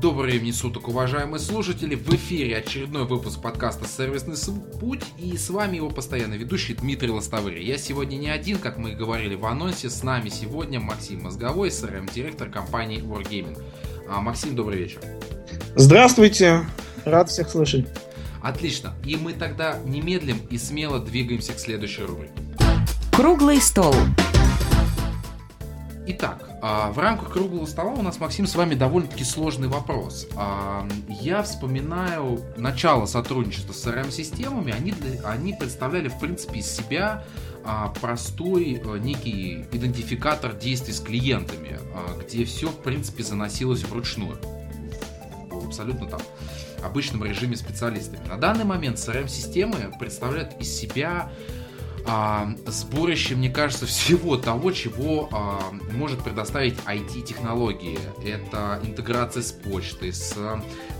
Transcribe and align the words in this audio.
Добрый 0.00 0.30
времени 0.30 0.52
суток, 0.52 0.86
уважаемые 0.86 1.40
слушатели. 1.40 1.96
В 1.96 2.08
эфире 2.14 2.58
очередной 2.58 3.04
выпуск 3.04 3.42
подкаста 3.42 3.84
«Сервисный 3.88 4.36
путь» 4.78 5.02
и 5.18 5.36
с 5.36 5.50
вами 5.50 5.78
его 5.78 5.90
постоянный 5.90 6.38
ведущий 6.38 6.74
Дмитрий 6.74 7.10
Лостовырь. 7.10 7.60
Я 7.60 7.78
сегодня 7.78 8.16
не 8.16 8.28
один, 8.28 8.58
как 8.58 8.78
мы 8.78 8.92
и 8.92 8.94
говорили 8.94 9.34
в 9.34 9.44
анонсе, 9.44 9.90
с 9.90 10.04
нами 10.04 10.28
сегодня 10.28 10.78
Максим 10.78 11.24
Мозговой, 11.24 11.70
CRM-директор 11.70 12.48
компании 12.48 13.02
Wargaming. 13.02 13.60
А, 14.08 14.20
Максим, 14.20 14.54
добрый 14.54 14.78
вечер. 14.78 15.00
Здравствуйте, 15.74 16.64
рад 17.04 17.28
всех 17.28 17.48
слышать. 17.48 17.88
Отлично, 18.40 18.94
и 19.04 19.16
мы 19.16 19.32
тогда 19.32 19.80
немедлим 19.84 20.38
и 20.48 20.58
смело 20.58 21.00
двигаемся 21.00 21.54
к 21.54 21.58
следующей 21.58 22.02
рубрике. 22.02 22.34
Круглый 23.10 23.60
стол. 23.60 23.96
Итак, 26.10 26.48
а, 26.62 26.90
в 26.90 26.98
рамках 26.98 27.30
круглого 27.30 27.66
стола 27.66 27.92
у 27.92 28.00
нас, 28.00 28.18
Максим, 28.18 28.46
с 28.46 28.54
вами 28.54 28.74
довольно-таки 28.74 29.24
сложный 29.24 29.68
вопрос. 29.68 30.26
А, 30.36 30.88
я 31.06 31.42
вспоминаю 31.42 32.40
начало 32.56 33.04
сотрудничества 33.04 33.74
с 33.74 33.86
CRM-системами. 33.86 34.72
Они, 34.72 34.94
они 35.22 35.52
представляли, 35.52 36.08
в 36.08 36.18
принципе, 36.18 36.60
из 36.60 36.70
себя 36.70 37.24
а, 37.62 37.88
простой 38.00 38.80
некий 39.00 39.66
идентификатор 39.70 40.54
действий 40.54 40.94
с 40.94 41.00
клиентами, 41.00 41.78
где 42.22 42.46
все, 42.46 42.68
в 42.68 42.82
принципе, 42.82 43.22
заносилось 43.22 43.82
вручную. 43.82 44.38
Абсолютно 45.66 46.06
там 46.06 46.20
обычном 46.82 47.22
режиме 47.22 47.54
специалистами. 47.56 48.26
На 48.26 48.38
данный 48.38 48.64
момент 48.64 48.96
CRM-системы 48.96 49.92
представляют 49.98 50.58
из 50.58 50.74
себя 50.74 51.30
а, 52.08 52.48
сборище, 52.66 53.36
мне 53.36 53.50
кажется, 53.50 53.86
всего 53.86 54.36
того, 54.36 54.72
чего 54.72 55.28
а, 55.30 55.60
может 55.92 56.24
предоставить 56.24 56.74
IT-технологии. 56.86 57.98
Это 58.24 58.80
интеграция 58.82 59.42
с 59.42 59.52
почтой, 59.52 60.12
с, 60.12 60.34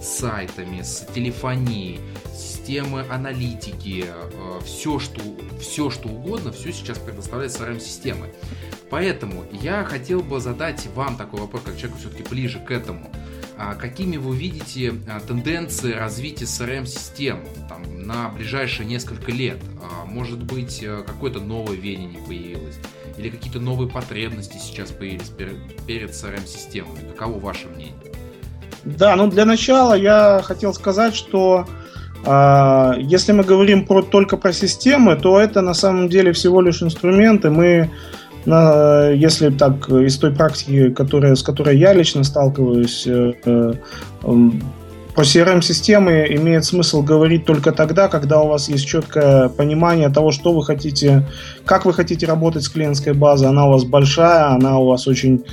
сайтами, 0.03 0.83
с 0.83 1.07
телефонией, 1.15 2.01
системы 2.35 3.05
аналитики, 3.11 4.05
а, 4.07 4.61
все, 4.65 4.99
что, 4.99 5.21
все 5.61 5.91
что 5.91 6.09
угодно, 6.09 6.53
все 6.53 6.73
сейчас 6.73 6.99
предоставляет 6.99 7.53
CRM-системы. 7.53 8.31
Поэтому 8.91 9.45
я 9.53 9.85
хотел 9.85 10.21
бы 10.21 10.41
задать 10.41 10.87
вам 10.95 11.17
такой 11.17 11.41
вопрос, 11.41 11.63
как 11.65 11.77
человеку 11.77 12.01
все-таки 12.01 12.23
ближе 12.29 12.59
к 12.59 12.71
этому. 12.71 13.11
А 13.61 13.75
какими 13.75 14.17
вы 14.19 14.37
видите 14.37 14.95
а, 15.09 15.19
тенденции 15.21 15.93
развития 15.93 16.45
CRM-систем 16.45 17.45
там, 17.69 18.07
на 18.07 18.29
ближайшие 18.29 18.87
несколько 18.87 19.33
лет? 19.33 19.59
А, 19.83 20.05
может 20.05 20.43
быть, 20.43 20.81
э, 20.83 21.03
какое-то 21.05 21.41
новое 21.41 21.77
веяние 21.77 22.21
появилось? 22.21 22.77
Или 23.17 23.31
какие-то 23.31 23.59
новые 23.59 23.91
потребности 23.91 24.59
сейчас 24.59 24.93
появились 24.93 25.31
перед 25.87 26.11
CRM-системами? 26.11 27.11
Каково 27.11 27.41
ваше 27.41 27.67
мнение? 27.67 27.95
Да, 28.97 29.17
ну 29.17 29.29
для 29.29 29.45
начала 29.45 29.95
я 29.95 30.41
хотел 30.43 30.73
сказать, 30.73 31.15
что 31.15 31.67
э, 32.25 32.93
если 33.01 33.33
мы 33.33 33.45
говорим 33.45 33.87
про, 33.87 34.03
только 34.03 34.37
про 34.37 34.53
системы, 34.53 35.17
то 35.17 35.39
это 35.39 35.61
на 35.61 35.75
самом 35.75 36.09
деле 36.09 36.33
всего 36.33 36.61
лишь 36.61 36.83
инструменты. 36.83 37.51
Мы 37.51 37.91
если 38.47 39.51
так, 39.51 39.91
из 39.91 40.17
той 40.17 40.35
практики, 40.35 40.91
которая, 40.91 41.35
с 41.35 41.43
которой 41.43 41.77
я 41.77 41.93
лично 41.93 42.25
сталкиваюсь, 42.25 43.07
э, 43.07 43.35
э, 43.45 43.73
про 45.19 45.25
CRM-системы 45.25 46.27
имеет 46.31 46.65
смысл 46.65 47.03
говорить 47.03 47.45
только 47.45 47.73
тогда, 47.73 48.09
когда 48.09 48.41
у 48.41 48.49
вас 48.49 48.69
есть 48.69 48.87
четкое 48.87 49.49
понимание 49.49 50.09
того, 50.09 50.31
что 50.31 50.53
вы 50.53 50.65
хотите, 50.65 51.27
как 51.65 51.85
вы 51.85 51.93
хотите 51.93 52.25
работать 52.25 52.63
с 52.63 52.69
клиентской 52.69 53.13
базой. 53.13 53.49
Она 53.49 53.67
у 53.67 53.73
вас 53.73 53.85
большая, 53.85 54.47
она 54.53 54.79
у 54.79 54.87
вас 54.87 55.09
очень 55.09 55.45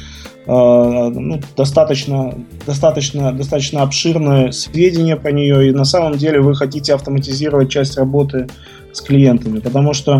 ну, 0.47 1.39
достаточно, 1.57 2.35
достаточно, 2.67 3.31
достаточно 3.31 3.81
обширное 3.81 4.51
сведения 4.51 5.15
по 5.15 5.29
нее, 5.29 5.69
и 5.69 5.71
на 5.71 5.85
самом 5.85 6.17
деле 6.17 6.39
вы 6.39 6.55
хотите 6.55 6.93
автоматизировать 6.93 7.69
часть 7.69 7.97
работы 7.97 8.47
с 8.94 9.01
клиентами, 9.01 9.59
потому 9.59 9.94
что 9.94 10.19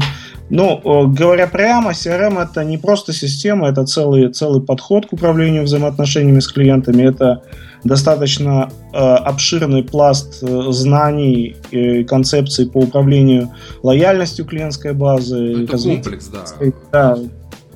ну, 0.50 1.08
говоря 1.08 1.48
прямо, 1.48 1.92
CRM 1.92 2.42
это 2.42 2.64
не 2.64 2.78
просто 2.78 3.14
система, 3.14 3.68
это 3.70 3.86
целый, 3.86 4.32
целый 4.32 4.62
подход 4.62 5.08
к 5.08 5.14
управлению 5.14 5.64
взаимоотношениями 5.64 6.40
с 6.40 6.48
клиентами. 6.48 7.02
Это 7.02 7.42
достаточно 7.84 8.70
э, 8.94 8.98
обширный 8.98 9.84
пласт 9.84 10.44
э, 10.44 10.68
знаний 10.70 11.56
и 11.72 12.04
концепций 12.04 12.70
по 12.70 12.80
управлению 12.80 13.52
лояльностью 13.82 14.46
клиентской 14.46 14.94
базы. 14.94 15.38
Ну, 15.38 15.64
это 15.64 15.78
комплекс, 15.80 16.28
да. 16.28 16.68
Да, 16.92 17.18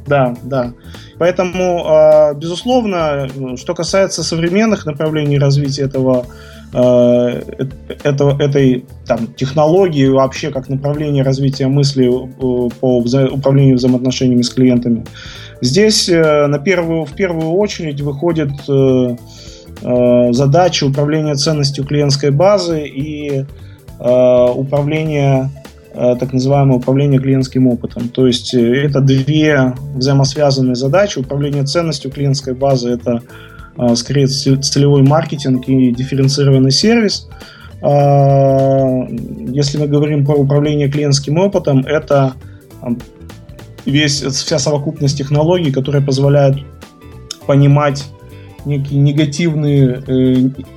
да, 0.10 0.36
да. 0.44 0.74
Поэтому, 1.18 1.86
э, 1.86 2.36
безусловно, 2.36 3.28
что 3.56 3.74
касается 3.76 4.24
современных 4.24 4.86
направлений 4.86 5.40
развития 5.40 5.84
этого 5.84 6.26
Э, 6.72 7.42
этого, 8.04 8.40
этой 8.40 8.86
там, 9.08 9.34
технологии 9.34 10.08
вообще 10.08 10.52
как 10.52 10.70
направление 10.70 11.24
развития 11.24 11.68
мысли 11.68 12.06
э, 12.06 12.70
по 12.80 13.02
вза- 13.02 13.28
управлению 13.28 13.78
взаимоотношениями 13.78 14.44
с 14.44 14.52
клиентами. 14.52 15.04
Здесь 15.62 16.08
э, 16.10 16.46
на 16.46 16.60
первую, 16.60 17.06
в 17.06 17.14
первую 17.14 17.52
очередь 17.54 18.02
выходит 18.02 18.52
задача 19.82 20.84
управления 20.84 21.36
ценностью 21.36 21.86
клиентской 21.86 22.32
базы 22.32 22.86
и 22.86 23.46
управления 23.98 25.50
так 26.00 26.32
называемое 26.32 26.78
управление 26.78 27.20
клиентским 27.20 27.68
опытом. 27.68 28.08
То 28.08 28.26
есть 28.26 28.54
это 28.54 29.02
две 29.02 29.74
взаимосвязанные 29.96 30.76
задачи. 30.76 31.20
Управление 31.20 31.66
ценностью 31.66 32.10
клиентской 32.10 32.54
базы– 32.54 32.90
это 32.92 33.22
а, 33.76 33.96
скорее 33.96 34.28
целевой 34.28 35.04
маркетинг 35.04 35.68
и 35.68 35.92
дифференцированный 35.92 36.72
сервис. 36.72 37.30
А, 37.82 39.08
если 39.10 39.78
мы 39.78 39.88
говорим 39.88 40.26
про 40.26 40.36
управление 40.36 40.90
клиентским 40.90 41.38
опытом, 41.38 41.80
это 41.86 42.34
весь, 43.86 44.22
вся 44.22 44.60
совокупность 44.60 45.18
технологий, 45.18 45.72
которые 45.72 46.04
позволяют 46.04 46.58
понимать 47.48 48.06
некие 48.66 49.00
негативные 49.00 50.04
э, 50.06 50.34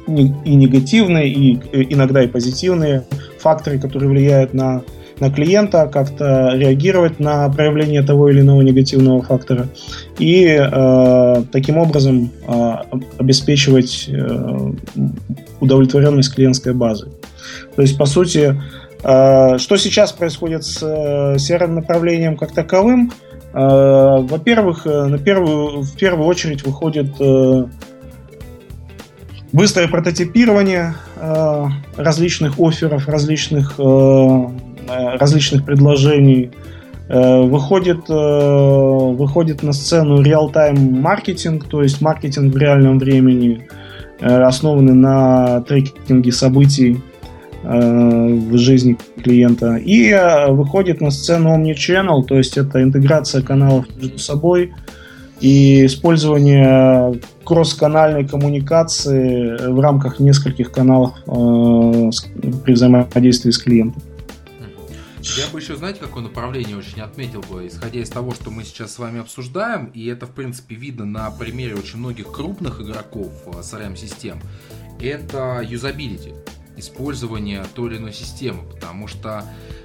и 0.06 0.54
негативные, 0.54 1.28
и 1.28 1.60
э, 1.72 1.82
иногда 1.90 2.22
и 2.22 2.28
позитивные 2.28 3.04
факторы, 3.38 3.78
которые 3.78 4.10
влияют 4.10 4.54
на 4.54 4.82
на 5.20 5.30
клиента, 5.30 5.88
как-то 5.92 6.52
реагировать 6.54 7.20
на 7.20 7.48
проявление 7.48 8.02
того 8.02 8.28
или 8.30 8.40
иного 8.40 8.62
негативного 8.62 9.22
фактора 9.22 9.68
и 10.18 10.44
э, 10.44 11.42
таким 11.52 11.78
образом 11.78 12.30
э, 12.46 12.72
обеспечивать 13.18 14.08
э, 14.08 14.72
удовлетворенность 15.60 16.34
клиентской 16.34 16.74
базы. 16.74 17.08
То 17.76 17.82
есть, 17.82 17.96
по 17.96 18.06
сути, 18.06 18.60
э, 19.02 19.58
что 19.58 19.76
сейчас 19.76 20.12
происходит 20.12 20.64
с 20.64 20.82
э, 20.82 21.38
серым 21.38 21.74
направлением 21.74 22.36
как 22.36 22.52
таковым? 22.52 23.12
Э, 23.52 24.18
во-первых, 24.22 24.86
э, 24.86 25.06
на 25.06 25.18
первую, 25.18 25.82
в 25.82 25.96
первую 25.96 26.26
очередь 26.26 26.64
выходит 26.64 27.08
э, 27.20 27.64
быстрое 29.52 29.88
прототипирование 29.88 30.94
э, 31.16 31.66
различных 31.96 32.58
офферов, 32.58 33.08
различных 33.08 33.74
э, 33.78 34.48
различных 34.88 35.64
предложений. 35.64 36.50
Э, 37.08 37.42
выходит, 37.42 38.08
э, 38.08 38.12
выходит 38.14 39.62
на 39.62 39.72
сцену 39.72 40.22
реал-тайм 40.22 41.00
маркетинг, 41.00 41.66
то 41.68 41.82
есть 41.82 42.00
маркетинг 42.00 42.54
в 42.54 42.56
реальном 42.56 42.98
времени, 42.98 43.68
основанный 44.20 44.94
на 44.94 45.62
трекинге 45.62 46.30
событий 46.30 47.00
в 47.64 48.56
жизни 48.56 48.96
клиента. 49.22 49.76
И 49.76 50.12
выходит 50.48 51.00
на 51.00 51.10
сцену 51.10 51.56
Omnichannel, 51.56 52.24
то 52.24 52.36
есть 52.36 52.56
это 52.56 52.82
интеграция 52.82 53.42
каналов 53.42 53.86
между 54.00 54.18
собой 54.18 54.72
и 55.40 55.86
использование 55.86 57.20
кросс-канальной 57.44 58.26
коммуникации 58.26 59.70
в 59.70 59.80
рамках 59.80 60.20
нескольких 60.20 60.70
каналов 60.70 61.14
при 61.24 62.72
взаимодействии 62.72 63.50
с 63.50 63.58
клиентом. 63.58 64.02
Я 65.22 65.46
бы 65.48 65.60
еще, 65.60 65.76
знаете, 65.76 66.00
какое 66.00 66.22
направление 66.22 66.76
очень 66.76 67.00
отметил 67.00 67.42
бы, 67.42 67.66
исходя 67.68 68.00
из 68.00 68.10
того, 68.10 68.34
что 68.34 68.50
мы 68.50 68.64
сейчас 68.64 68.94
с 68.94 68.98
вами 68.98 69.20
обсуждаем, 69.20 69.86
и 69.86 70.06
это, 70.06 70.26
в 70.26 70.32
принципе, 70.32 70.74
видно 70.74 71.04
на 71.04 71.30
примере 71.30 71.76
очень 71.76 71.98
многих 71.98 72.32
крупных 72.32 72.80
игроков 72.80 73.32
CRM-систем, 73.46 74.40
э, 75.00 75.08
это 75.10 75.62
юзабилити, 75.64 76.34
использование 76.76 77.64
той 77.74 77.90
или 77.90 77.98
иной 77.98 78.12
системы, 78.12 78.68
потому 78.68 79.06
что 79.06 79.44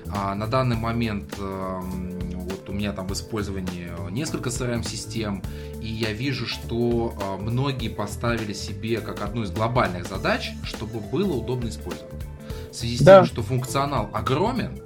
а, 0.10 0.34
на 0.34 0.48
данный 0.48 0.76
момент 0.76 1.36
а, 1.40 1.82
вот 1.82 2.70
у 2.70 2.74
меня 2.74 2.94
там 2.94 3.08
в 3.08 3.14
использовании 3.14 3.92
несколько 4.10 4.50
CRM-систем, 4.50 5.44
и 5.82 5.88
я 5.88 6.14
вижу, 6.14 6.48
что 6.48 7.16
а, 7.22 7.38
многие 7.38 7.90
поставили 7.90 8.54
себе 8.54 9.02
как 9.02 9.22
одну 9.22 9.44
из 9.44 9.52
глобальных 9.52 10.08
задач, 10.08 10.52
чтобы 10.64 11.00
было 11.00 11.34
удобно 11.34 11.70
использовать. 11.70 12.24
В 12.72 12.76
связи 12.76 12.98
с 12.98 13.02
да. 13.02 13.18
тем, 13.18 13.26
что 13.26 13.44
функционал 13.44 14.10
огромен, 14.14 14.80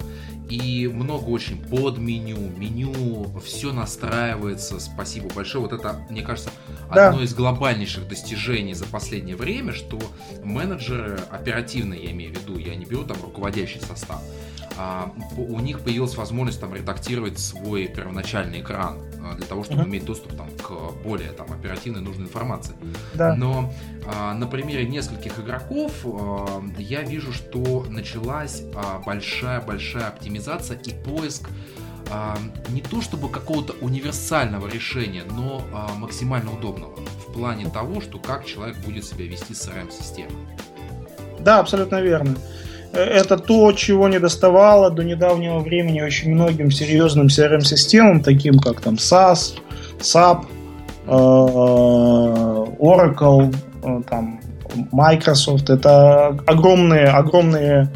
и 0.52 0.86
много 0.86 1.30
очень 1.30 1.56
под 1.56 1.96
меню, 1.96 2.36
меню, 2.58 3.40
все 3.42 3.72
настраивается, 3.72 4.78
спасибо 4.80 5.32
большое. 5.34 5.64
Вот 5.64 5.72
это, 5.72 6.04
мне 6.10 6.20
кажется, 6.20 6.50
да. 6.94 7.08
одно 7.08 7.22
из 7.22 7.34
глобальнейших 7.34 8.08
достижений 8.08 8.74
за 8.74 8.86
последнее 8.86 9.36
время, 9.36 9.72
что 9.72 9.98
менеджеры 10.42 11.20
оперативно, 11.30 11.94
я 11.94 12.10
имею 12.12 12.34
в 12.34 12.38
виду, 12.38 12.58
я 12.58 12.74
не 12.74 12.84
беру 12.84 13.04
там 13.04 13.16
руководящий 13.22 13.80
состав, 13.80 14.22
а, 14.78 15.12
у 15.36 15.60
них 15.60 15.80
появилась 15.80 16.16
возможность 16.16 16.60
там 16.60 16.74
редактировать 16.74 17.38
свой 17.38 17.86
первоначальный 17.88 18.60
экран 18.60 18.98
а, 19.22 19.34
для 19.34 19.46
того, 19.46 19.64
чтобы 19.64 19.82
uh-huh. 19.82 19.88
иметь 19.88 20.04
доступ 20.04 20.36
там 20.36 20.48
к 20.50 20.70
более 21.04 21.30
там 21.32 21.52
оперативной 21.52 22.00
нужной 22.00 22.26
информации. 22.26 22.74
Да. 23.14 23.34
Но 23.34 23.72
а, 24.06 24.34
на 24.34 24.46
примере 24.46 24.86
нескольких 24.86 25.38
игроков 25.38 25.92
а, 26.04 26.62
я 26.78 27.02
вижу, 27.02 27.32
что 27.32 27.84
началась 27.88 28.62
большая-большая 29.04 30.08
оптимизация 30.08 30.78
и 30.78 30.92
поиск 30.92 31.48
не 32.68 32.80
то 32.80 33.00
чтобы 33.00 33.28
какого-то 33.28 33.74
универсального 33.80 34.68
решения, 34.68 35.22
но 35.30 35.62
максимально 35.96 36.52
удобного 36.52 36.94
в 37.28 37.32
плане 37.32 37.68
того, 37.68 38.00
что 38.00 38.18
как 38.18 38.44
человек 38.44 38.76
будет 38.84 39.04
себя 39.04 39.26
вести 39.26 39.54
с 39.54 39.68
CRM-системой. 39.68 40.36
Да, 41.40 41.60
абсолютно 41.60 42.00
верно. 42.00 42.36
Э, 42.92 43.02
это 43.02 43.38
то, 43.38 43.72
чего 43.72 44.08
не 44.08 44.18
доставало 44.20 44.90
до 44.90 45.02
недавнего 45.02 45.58
времени 45.58 46.00
очень 46.00 46.34
многим 46.34 46.70
серьезным 46.70 47.26
CRM-системам, 47.26 48.22
таким 48.22 48.58
как 48.58 48.80
там 48.80 48.94
SAS, 48.94 49.54
SAP, 50.00 50.44
э, 51.06 51.10
Oracle, 52.78 53.54
э, 53.82 54.02
там, 54.08 54.40
Microsoft. 54.92 55.70
Это 55.70 56.28
огромные, 56.46 57.06
огромные 57.06 57.88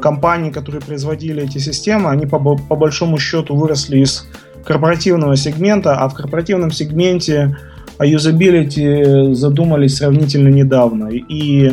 компании, 0.00 0.50
которые 0.50 0.80
производили 0.80 1.42
эти 1.42 1.58
системы, 1.58 2.10
они 2.10 2.26
по, 2.26 2.38
по 2.38 2.76
большому 2.76 3.18
счету 3.18 3.56
выросли 3.56 3.98
из 3.98 4.28
корпоративного 4.64 5.36
сегмента, 5.36 5.96
а 5.96 6.08
в 6.08 6.14
корпоративном 6.14 6.70
сегменте 6.70 7.56
о 7.98 8.06
юзабилити 8.06 9.34
задумались 9.34 9.96
сравнительно 9.96 10.48
недавно. 10.48 11.08
И 11.08 11.72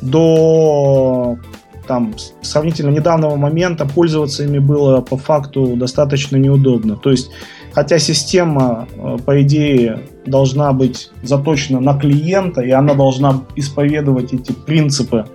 до 0.00 1.38
там 1.86 2.14
сравнительно 2.40 2.90
недавнего 2.90 3.34
момента 3.36 3.84
пользоваться 3.84 4.44
ими 4.44 4.58
было 4.58 5.00
по 5.00 5.16
факту 5.16 5.74
достаточно 5.76 6.36
неудобно. 6.36 6.96
То 6.96 7.10
есть, 7.10 7.30
хотя 7.72 7.98
система, 7.98 8.86
э, 8.96 9.16
по 9.24 9.42
идее, 9.42 9.98
должна 10.24 10.72
быть 10.72 11.10
заточена 11.22 11.80
на 11.80 11.98
клиента, 11.98 12.60
и 12.60 12.70
она 12.70 12.94
должна 12.94 13.42
исповедовать 13.56 14.32
эти 14.32 14.52
принципы 14.52 15.26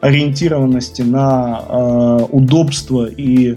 ориентированности 0.00 1.02
на 1.02 1.62
э, 1.68 2.26
удобство 2.30 3.06
и 3.06 3.56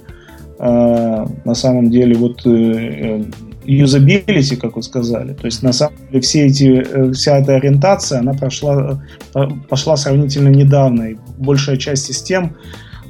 э, 0.60 1.26
на 1.46 1.54
самом 1.54 1.90
деле 1.92 2.16
вот 2.16 2.46
э, 2.46 2.50
э 2.50 3.24
юзабилити, 3.64 4.56
как 4.56 4.76
вы 4.76 4.82
сказали. 4.82 5.34
То 5.34 5.46
есть, 5.46 5.62
на 5.62 5.72
самом 5.72 5.94
деле, 6.10 6.22
все 6.22 6.48
эти, 6.48 6.84
э, 6.84 7.12
вся 7.14 7.38
эта 7.38 7.58
ориентация, 7.58 8.20
она 8.20 8.34
прошла, 8.34 9.00
э, 9.36 9.40
пошла 9.70 9.98
сравнительно 9.98 10.50
недавно. 10.50 11.12
И 11.12 11.18
большая 11.38 11.78
часть 11.78 12.06
систем, 12.06 12.56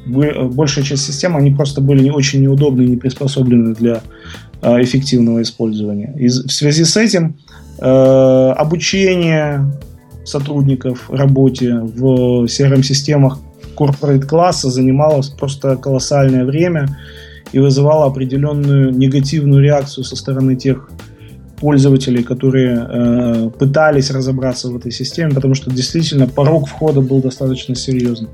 большая 0.06 0.84
часть 0.84 1.06
систем, 1.06 1.38
они 1.38 1.52
просто 1.52 1.80
были 1.80 2.04
не 2.04 2.12
очень 2.12 2.42
неудобны 2.42 2.82
и 2.82 2.88
не 2.88 2.98
приспособлены 2.98 3.74
для 3.76 4.02
эффективного 4.62 5.42
использования. 5.42 6.14
И 6.20 6.28
в 6.28 6.52
связи 6.52 6.84
с 6.84 6.98
этим 6.98 7.38
обучение 7.80 9.72
сотрудников 10.24 11.10
работе 11.10 11.74
в 11.74 12.46
CRM-системах 12.46 13.40
corporate 13.76 14.26
класса 14.26 14.70
занимало 14.70 15.24
просто 15.38 15.76
колоссальное 15.76 16.46
время 16.46 16.98
и 17.52 17.60
вызывало 17.60 18.06
определенную 18.06 18.92
негативную 18.92 19.62
реакцию 19.64 20.04
со 20.04 20.16
стороны 20.16 20.56
тех 20.56 20.90
пользователей, 21.60 22.24
которые 22.24 22.88
э, 22.90 23.50
пытались 23.58 24.10
разобраться 24.10 24.70
в 24.70 24.78
этой 24.78 24.92
системе, 24.92 25.32
потому 25.34 25.54
что 25.54 25.70
действительно 25.70 26.28
порог 26.28 26.68
входа 26.68 27.02
был 27.02 27.22
достаточно 27.22 27.76
серьезный. 27.76 28.30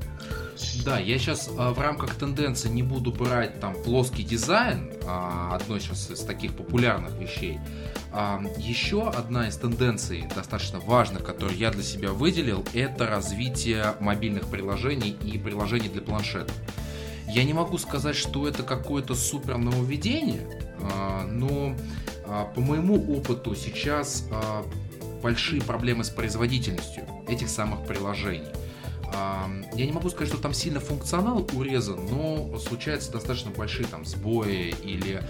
Да, 0.88 0.98
я 0.98 1.18
сейчас 1.18 1.48
э, 1.48 1.50
в 1.52 1.78
рамках 1.78 2.14
тенденции 2.14 2.70
не 2.70 2.82
буду 2.82 3.12
брать 3.12 3.60
там 3.60 3.74
плоский 3.74 4.22
дизайн, 4.22 4.90
э, 5.02 5.50
одно 5.52 5.78
сейчас 5.78 6.10
из 6.10 6.20
таких 6.20 6.54
популярных 6.54 7.12
вещей. 7.20 7.60
А, 8.10 8.42
еще 8.56 9.10
одна 9.10 9.48
из 9.48 9.56
тенденций 9.58 10.24
достаточно 10.34 10.80
важных, 10.80 11.24
которую 11.24 11.58
я 11.58 11.70
для 11.70 11.82
себя 11.82 12.12
выделил, 12.12 12.64
это 12.72 13.06
развитие 13.06 13.96
мобильных 14.00 14.46
приложений 14.46 15.18
и 15.22 15.36
приложений 15.36 15.90
для 15.90 16.00
планшетов. 16.00 16.56
Я 17.28 17.44
не 17.44 17.52
могу 17.52 17.76
сказать, 17.76 18.16
что 18.16 18.48
это 18.48 18.62
какое-то 18.62 19.14
супер 19.14 19.58
нововведение, 19.58 20.48
а, 20.80 21.26
но 21.26 21.76
а, 22.24 22.46
по 22.46 22.62
моему 22.62 23.14
опыту 23.14 23.54
сейчас 23.54 24.26
а, 24.30 24.64
большие 25.22 25.60
проблемы 25.60 26.02
с 26.04 26.08
производительностью 26.08 27.04
этих 27.28 27.50
самых 27.50 27.86
приложений. 27.86 28.48
Я 29.12 29.86
не 29.86 29.92
могу 29.92 30.10
сказать, 30.10 30.28
что 30.28 30.40
там 30.40 30.52
сильно 30.52 30.80
функционал 30.80 31.46
урезан, 31.54 31.98
но 32.10 32.58
случаются 32.58 33.10
достаточно 33.10 33.50
большие 33.50 33.86
там 33.86 34.04
сбои 34.04 34.74
или, 34.82 35.22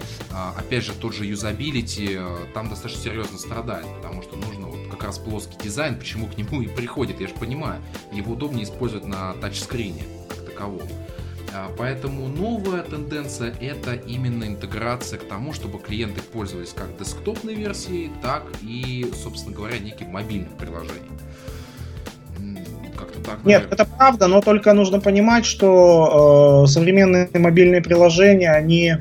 опять 0.57 0.85
же, 0.85 0.93
тот 0.95 1.15
же 1.15 1.27
юзабилити 1.27 2.19
там 2.55 2.69
достаточно 2.69 3.03
серьезно 3.03 3.39
страдает, 3.39 3.87
потому 3.97 4.23
что 4.23 4.37
нужно 4.37 4.67
вот 4.67 4.91
как 4.91 5.05
раз 5.05 5.19
плоский 5.19 5.57
дизайн, 5.63 5.99
почему 5.99 6.27
к 6.27 6.37
нему 6.37 6.63
и 6.63 6.67
приходит, 6.67 7.21
я 7.21 7.29
же 7.29 7.35
понимаю, 7.35 7.81
его 8.13 8.33
удобнее 8.33 8.65
использовать 8.65 9.07
на 9.07 9.35
тачскрине 9.35 10.05
как 10.29 10.45
таковом. 10.45 10.89
А, 11.55 11.73
поэтому 11.77 12.29
новая 12.29 12.83
тенденция 12.83 13.55
это 13.61 13.95
именно 13.95 14.45
интеграция 14.45 15.19
к 15.19 15.25
тому, 15.25 15.53
чтобы 15.53 15.79
клиенты 15.79 16.21
пользовались 16.23 16.73
как 16.73 16.97
десктопной 16.99 17.55
версией, 17.55 18.11
так 18.23 18.45
и, 18.63 19.11
собственно 19.23 19.55
говоря, 19.55 19.79
неким 19.79 20.11
мобильным 20.11 20.53
приложением. 20.57 21.19
Как-то 23.19 23.31
так. 23.31 23.45
Наверное. 23.45 23.67
Нет, 23.67 23.73
это 23.73 23.85
правда, 23.97 24.27
но 24.27 24.41
только 24.41 24.73
нужно 24.73 25.01
понимать, 25.01 25.45
что 25.45 26.65
э, 26.65 26.71
современные 26.71 27.29
мобильные 27.35 27.83
приложения, 27.83 28.51
они 28.51 28.95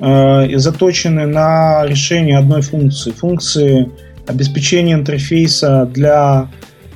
э, 0.00 0.58
заточены 0.58 1.26
на 1.26 1.86
решение 1.86 2.38
одной 2.38 2.62
функции. 2.62 3.10
Функции 3.10 3.90
обеспечения 4.26 4.94
интерфейса 4.94 5.88
для 5.92 6.48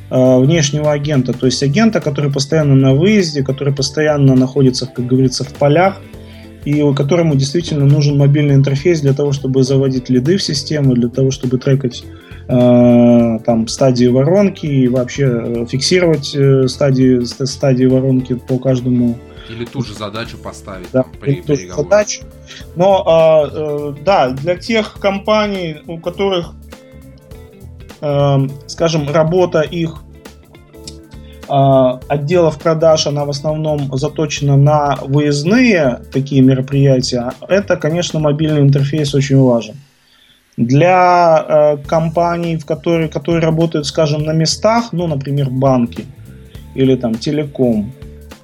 Э, 0.09 0.39
внешнего 0.39 0.93
агента, 0.93 1.33
то 1.33 1.47
есть 1.47 1.63
агента, 1.65 2.01
который 2.01 2.31
постоянно 2.31 2.77
на 2.77 2.95
выезде, 2.95 3.43
который 3.43 3.75
постоянно 3.75 4.37
находится, 4.37 4.87
как 4.87 5.05
говорится, 5.05 5.43
в 5.43 5.53
полях, 5.55 6.01
и 6.65 6.81
которому 6.95 7.35
действительно 7.35 7.87
нужен 7.87 8.17
мобильный 8.17 8.55
интерфейс 8.55 9.01
для 9.01 9.15
того, 9.15 9.33
чтобы 9.33 9.65
заводить 9.65 10.09
лиды 10.09 10.37
в 10.37 10.43
систему, 10.43 10.95
для 10.95 11.09
того, 11.09 11.33
чтобы 11.33 11.59
трекать 11.59 12.05
э, 12.49 13.39
там 13.45 13.69
стадии 13.69 14.07
воронки 14.07 14.67
и 14.67 14.89
вообще 14.89 15.25
э, 15.25 15.67
фиксировать 15.67 16.35
э, 16.35 16.69
стадии, 16.69 17.25
стадии 17.25 17.87
воронки 17.87 18.35
по 18.35 18.59
каждому 18.59 19.19
или 19.49 19.65
ту 19.65 19.81
же 19.81 19.95
задачу 19.95 20.39
поставить 20.39 20.89
да, 20.93 21.05
при 21.21 21.41
ту 21.41 21.57
же 21.57 21.69
задачу. 21.73 22.25
Но 22.75 23.95
э, 23.97 24.03
да, 24.05 24.31
для 24.31 24.57
тех 24.57 24.95
компаний, 24.95 25.77
у 25.87 25.99
которых 25.99 26.55
скажем, 28.67 29.11
работа 29.11 29.61
их 29.61 30.03
э, 31.49 31.53
отделов 32.09 32.59
продаж, 32.59 33.07
она 33.07 33.25
в 33.25 33.31
основном 33.31 33.97
заточена 33.97 34.57
на 34.57 34.97
выездные 35.03 36.03
такие 36.13 36.43
мероприятия, 36.43 37.33
это, 37.49 37.77
конечно, 37.77 38.21
мобильный 38.21 38.61
интерфейс 38.61 39.15
очень 39.15 39.39
важен. 39.39 39.77
Для 40.57 41.45
э, 41.49 41.77
компаний, 41.87 42.57
в 42.57 42.65
которые, 42.65 43.09
которые 43.09 43.43
работают, 43.43 43.87
скажем, 43.87 44.23
на 44.25 44.33
местах, 44.33 44.93
ну, 44.93 45.07
например, 45.07 45.51
банки 45.51 46.07
или 46.75 46.97
там 46.97 47.15
телеком, 47.15 47.93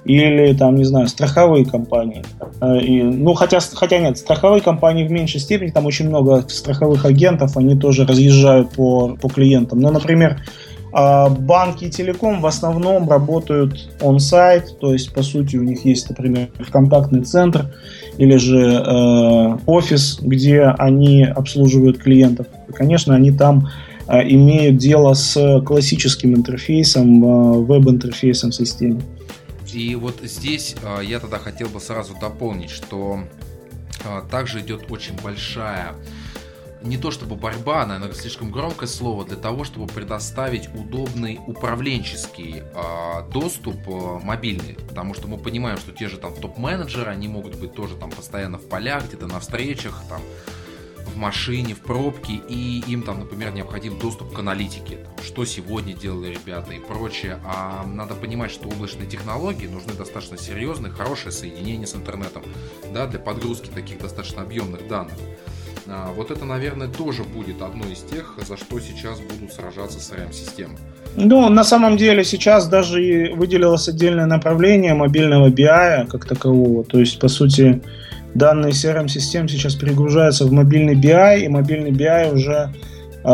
или 0.05 0.53
там, 0.53 0.75
не 0.75 0.83
знаю, 0.83 1.07
страховые 1.07 1.65
компании. 1.65 2.23
Э, 2.61 2.79
и, 2.79 3.01
ну, 3.01 3.33
хотя, 3.33 3.59
хотя 3.59 3.99
нет, 3.99 4.17
страховые 4.17 4.61
компании 4.61 5.07
в 5.07 5.11
меньшей 5.11 5.39
степени, 5.39 5.71
там 5.71 5.85
очень 5.85 6.07
много 6.07 6.45
страховых 6.49 7.05
агентов, 7.05 7.57
они 7.57 7.75
тоже 7.75 8.05
разъезжают 8.05 8.71
по, 8.71 9.15
по 9.15 9.29
клиентам. 9.29 9.79
Но, 9.79 9.89
например, 9.91 10.39
банки 10.93 11.85
и 11.85 11.89
телеком 11.89 12.39
в 12.39 12.45
основном 12.45 13.09
работают 13.09 13.89
on-site, 13.99 14.77
то 14.79 14.93
есть, 14.93 15.11
по 15.13 15.23
сути, 15.23 15.57
у 15.57 15.63
них 15.63 15.85
есть, 15.85 16.07
например, 16.09 16.49
контактный 16.71 17.23
центр 17.23 17.73
или 18.17 18.37
же 18.37 18.59
э, 18.59 19.57
офис, 19.65 20.19
где 20.21 20.63
они 20.77 21.23
обслуживают 21.23 21.97
клиентов. 21.97 22.47
И, 22.69 22.71
конечно, 22.71 23.15
они 23.15 23.31
там 23.31 23.69
э, 24.07 24.21
имеют 24.29 24.77
дело 24.77 25.13
с 25.13 25.61
классическим 25.65 26.35
интерфейсом, 26.35 27.23
э, 27.23 27.65
веб-интерфейсом 27.65 28.51
системы. 28.51 29.01
И 29.73 29.95
вот 29.95 30.19
здесь 30.21 30.75
а, 30.83 31.01
я 31.01 31.19
тогда 31.19 31.39
хотел 31.39 31.67
бы 31.67 31.79
сразу 31.79 32.13
дополнить, 32.21 32.69
что 32.69 33.21
а, 34.05 34.21
также 34.21 34.59
идет 34.61 34.91
очень 34.91 35.15
большая 35.23 35.93
не 36.83 36.97
то 36.97 37.11
чтобы 37.11 37.35
борьба, 37.35 37.85
наверное, 37.85 38.13
слишком 38.13 38.51
громкое 38.51 38.87
слово, 38.87 39.25
для 39.25 39.37
того, 39.37 39.63
чтобы 39.63 39.87
предоставить 39.87 40.69
удобный 40.75 41.39
управленческий 41.47 42.61
э, 42.61 43.31
доступ 43.31 43.77
э, 43.87 44.19
мобильный. 44.21 44.75
Потому 44.87 45.13
что 45.13 45.27
мы 45.27 45.37
понимаем, 45.37 45.77
что 45.77 45.91
те 45.91 46.07
же 46.09 46.17
там 46.17 46.35
топ-менеджеры, 46.35 47.11
они 47.11 47.27
могут 47.27 47.55
быть 47.55 47.73
тоже 47.73 47.95
там 47.95 48.11
постоянно 48.11 48.57
в 48.57 48.67
полях, 48.67 49.07
где-то 49.07 49.27
на 49.27 49.39
встречах, 49.39 50.03
там 50.09 50.21
в 51.13 51.17
машине, 51.17 51.75
в 51.75 51.79
пробке, 51.79 52.33
и 52.49 52.83
им 52.87 53.03
там, 53.03 53.19
например, 53.19 53.53
необходим 53.53 53.97
доступ 53.99 54.33
к 54.33 54.39
аналитике, 54.39 54.97
там, 54.97 55.23
что 55.23 55.45
сегодня 55.45 55.93
делали 55.93 56.33
ребята 56.33 56.73
и 56.73 56.79
прочее. 56.79 57.39
А 57.45 57.85
надо 57.85 58.15
понимать, 58.15 58.51
что 58.51 58.67
облачные 58.67 59.07
технологии 59.07 59.67
нужны 59.67 59.93
достаточно 59.93 60.37
серьезные, 60.37 60.91
хорошее 60.91 61.31
соединение 61.31 61.87
с 61.87 61.95
интернетом, 61.95 62.43
да, 62.93 63.07
для 63.07 63.19
подгрузки 63.19 63.67
таких 63.67 63.99
достаточно 63.99 64.41
объемных 64.41 64.87
данных. 64.87 65.15
А, 65.87 66.11
вот 66.15 66.31
это, 66.31 66.45
наверное, 66.45 66.87
тоже 66.87 67.23
будет 67.23 67.61
одно 67.61 67.83
из 67.85 67.99
тех, 67.99 68.37
за 68.47 68.55
что 68.55 68.79
сейчас 68.79 69.19
будут 69.19 69.53
сражаться 69.53 69.99
CRM-системы. 69.99 70.75
Ну, 71.15 71.49
на 71.49 71.63
самом 71.63 71.97
деле 71.97 72.23
сейчас 72.23 72.67
даже 72.67 73.03
и 73.03 73.33
выделилось 73.33 73.87
отдельное 73.89 74.25
направление 74.25 74.93
мобильного 74.93 75.49
BI 75.49 76.07
как 76.07 76.25
такового. 76.25 76.83
То 76.85 76.99
есть, 76.99 77.19
по 77.19 77.27
сути, 77.27 77.81
данные 78.33 78.71
CRM-систем 78.71 79.47
сейчас 79.49 79.75
перегружаются 79.75 80.45
в 80.45 80.51
мобильный 80.51 80.95
BI, 80.95 81.41
и 81.41 81.47
мобильный 81.49 81.91
BI 81.91 82.33
уже 82.33 82.73
э, 83.25 83.27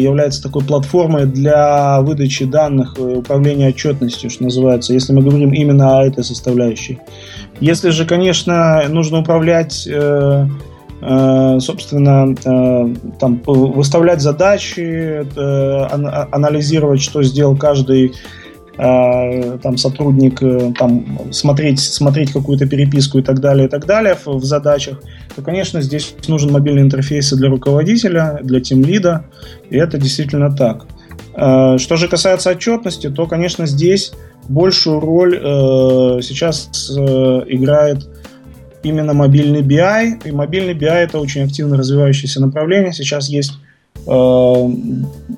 является 0.00 0.42
такой 0.42 0.64
платформой 0.64 1.26
для 1.26 2.00
выдачи 2.00 2.46
данных, 2.46 2.98
управления 2.98 3.68
отчетностью, 3.68 4.30
что 4.30 4.44
называется, 4.44 4.94
если 4.94 5.12
мы 5.12 5.22
говорим 5.22 5.52
именно 5.52 5.98
о 5.98 6.06
этой 6.06 6.24
составляющей. 6.24 6.98
Если 7.60 7.90
же, 7.90 8.06
конечно, 8.06 8.82
нужно 8.88 9.20
управлять 9.20 9.86
э, 9.86 9.94
Э, 9.94 10.46
собственно, 11.60 12.34
э, 12.44 12.94
там, 13.20 13.42
выставлять 13.44 14.22
задачи, 14.22 15.26
э, 15.36 16.26
анализировать, 16.32 17.02
что 17.02 17.22
сделал 17.22 17.56
каждый 17.56 18.14
там 18.76 19.76
сотрудник, 19.76 20.40
там 20.76 21.30
смотреть, 21.30 21.78
смотреть 21.78 22.32
какую-то 22.32 22.66
переписку 22.66 23.18
и 23.20 23.22
так 23.22 23.38
далее, 23.38 23.68
и 23.68 23.70
так 23.70 23.86
далее 23.86 24.16
в, 24.16 24.26
в 24.26 24.44
задачах, 24.44 25.00
то, 25.36 25.42
конечно, 25.42 25.80
здесь 25.80 26.12
нужен 26.26 26.50
мобильный 26.50 26.82
интерфейс 26.82 27.32
для 27.34 27.50
руководителя, 27.50 28.40
для 28.42 28.60
тимлида, 28.60 29.26
и 29.70 29.76
это 29.76 29.96
действительно 29.96 30.50
так. 30.50 30.86
Что 31.34 31.94
же 31.94 32.08
касается 32.08 32.50
отчетности, 32.50 33.08
то, 33.10 33.28
конечно, 33.28 33.64
здесь 33.66 34.12
большую 34.48 34.98
роль 34.98 35.38
сейчас 36.20 36.90
играет 37.46 38.08
именно 38.84 39.14
мобильный 39.14 39.62
BI. 39.62 40.28
И 40.28 40.32
мобильный 40.32 40.74
BI 40.74 40.88
это 40.88 41.18
очень 41.18 41.42
активно 41.42 41.76
развивающееся 41.76 42.40
направление. 42.40 42.92
Сейчас 42.92 43.28
есть 43.28 43.52
э, 44.06 44.68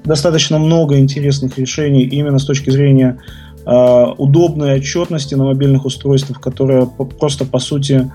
достаточно 0.04 0.58
много 0.58 0.98
интересных 0.98 1.58
решений 1.58 2.02
именно 2.02 2.38
с 2.38 2.44
точки 2.44 2.70
зрения 2.70 3.18
э, 3.64 4.04
удобной 4.18 4.76
отчетности 4.76 5.34
на 5.34 5.44
мобильных 5.44 5.84
устройствах, 5.84 6.40
которые 6.40 6.86
просто 7.18 7.44
по 7.44 7.58
сути 7.58 8.10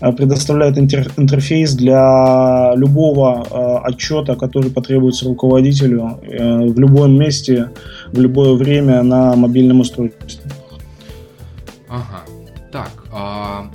э, 0.00 0.12
предоставляет 0.12 0.78
интер- 0.78 1.12
интерфейс 1.16 1.74
для 1.74 2.72
любого 2.76 3.46
э, 3.50 3.88
отчета, 3.88 4.36
который 4.36 4.70
потребуется 4.70 5.26
руководителю 5.26 6.18
э, 6.22 6.66
в 6.66 6.78
любом 6.78 7.18
месте, 7.18 7.70
в 8.12 8.20
любое 8.20 8.54
время 8.54 9.02
на 9.02 9.36
мобильном 9.36 9.80
устройстве. 9.80 10.50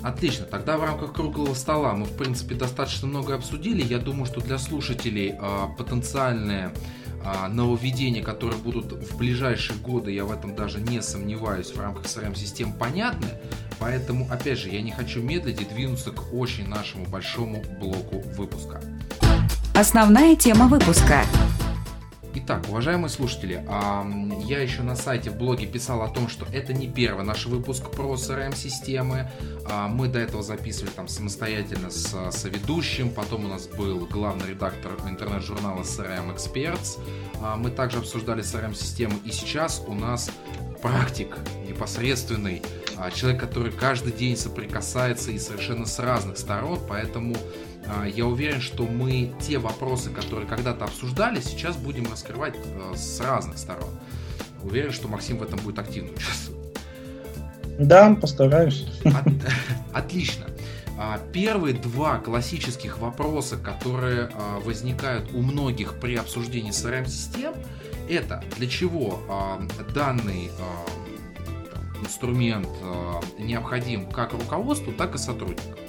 Отлично. 0.05 0.45
Тогда 0.45 0.77
в 0.77 0.83
рамках 0.83 1.13
круглого 1.13 1.53
стола 1.53 1.93
мы, 1.93 2.05
в 2.05 2.15
принципе, 2.15 2.55
достаточно 2.55 3.07
много 3.07 3.35
обсудили. 3.35 3.83
Я 3.83 3.97
думаю, 3.97 4.25
что 4.25 4.39
для 4.41 4.57
слушателей 4.57 5.35
э, 5.38 5.67
потенциальные 5.77 6.71
э, 7.24 7.47
нововведения, 7.47 8.24
которые 8.24 8.59
будут 8.59 8.93
в 8.93 9.17
ближайшие 9.17 9.77
годы, 9.79 10.12
я 10.12 10.25
в 10.25 10.31
этом 10.31 10.55
даже 10.55 10.79
не 10.79 11.01
сомневаюсь, 11.01 11.71
в 11.71 11.79
рамках 11.79 12.05
CRM-систем 12.05 12.74
понятны. 12.74 13.29
Поэтому, 13.79 14.27
опять 14.31 14.59
же, 14.59 14.69
я 14.69 14.81
не 14.81 14.91
хочу 14.91 15.21
медлить 15.21 15.62
и 15.62 15.65
двинуться 15.65 16.12
к 16.12 16.33
очень 16.33 16.67
нашему 16.69 17.05
большому 17.05 17.63
блоку 17.79 18.19
выпуска. 18.38 18.81
Основная 19.74 20.35
тема 20.35 20.67
выпуска. 20.67 21.25
Итак, 22.48 22.64
уважаемые 22.70 23.10
слушатели, 23.10 23.66
я 24.46 24.60
еще 24.60 24.84
на 24.84 24.96
сайте 24.96 25.32
в 25.32 25.36
блоге 25.36 25.66
писал 25.66 26.04
о 26.04 26.10
том, 26.10 26.30
что 26.30 26.46
это 26.54 26.74
не 26.74 26.88
первый 26.88 27.25
наш 27.25 27.48
выпуск 27.48 27.90
про 27.90 28.14
CRM-системы. 28.14 29.32
А, 29.68 29.88
мы 29.88 30.08
до 30.08 30.20
этого 30.20 30.44
записывали 30.44 30.92
там 30.92 31.08
самостоятельно 31.08 31.90
с 31.90 32.30
соведущим, 32.30 33.10
потом 33.10 33.46
у 33.46 33.48
нас 33.48 33.66
был 33.66 34.06
главный 34.06 34.50
редактор 34.50 34.92
интернет-журнала 35.10 35.82
CRM 35.82 36.36
Experts. 36.36 37.00
А, 37.42 37.56
мы 37.56 37.72
также 37.72 37.98
обсуждали 37.98 38.44
CRM-системы, 38.44 39.16
и 39.25 39.32
сейчас 39.32 39.84
у 39.88 39.96
нас 39.96 40.30
практик 40.84 41.36
непосредственный, 41.68 42.62
а, 42.96 43.10
человек, 43.10 43.42
который 43.42 43.72
каждый 43.72 44.14
день 44.14 44.38
соприкасается 44.38 45.32
и 45.32 45.40
совершенно 45.40 45.88
с 45.88 45.98
разных 45.98 46.38
сторон, 46.38 46.80
поэтому 46.88 47.36
я 48.15 48.25
уверен, 48.25 48.62
что 48.62 48.84
мы 48.84 49.34
те 49.39 49.58
вопросы, 49.58 50.10
которые 50.10 50.48
когда-то 50.48 50.86
обсуждали, 50.86 51.39
сейчас 51.39 51.77
будем 51.77 52.10
раскрывать 52.12 52.56
э, 52.56 52.96
с 52.96 53.20
разных 53.20 53.58
сторон. 53.58 53.89
Уверен, 54.63 54.92
что 54.92 55.08
Максим 55.08 55.38
в 55.38 55.44
этом 55.44 55.60
будет 55.60 55.80
активно 55.80 56.12
участвовать. 56.12 56.62
Да, 57.77 58.15
постараюсь. 58.15 58.88
От, 59.04 59.27
отлично. 59.94 60.46
А, 60.98 61.20
первые 61.34 61.75
два 61.75 62.20
классических 62.20 63.00
вопроса, 63.00 63.58
которые 63.58 64.30
а, 64.34 64.60
возникают 64.62 65.34
у 65.34 65.42
многих 65.42 66.00
при 66.00 66.15
обсуждении 66.15 66.72
CRM-систем, 66.72 67.54
это 68.10 68.44
для 68.58 68.68
чего 68.68 69.20
данный 69.96 70.51
инструмент 72.01 72.70
необходим 73.39 74.08
как 74.12 74.34
руководству, 74.34 74.94
так 74.94 75.15
и 75.15 75.18
сотрудникам. 75.18 75.85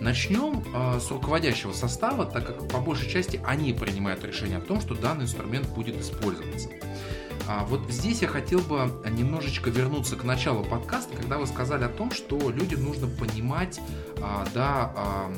Начнем 0.00 0.64
э, 0.74 1.00
с 1.00 1.10
руководящего 1.10 1.72
состава, 1.72 2.26
так 2.26 2.46
как 2.46 2.68
по 2.68 2.78
большей 2.78 3.08
части 3.10 3.40
они 3.44 3.72
принимают 3.72 4.24
решение 4.24 4.58
о 4.58 4.60
том, 4.60 4.80
что 4.80 4.94
данный 4.94 5.24
инструмент 5.24 5.68
будет 5.68 6.00
использоваться. 6.00 6.68
А 7.46 7.64
вот 7.64 7.90
здесь 7.90 8.22
я 8.22 8.28
хотел 8.28 8.60
бы 8.60 8.90
немножечко 9.10 9.68
вернуться 9.70 10.16
к 10.16 10.24
началу 10.24 10.64
подкаста, 10.64 11.16
когда 11.16 11.38
вы 11.38 11.46
сказали 11.46 11.84
о 11.84 11.88
том, 11.88 12.10
что 12.10 12.50
людям 12.50 12.82
нужно 12.84 13.06
понимать, 13.06 13.80
а, 14.20 14.46
да, 14.54 14.92
а, 14.96 15.32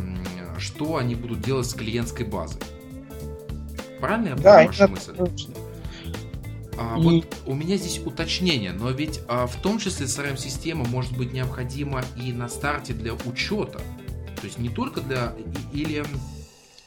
что 0.58 0.96
они 0.96 1.16
будут 1.16 1.40
делать 1.40 1.66
с 1.66 1.74
клиентской 1.74 2.24
базой. 2.24 2.60
Правильно 4.00 4.28
я 4.28 4.34
понял 4.36 4.44
да, 4.44 4.66
вашу 4.66 4.88
мысль? 4.88 5.14
А, 6.78 6.96
и... 6.98 7.02
Вот 7.02 7.36
у 7.46 7.54
меня 7.54 7.76
здесь 7.76 8.00
уточнение, 8.04 8.72
но 8.72 8.90
ведь 8.90 9.20
а, 9.28 9.46
в 9.46 9.56
том 9.56 9.78
числе 9.78 10.06
CRM-система 10.06 10.84
может 10.84 11.16
быть 11.16 11.32
необходима 11.32 12.04
и 12.22 12.32
на 12.32 12.48
старте 12.48 12.92
для 12.92 13.14
учета. 13.14 13.80
То 14.40 14.46
есть 14.46 14.58
не 14.58 14.68
только 14.68 15.00
для... 15.00 15.32
Или... 15.72 16.04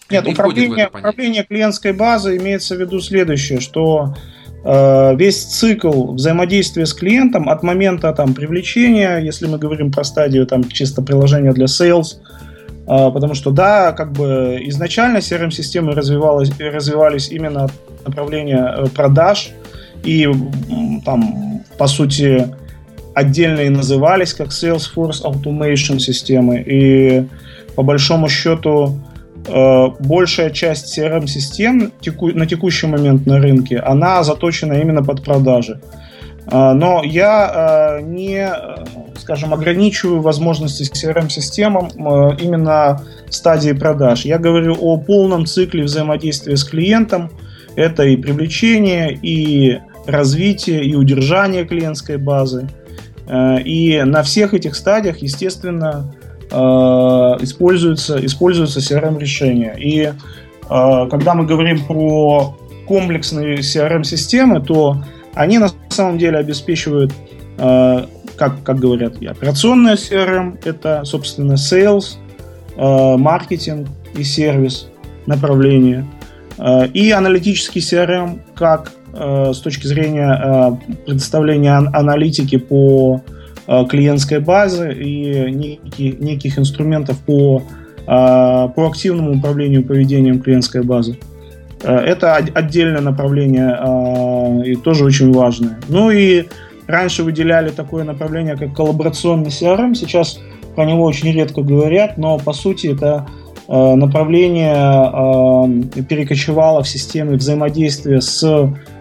Нет, 0.09 0.27
управление, 0.27 0.87
управление 0.87 1.43
клиентской 1.43 1.93
базой 1.93 2.37
имеется 2.37 2.75
в 2.75 2.79
виду 2.79 2.99
следующее, 2.99 3.59
что 3.59 4.15
э, 4.63 5.15
весь 5.15 5.43
цикл 5.43 6.13
взаимодействия 6.13 6.85
с 6.85 6.93
клиентом 6.93 7.49
от 7.49 7.61
момента 7.63 8.11
там, 8.13 8.33
привлечения, 8.33 9.19
если 9.19 9.47
мы 9.47 9.57
говорим 9.59 9.91
про 9.91 10.03
стадию 10.03 10.47
там, 10.47 10.63
чисто 10.63 11.01
приложения 11.01 11.53
для 11.53 11.65
sales, 11.65 12.17
э, 12.87 13.11
потому 13.11 13.35
что 13.35 13.51
да, 13.51 13.91
как 13.91 14.13
бы 14.13 14.59
изначально 14.63 15.17
CRM-системы 15.17 15.93
развивались, 15.93 16.51
развивались 16.59 17.29
именно 17.29 17.65
от 17.65 17.71
направления 18.05 18.75
э, 18.77 18.87
продаж, 18.87 19.51
и 20.03 20.27
там, 21.05 21.63
по 21.77 21.87
сути, 21.87 22.47
отдельно 23.19 23.61
и 23.61 23.69
назывались 23.69 24.33
как 24.33 24.47
Salesforce 24.49 25.23
Automation 25.23 25.99
системы. 25.99 26.63
И 26.65 27.25
по 27.75 27.83
большому 27.83 28.29
счету 28.29 28.99
э, 29.47 29.87
большая 29.99 30.49
часть 30.49 30.97
CRM-систем 30.97 31.91
на 32.35 32.45
текущий 32.45 32.87
момент 32.87 33.25
на 33.25 33.39
рынке, 33.39 33.77
она 33.79 34.23
заточена 34.23 34.73
именно 34.73 35.03
под 35.03 35.23
продажи. 35.23 35.79
Э, 36.51 36.73
но 36.73 37.03
я 37.03 37.99
э, 37.99 38.01
не, 38.01 38.49
скажем, 39.17 39.53
ограничиваю 39.53 40.21
возможности 40.21 40.83
CRM-системам 40.83 41.89
именно 42.39 43.01
стадии 43.29 43.73
продаж. 43.73 44.25
Я 44.25 44.39
говорю 44.39 44.75
о 44.79 44.97
полном 44.97 45.45
цикле 45.45 45.83
взаимодействия 45.83 46.57
с 46.57 46.63
клиентом. 46.63 47.29
Это 47.75 48.03
и 48.03 48.15
привлечение, 48.15 49.13
и 49.13 49.79
развитие, 50.07 50.83
и 50.83 50.95
удержание 50.95 51.65
клиентской 51.65 52.17
базы. 52.17 52.67
Э, 53.29 53.61
и 53.61 54.01
на 54.03 54.23
всех 54.23 54.53
этих 54.53 54.75
стадиях, 54.75 55.19
естественно, 55.19 56.13
э, 56.51 56.55
используются, 56.55 58.23
используются 58.25 58.79
CRM-решения. 58.79 59.75
И 59.77 60.01
э, 60.01 60.13
когда 60.67 61.35
мы 61.35 61.45
говорим 61.45 61.85
про 61.85 62.57
комплексные 62.87 63.57
CRM-системы, 63.57 64.61
то 64.61 65.03
они 65.35 65.59
на 65.59 65.69
самом 65.89 66.17
деле 66.17 66.39
обеспечивают, 66.39 67.13
как, 67.55 68.63
как 68.63 68.79
говорят, 68.79 69.21
и 69.21 69.27
операционная 69.27 69.95
CRM, 69.95 70.57
это, 70.65 71.03
собственно, 71.03 71.53
sales, 71.53 72.15
маркетинг 72.75 73.89
и 74.15 74.23
сервис 74.23 74.87
направления, 75.27 76.07
и 76.93 77.11
аналитический 77.11 77.79
CRM, 77.79 78.39
как 78.55 78.91
с 79.13 79.59
точки 79.59 79.87
зрения 79.87 80.29
э, 80.31 80.95
предоставления 81.05 81.75
аналитики 81.75 82.57
по 82.57 83.21
э, 83.67 83.85
клиентской 83.89 84.39
базе 84.39 84.93
и 84.93 85.51
неких 85.97 86.59
инструментов 86.59 87.17
по 87.19 87.63
проактивному 88.05 89.37
управлению 89.37 89.83
поведением 89.83 90.39
клиентской 90.39 90.81
базы. 90.81 91.19
Это 91.83 92.37
отдельное 92.37 93.01
направление 93.01 94.65
и 94.65 94.75
тоже 94.77 95.05
очень 95.05 95.31
важное. 95.31 95.77
Ну 95.89 96.09
и 96.09 96.45
раньше 96.87 97.21
выделяли 97.21 97.69
такое 97.69 98.03
направление, 98.03 98.57
как 98.57 98.73
коллаборационный 98.73 99.49
CRM. 99.49 99.93
Сейчас 99.93 100.39
про 100.75 100.85
него 100.85 101.03
очень 101.03 101.31
редко 101.31 101.61
говорят, 101.61 102.17
но 102.17 102.39
по 102.39 102.51
сути 102.51 102.87
это 102.87 103.27
Э, 103.71 103.93
направление 103.93 104.73
э, 104.73 106.01
перекочевало 106.01 106.81
в 106.81 106.89
системы 106.89 107.35
взаимодействия 107.35 108.19
с 108.19 108.43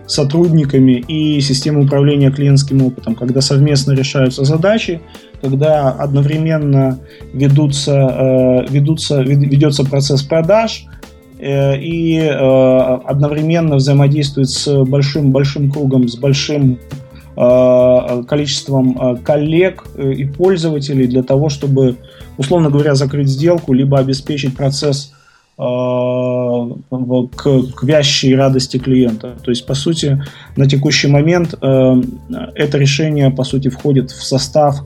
сотрудниками 0.08 1.04
и 1.06 1.40
системы 1.40 1.84
управления 1.84 2.30
клиентским 2.30 2.82
опытом, 2.82 3.14
когда 3.14 3.40
совместно 3.40 3.92
решаются 3.92 4.44
задачи, 4.44 5.00
когда 5.40 5.90
одновременно 5.90 6.98
ведутся, 7.32 7.92
э, 7.92 8.66
ведутся, 8.72 9.22
ведется 9.22 9.84
процесс 9.84 10.22
продаж, 10.22 10.86
и 11.40 12.18
одновременно 12.18 13.76
взаимодействует 13.76 14.48
с 14.50 14.82
большим 14.82 15.30
большим 15.30 15.70
кругом, 15.70 16.08
с 16.08 16.16
большим 16.16 16.80
количеством 17.36 19.18
коллег 19.22 19.84
и 19.96 20.24
пользователей 20.24 21.06
для 21.06 21.22
того, 21.22 21.48
чтобы 21.48 21.96
условно 22.38 22.70
говоря, 22.70 22.94
закрыть 22.94 23.28
сделку, 23.28 23.74
либо 23.74 23.98
обеспечить 23.98 24.56
процесс 24.56 25.12
э, 25.12 25.17
к, 25.58 27.42
к 27.74 27.82
вящей 27.82 28.36
радости 28.36 28.78
клиента. 28.78 29.36
То 29.42 29.50
есть, 29.50 29.66
по 29.66 29.74
сути, 29.74 30.22
на 30.56 30.66
текущий 30.66 31.08
момент 31.08 31.54
э, 31.60 32.02
это 32.54 32.78
решение, 32.78 33.30
по 33.30 33.42
сути, 33.42 33.68
входит 33.68 34.12
в 34.12 34.22
состав 34.22 34.76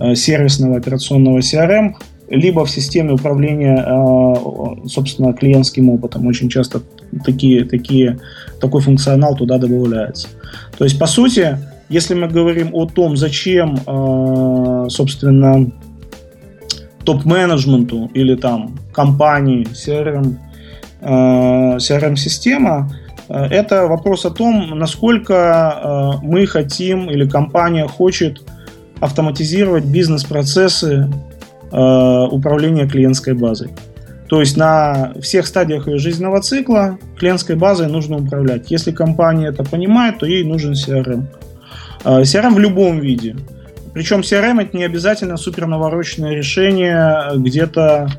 э, 0.00 0.16
сервисного 0.16 0.76
операционного 0.78 1.38
CRM, 1.38 1.94
либо 2.28 2.64
в 2.64 2.70
системе 2.70 3.12
управления, 3.12 3.76
э, 3.76 4.88
собственно, 4.88 5.32
клиентским 5.32 5.90
опытом. 5.90 6.26
Очень 6.26 6.48
часто 6.48 6.82
такие, 7.24 7.64
такие, 7.64 8.18
такой 8.60 8.80
функционал 8.80 9.36
туда 9.36 9.58
добавляется. 9.58 10.26
То 10.76 10.84
есть, 10.84 10.98
по 10.98 11.06
сути, 11.06 11.56
если 11.88 12.14
мы 12.14 12.26
говорим 12.26 12.70
о 12.72 12.86
том, 12.86 13.16
зачем, 13.16 13.78
э, 13.86 14.86
собственно, 14.88 15.70
топ-менеджменту 17.06 18.10
или 18.14 18.34
там 18.34 18.78
компании 18.92 19.66
CRM, 19.72 20.36
э, 21.00 21.76
CRM-система, 21.78 22.90
э, 23.28 23.44
это 23.50 23.86
вопрос 23.86 24.26
о 24.26 24.30
том, 24.30 24.78
насколько 24.78 25.34
э, 25.34 26.26
мы 26.26 26.46
хотим 26.46 27.10
или 27.10 27.28
компания 27.28 27.86
хочет 27.86 28.42
автоматизировать 29.00 29.84
бизнес-процессы 29.84 31.08
управления 31.68 32.88
клиентской 32.88 33.34
базой. 33.34 33.70
То 34.28 34.40
есть 34.40 34.56
на 34.56 35.12
всех 35.20 35.46
стадиях 35.46 35.88
ее 35.88 35.98
жизненного 35.98 36.40
цикла 36.40 36.96
клиентской 37.18 37.56
базой 37.56 37.88
нужно 37.88 38.18
управлять. 38.18 38.70
Если 38.70 38.92
компания 38.92 39.48
это 39.48 39.64
понимает, 39.64 40.18
то 40.18 40.26
ей 40.26 40.44
нужен 40.44 40.72
CRM. 40.74 41.26
CRM 42.04 42.54
в 42.54 42.58
любом 42.60 43.00
виде. 43.00 43.34
Причем 43.96 44.20
CRM 44.20 44.60
это 44.60 44.76
не 44.76 44.84
обязательно 44.84 45.38
супер 45.38 45.66
навороченное 45.66 46.34
решение, 46.34 47.34
где-то 47.34 48.10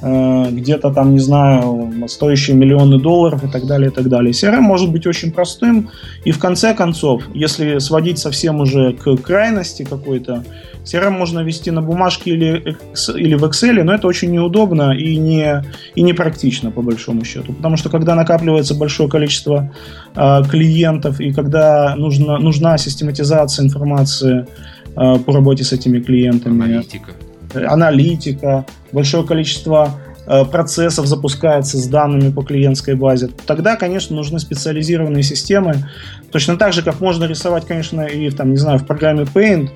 э, 0.00 0.46
где-то 0.52 0.92
там, 0.92 1.12
не 1.12 1.18
знаю, 1.18 1.92
стоящие 2.06 2.54
миллионы 2.54 3.00
долларов 3.00 3.42
и 3.42 3.48
так 3.48 3.66
далее, 3.66 3.90
и 3.90 3.92
так 3.92 4.08
далее. 4.08 4.30
CRM 4.30 4.60
может 4.60 4.92
быть 4.92 5.08
очень 5.08 5.32
простым, 5.32 5.90
и 6.24 6.30
в 6.30 6.38
конце 6.38 6.72
концов, 6.72 7.24
если 7.34 7.78
сводить 7.80 8.20
совсем 8.20 8.60
уже 8.60 8.92
к 8.92 9.16
крайности 9.16 9.82
какой-то, 9.82 10.44
CRM 10.84 11.10
можно 11.10 11.40
вести 11.40 11.72
на 11.72 11.82
бумажке 11.82 12.30
или, 12.30 12.76
или 13.16 13.34
в 13.34 13.42
Excel, 13.42 13.82
но 13.82 13.92
это 13.92 14.06
очень 14.06 14.30
неудобно 14.30 14.92
и 14.92 15.16
не, 15.16 15.64
и 15.96 16.02
не 16.02 16.12
практично, 16.12 16.70
по 16.70 16.80
большому 16.80 17.24
счету. 17.24 17.54
Потому 17.54 17.76
что 17.76 17.88
когда 17.88 18.14
накапливается 18.14 18.76
большое 18.76 19.08
количество 19.08 19.72
э, 20.14 20.42
клиентов 20.48 21.18
и 21.18 21.32
когда 21.32 21.96
нужна, 21.96 22.38
нужна 22.38 22.78
систематизация 22.78 23.64
информации, 23.64 24.46
Э, 24.46 24.83
по 24.94 25.32
работе 25.32 25.64
с 25.64 25.72
этими 25.72 26.00
клиентами. 26.00 26.64
Аналитика. 26.64 27.12
Аналитика, 27.54 28.66
большое 28.92 29.24
количество 29.24 30.00
э, 30.26 30.44
процессов 30.44 31.06
запускается 31.06 31.78
с 31.78 31.86
данными 31.86 32.30
по 32.32 32.42
клиентской 32.42 32.94
базе, 32.94 33.28
тогда, 33.46 33.76
конечно, 33.76 34.16
нужны 34.16 34.38
специализированные 34.38 35.22
системы. 35.22 35.88
Точно 36.32 36.56
так 36.56 36.72
же, 36.72 36.82
как 36.82 37.00
можно 37.00 37.24
рисовать, 37.24 37.66
конечно, 37.66 38.02
и 38.02 38.30
там, 38.30 38.50
не 38.50 38.56
знаю, 38.56 38.78
в 38.78 38.86
программе 38.86 39.22
Paint, 39.22 39.70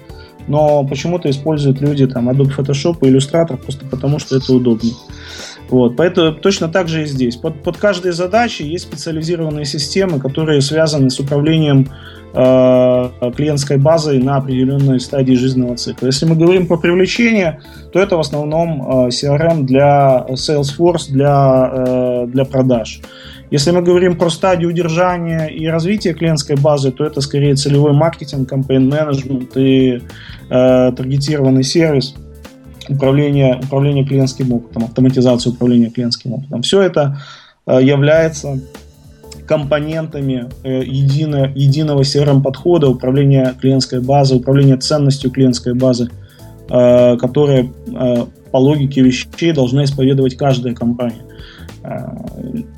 но 0.48 0.83
почему-то 0.85 1.31
используют 1.31 1.81
люди 1.81 2.07
там 2.07 2.28
Adobe 2.28 2.57
Photoshop 2.57 2.98
и 3.02 3.12
Illustrator 3.12 3.57
просто 3.57 3.87
потому, 3.87 4.18
что 4.18 4.37
это 4.37 4.52
удобнее. 4.52 4.94
Вот, 5.70 5.96
поэтому 5.96 6.33
точно 6.33 6.68
так 6.68 6.88
же 6.88 7.02
и 7.02 7.07
здесь. 7.07 7.37
Под, 7.37 7.62
под 7.62 7.76
каждой 7.76 8.12
задачей 8.12 8.64
есть 8.64 8.85
специализированные 8.85 9.66
системы, 9.66 10.18
которые 10.18 10.62
связаны 10.62 11.11
с 11.11 11.20
управлением 11.20 11.88
э, 12.33 13.11
клиентской 13.37 13.76
базой 13.76 14.18
на 14.18 14.37
определенной 14.37 14.98
стадии 14.98 15.35
жизненного 15.35 15.76
цикла. 15.76 16.07
Если 16.07 16.24
мы 16.24 16.37
говорим 16.37 16.66
про 16.66 16.78
привлечение, 16.78 17.61
то 17.92 18.00
это 18.00 18.16
в 18.16 18.20
основном 18.20 18.83
э, 18.83 19.09
CRM 19.09 19.64
для 19.64 20.24
Salesforce, 20.31 21.11
для, 21.11 21.70
э, 21.74 22.26
для 22.28 22.44
продаж. 22.46 23.00
Если 23.50 23.70
мы 23.70 23.83
говорим 23.83 24.16
про 24.16 24.31
стадию 24.31 24.70
удержания 24.70 25.46
и 25.46 25.66
развития 25.66 26.14
клиентской 26.14 26.57
базы, 26.57 26.92
то 26.92 27.04
это 27.04 27.20
скорее 27.20 27.54
целевой 27.54 27.92
маркетинг, 27.92 28.48
кампейн-менеджмент 28.48 29.54
и 29.57 30.02
э, 30.50 30.92
таргетированный 30.96 31.62
сервис– 31.62 32.14
управление, 32.90 33.61
управление 33.62 34.05
клиентским 34.05 34.53
опытом, 34.53 34.85
автоматизацию 34.85 35.53
управления 35.53 35.90
клиентским 35.90 36.35
опытом. 36.35 36.62
Все 36.62 36.83
это 36.83 37.20
э, 37.66 37.81
является 37.83 38.61
компонентами 39.46 40.48
э, 40.62 40.83
едино, 40.85 41.53
единого 41.55 42.03
CRM-подхода, 42.03 42.88
управления 42.88 43.55
клиентской 43.61 44.01
базы, 44.01 44.37
управления 44.37 44.77
ценностью 44.77 45.31
клиентской 45.31 45.74
базы, 45.74 46.11
э, 46.70 47.16
которая 47.16 47.68
по 48.51 48.57
логике 48.57 49.03
вещей 49.03 49.53
должна 49.53 49.85
исповедовать 49.85 50.37
каждая 50.37 50.74
компания. 50.74 51.28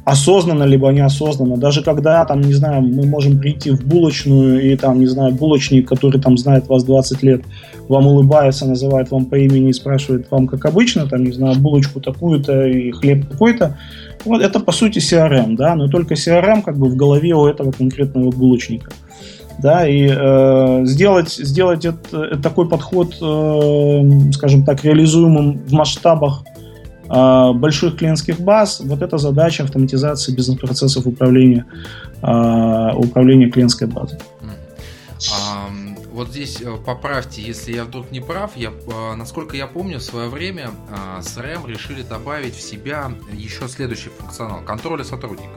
Осознанно 0.05 0.65
либо 0.65 0.91
неосознанно. 0.91 1.57
Даже 1.57 1.83
когда, 1.83 2.25
там, 2.25 2.41
не 2.41 2.53
знаю, 2.53 2.83
мы 2.83 3.07
можем 3.07 3.39
прийти 3.39 3.71
в 3.71 3.85
булочную 3.85 4.73
и 4.73 4.77
там, 4.77 5.01
не 5.01 5.07
знаю, 5.07 5.33
булочник, 5.35 5.89
который 5.89 6.21
там 6.21 6.37
знает 6.39 6.69
вас 6.69 6.85
20 6.85 7.23
лет, 7.23 7.43
вам 7.89 8.07
улыбается, 8.07 8.67
называет 8.67 9.11
вам 9.11 9.27
по 9.27 9.37
имени 9.37 9.71
и 9.71 9.73
спрашивает 9.73 10.31
вам, 10.31 10.47
как 10.47 10.65
обычно, 10.65 11.09
там, 11.09 11.25
не 11.25 11.33
знаю, 11.33 11.59
булочку 11.59 12.01
такую-то 12.01 12.67
и 12.67 12.93
хлеб 12.93 13.29
такой-то, 13.29 13.77
вот 14.25 14.43
это 14.43 14.61
по 14.61 14.73
сути 14.73 14.99
CRM, 14.99 15.57
да, 15.57 15.75
но 15.75 15.89
только 15.89 16.15
CRM 16.15 16.63
как 16.63 16.79
бы 16.79 16.89
в 16.89 16.97
голове 16.97 17.35
у 17.35 17.47
этого 17.47 17.73
конкретного 17.73 18.31
булочника. 18.31 18.93
Да, 19.59 19.87
и 19.87 20.09
э, 20.09 20.85
сделать, 20.87 21.33
сделать 21.33 21.85
это, 21.85 22.39
такой 22.39 22.69
подход, 22.69 23.15
э, 23.21 24.31
скажем 24.33 24.65
так, 24.65 24.85
реализуемым 24.85 25.59
в 25.67 25.73
масштабах 25.73 26.45
э, 26.47 26.60
больших 27.11 27.97
клиентских 27.97 28.41
баз, 28.41 28.81
вот 28.81 29.03
это 29.03 29.19
задача 29.19 29.65
автоматизации 29.65 30.33
бизнес-процессов 30.33 31.07
управления, 31.07 31.67
э, 32.23 32.93
управления 32.95 33.51
клиентской 33.51 33.89
базой. 33.89 34.19
Вот 36.21 36.29
здесь 36.29 36.61
э, 36.61 36.77
поправьте, 36.85 37.41
если 37.41 37.73
я 37.73 37.85
вдруг 37.85 38.11
не 38.11 38.21
прав, 38.21 38.57
я, 38.57 38.71
э, 38.71 39.15
насколько 39.15 39.57
я 39.57 39.67
помню, 39.67 39.99
в 40.01 40.03
свое 40.03 40.29
время 40.29 40.71
э, 40.91 41.21
CRM 41.21 41.67
решили 41.67 42.03
добавить 42.03 42.55
в 42.55 42.61
себя 42.61 43.13
еще 43.33 43.69
следующий 43.69 44.11
функционал– 44.11 44.61
контроля 44.67 45.05
сотрудника. 45.05 45.55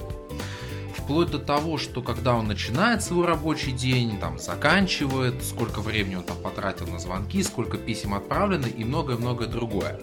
Вплоть 0.95 1.31
до 1.31 1.39
того, 1.39 1.77
что 1.77 2.01
когда 2.01 2.35
он 2.35 2.47
начинает 2.47 3.03
свой 3.03 3.25
рабочий 3.25 3.71
день, 3.71 4.17
там 4.19 4.39
заканчивает, 4.39 5.43
сколько 5.43 5.81
времени 5.81 6.15
он 6.15 6.23
там 6.23 6.37
потратил 6.37 6.87
на 6.87 6.99
звонки, 6.99 7.43
сколько 7.43 7.77
писем 7.77 8.13
отправлено 8.13 8.67
и 8.67 8.85
многое-многое 8.85 9.49
другое. 9.49 9.99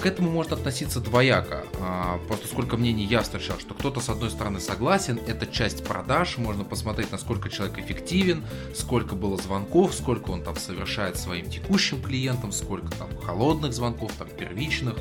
К 0.00 0.06
этому 0.06 0.30
можно 0.30 0.56
относиться 0.56 1.00
двояко. 1.00 1.64
А, 1.80 2.18
просто 2.28 2.46
сколько 2.46 2.76
мнений 2.76 3.04
я 3.04 3.22
встречал, 3.22 3.58
что 3.58 3.74
кто-то 3.74 4.00
с 4.00 4.08
одной 4.08 4.30
стороны 4.30 4.60
согласен, 4.60 5.18
это 5.26 5.46
часть 5.46 5.84
продаж, 5.84 6.36
можно 6.36 6.64
посмотреть, 6.64 7.10
насколько 7.10 7.48
человек 7.48 7.78
эффективен, 7.78 8.44
сколько 8.74 9.14
было 9.14 9.36
звонков, 9.38 9.94
сколько 9.94 10.30
он 10.30 10.42
там 10.42 10.56
совершает 10.56 11.16
своим 11.16 11.48
текущим 11.48 12.02
клиентам, 12.02 12.52
сколько 12.52 12.90
там 12.92 13.08
холодных 13.24 13.72
звонков, 13.72 14.12
там 14.18 14.28
первичных. 14.28 14.96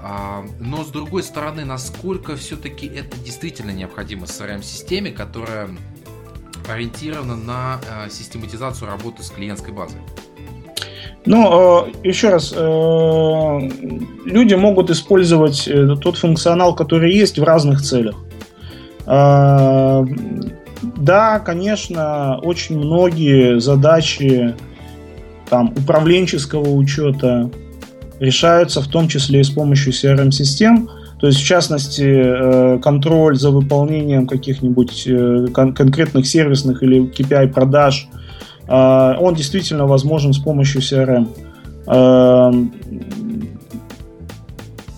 А, 0.00 0.44
но 0.60 0.84
с 0.84 0.88
другой 0.88 1.22
стороны, 1.22 1.64
насколько 1.64 2.36
все-таки 2.36 2.86
это 2.86 3.16
действительно 3.18 3.70
необходимо 3.70 4.26
CRM-системе, 4.26 5.12
которая 5.12 5.70
ориентирована 6.68 7.36
на 7.36 7.80
систематизацию 8.10 8.88
работы 8.88 9.22
с 9.22 9.30
клиентской 9.30 9.72
базой. 9.72 10.00
Но 11.26 11.88
э, 12.02 12.08
еще 12.08 12.28
раз, 12.28 12.52
э, 12.54 13.58
люди 14.26 14.54
могут 14.54 14.90
использовать 14.90 15.66
э, 15.66 15.96
тот 16.00 16.18
функционал, 16.18 16.74
который 16.74 17.14
есть 17.14 17.38
в 17.38 17.44
разных 17.44 17.82
целях. 17.82 18.16
Да, 19.06 20.06
конечно, 21.40 22.38
очень 22.42 22.78
многие 22.78 23.60
задачи 23.60 24.54
там, 25.50 25.74
управленческого 25.76 26.70
учета, 26.70 27.50
решаются 28.18 28.80
в 28.80 28.88
том 28.88 29.08
числе 29.08 29.40
и 29.40 29.44
с 29.44 29.50
помощью 29.50 29.92
CRM-систем. 29.92 30.88
То 31.20 31.26
есть, 31.26 31.40
в 31.40 31.44
частности, 31.44 32.80
контроль 32.80 33.36
за 33.36 33.50
выполнением 33.50 34.26
каких-нибудь 34.26 35.06
конкретных 35.52 36.26
сервисных 36.26 36.82
или 36.82 37.10
KPI 37.10 37.52
продаж, 37.52 38.08
он 38.66 39.34
действительно 39.34 39.86
возможен 39.86 40.32
с 40.32 40.38
помощью 40.38 40.80
CRM. 40.80 41.28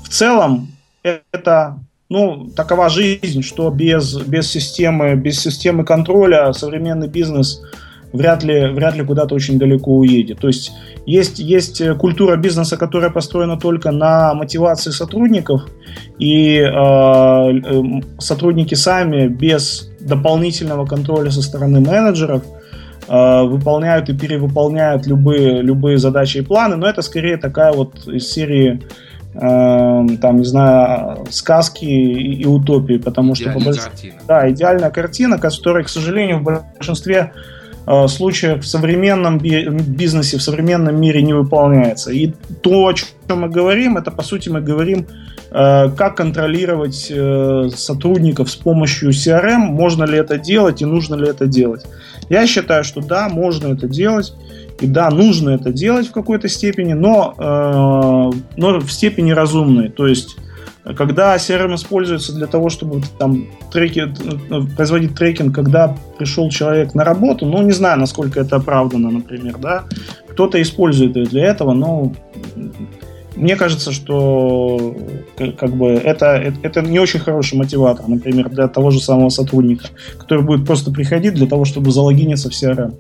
В 0.02 0.09
целом, 0.09 0.68
это 1.02 1.79
ну, 2.09 2.48
такова 2.55 2.88
жизнь, 2.88 3.42
что 3.42 3.70
без, 3.70 4.16
без, 4.16 4.50
системы, 4.50 5.14
без 5.16 5.40
системы 5.40 5.85
контроля 5.85 6.52
современный 6.52 7.09
бизнес 7.09 7.61
вряд 8.12 8.44
ли, 8.44 8.68
вряд 8.68 8.96
ли 8.96 9.05
куда-то 9.05 9.35
очень 9.35 9.59
далеко 9.59 9.96
уедет. 9.96 10.38
То 10.38 10.46
есть 10.46 10.72
есть, 11.05 11.38
есть 11.38 11.83
культура 11.98 12.37
бизнеса, 12.37 12.76
которая 12.76 13.11
построена 13.11 13.57
только 13.57 13.90
на 13.90 14.35
мотивации 14.35 14.90
сотрудников, 14.90 15.62
и 16.18 16.59
э, 16.59 16.68
э, 16.68 17.83
сотрудники 18.18 18.74
сами 18.74 19.26
без 19.26 19.90
дополнительного 20.00 20.87
контроля 20.87 21.31
со 21.31 21.42
стороны 21.42 21.81
менеджеров 21.81 22.42
э, 23.09 23.42
выполняют 23.45 24.09
и 24.09 24.16
перевыполняют 24.16 25.07
любые, 25.07 25.62
любые 25.62 25.99
задачи 25.99 26.38
и 26.38 26.42
планы, 26.42 26.77
но 26.77 26.88
это 26.88 27.03
скорее 27.03 27.37
такая 27.37 27.73
вот 27.73 28.07
из 28.07 28.31
серии 28.31 28.81
Эм, 29.38 30.16
там, 30.16 30.38
не 30.38 30.45
знаю, 30.45 31.27
сказки 31.31 31.85
и, 31.85 32.40
и 32.40 32.47
утопии, 32.47 32.97
потому 32.97 33.35
что 33.35 33.51
по 33.53 33.61
больш... 33.61 33.81
да, 34.27 34.51
идеальная 34.51 34.88
картина, 34.88 35.38
которая, 35.38 35.85
к 35.85 35.90
сожалению, 35.90 36.38
в 36.38 36.42
большинстве 36.42 37.33
э, 37.87 38.09
случаев 38.09 38.64
в 38.64 38.66
современном 38.66 39.38
бизнесе, 39.38 40.38
в 40.38 40.42
современном 40.42 40.99
мире 40.99 41.21
не 41.21 41.35
выполняется. 41.35 42.12
И 42.12 42.33
то, 42.62 42.87
о 42.87 42.95
чем 42.95 43.09
мы 43.29 43.51
говорим, 43.51 43.99
это 43.99 44.11
по 44.11 44.23
сути 44.23 44.49
мы 44.49 44.62
говорим, 44.62 45.01
э, 45.01 45.36
как 45.57 46.19
контролировать 46.19 47.07
э, 47.09 47.71
сотрудников 47.75 48.51
с 48.51 48.57
помощью 48.57 49.09
CRM, 49.09 49.61
можно 49.61 50.05
ли 50.05 50.19
это 50.19 50.37
делать 50.37 50.83
и 50.83 50.85
нужно 50.85 51.14
ли 51.14 51.29
это 51.29 51.47
делать. 51.47 51.87
Я 52.29 52.47
считаю, 52.47 52.85
что 52.85 53.01
да, 53.01 53.31
можно 53.31 53.73
это 53.73 53.88
делать. 53.88 54.35
И 54.81 54.87
да, 54.87 55.09
нужно 55.09 55.51
это 55.51 55.73
делать 55.73 56.09
в 56.09 56.12
какой-то 56.12 56.49
степени, 56.49 56.92
но, 56.92 57.35
э, 57.38 58.38
но 58.59 58.81
в 58.81 58.92
степени 58.92 59.31
разумной. 59.31 59.88
То 59.88 60.07
есть, 60.07 60.37
когда 60.95 61.35
CRM 61.37 61.75
используется 61.75 62.35
для 62.35 62.47
того, 62.47 62.69
чтобы 62.69 63.01
там 63.19 63.47
треки, 63.73 64.01
э, 64.01 64.77
производить 64.77 65.14
трекинг, 65.14 65.55
когда 65.55 65.97
пришел 66.19 66.51
человек 66.51 66.95
на 66.95 67.05
работу, 67.05 67.47
ну, 67.47 67.62
не 67.62 67.73
знаю, 67.73 67.99
насколько 67.99 68.40
это 68.40 68.57
оправдано, 68.57 69.11
например, 69.11 69.57
да, 69.57 69.85
кто-то 70.29 70.61
использует 70.61 71.16
ее 71.16 71.25
для 71.25 71.47
этого, 71.47 71.73
но 71.73 72.12
мне 73.37 73.57
кажется, 73.57 73.92
что 73.92 74.96
как 75.59 75.70
бы 75.70 75.88
это, 75.92 76.55
это 76.62 76.83
не 76.83 76.99
очень 76.99 77.20
хороший 77.20 77.59
мотиватор, 77.59 78.09
например, 78.09 78.49
для 78.49 78.68
того 78.68 78.90
же 78.90 79.01
самого 79.01 79.29
сотрудника, 79.29 79.88
который 80.18 80.44
будет 80.44 80.66
просто 80.66 80.90
приходить 80.90 81.35
для 81.35 81.46
того, 81.46 81.64
чтобы 81.64 81.90
залогиниться 81.90 82.51
в 82.51 82.53
CRM. 82.53 82.94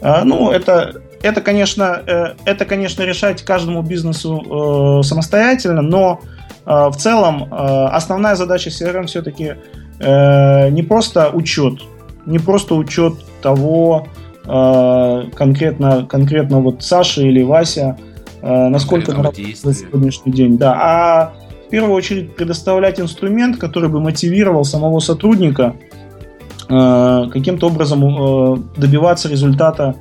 А, 0.00 0.24
ну, 0.24 0.50
это 0.50 1.00
это, 1.22 1.40
конечно, 1.40 2.02
э, 2.06 2.34
это, 2.44 2.64
конечно, 2.64 3.02
решать 3.02 3.42
каждому 3.42 3.82
бизнесу 3.82 5.00
э, 5.00 5.02
самостоятельно, 5.02 5.82
но 5.82 6.20
э, 6.64 6.70
в 6.70 6.96
целом 6.96 7.48
основная 7.50 8.36
задача 8.36 8.70
CRM 8.70 9.06
все-таки 9.06 9.54
не 10.00 10.82
просто 10.84 11.30
учет, 11.30 11.80
не 12.24 12.38
просто 12.38 12.76
учет 12.76 13.14
того 13.42 14.06
конкретно, 14.44 16.06
конкретно 16.06 16.60
вот 16.60 16.84
Саша 16.84 17.22
или 17.22 17.42
Вася, 17.42 17.98
насколько 18.42 19.12
на 19.12 19.32
сегодняшний 19.32 20.32
день, 20.32 20.58
да, 20.58 20.74
а 20.74 21.32
в 21.66 21.70
первую 21.70 21.94
очередь 21.94 22.34
предоставлять 22.36 23.00
инструмент, 23.00 23.58
который 23.58 23.88
бы 23.88 24.00
мотивировал 24.00 24.64
самого 24.64 25.00
сотрудника 25.00 25.74
каким-то 26.68 27.68
образом 27.68 28.70
добиваться 28.76 29.28
результата 29.28 29.96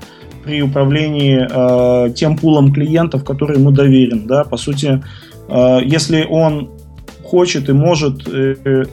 при 0.47 0.61
управлении 0.61 1.45
э, 1.45 2.13
тем 2.13 2.37
пулом 2.37 2.71
клиентов, 2.71 3.25
который 3.25 3.57
ему 3.57 3.71
доверен. 3.71 4.27
Да? 4.27 4.45
По 4.45 4.55
сути, 4.55 5.03
э, 5.49 5.79
если 5.83 6.23
он 6.23 6.69
хочет 7.21 7.67
и 7.67 7.73
может 7.73 8.25
э, 8.29 8.85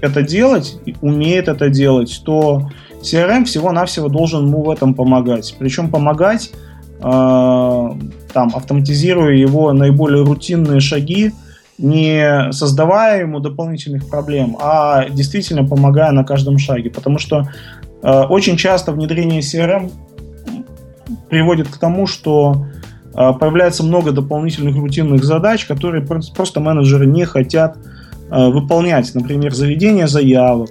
это 0.00 0.22
делать, 0.22 0.78
умеет 1.00 1.48
это 1.48 1.68
делать, 1.68 2.22
то 2.24 2.70
CRM 3.02 3.44
всего-навсего 3.44 4.08
должен 4.08 4.46
ему 4.46 4.62
в 4.62 4.70
этом 4.70 4.94
помогать. 4.94 5.56
Причем 5.58 5.90
помогать, 5.90 6.52
э, 6.52 6.69
там, 7.00 8.52
автоматизируя 8.54 9.34
его 9.34 9.72
наиболее 9.72 10.24
рутинные 10.24 10.80
шаги, 10.80 11.32
не 11.78 12.52
создавая 12.52 13.22
ему 13.22 13.40
дополнительных 13.40 14.08
проблем, 14.08 14.58
а 14.60 15.08
действительно 15.08 15.66
помогая 15.66 16.12
на 16.12 16.24
каждом 16.24 16.58
шаге. 16.58 16.90
Потому 16.90 17.18
что 17.18 17.48
э, 18.02 18.20
очень 18.28 18.58
часто 18.58 18.92
внедрение 18.92 19.40
CRM 19.40 19.90
приводит 21.30 21.68
к 21.68 21.78
тому, 21.78 22.06
что 22.06 22.66
а, 23.14 23.32
появляется 23.32 23.82
много 23.82 24.12
дополнительных 24.12 24.76
рутинных 24.76 25.24
задач, 25.24 25.64
которые 25.64 26.02
просто 26.02 26.60
менеджеры 26.60 27.06
не 27.06 27.24
хотят 27.24 27.76
а, 28.30 28.48
выполнять. 28.50 29.14
Например, 29.14 29.52
заведение 29.52 30.06
заявок, 30.06 30.70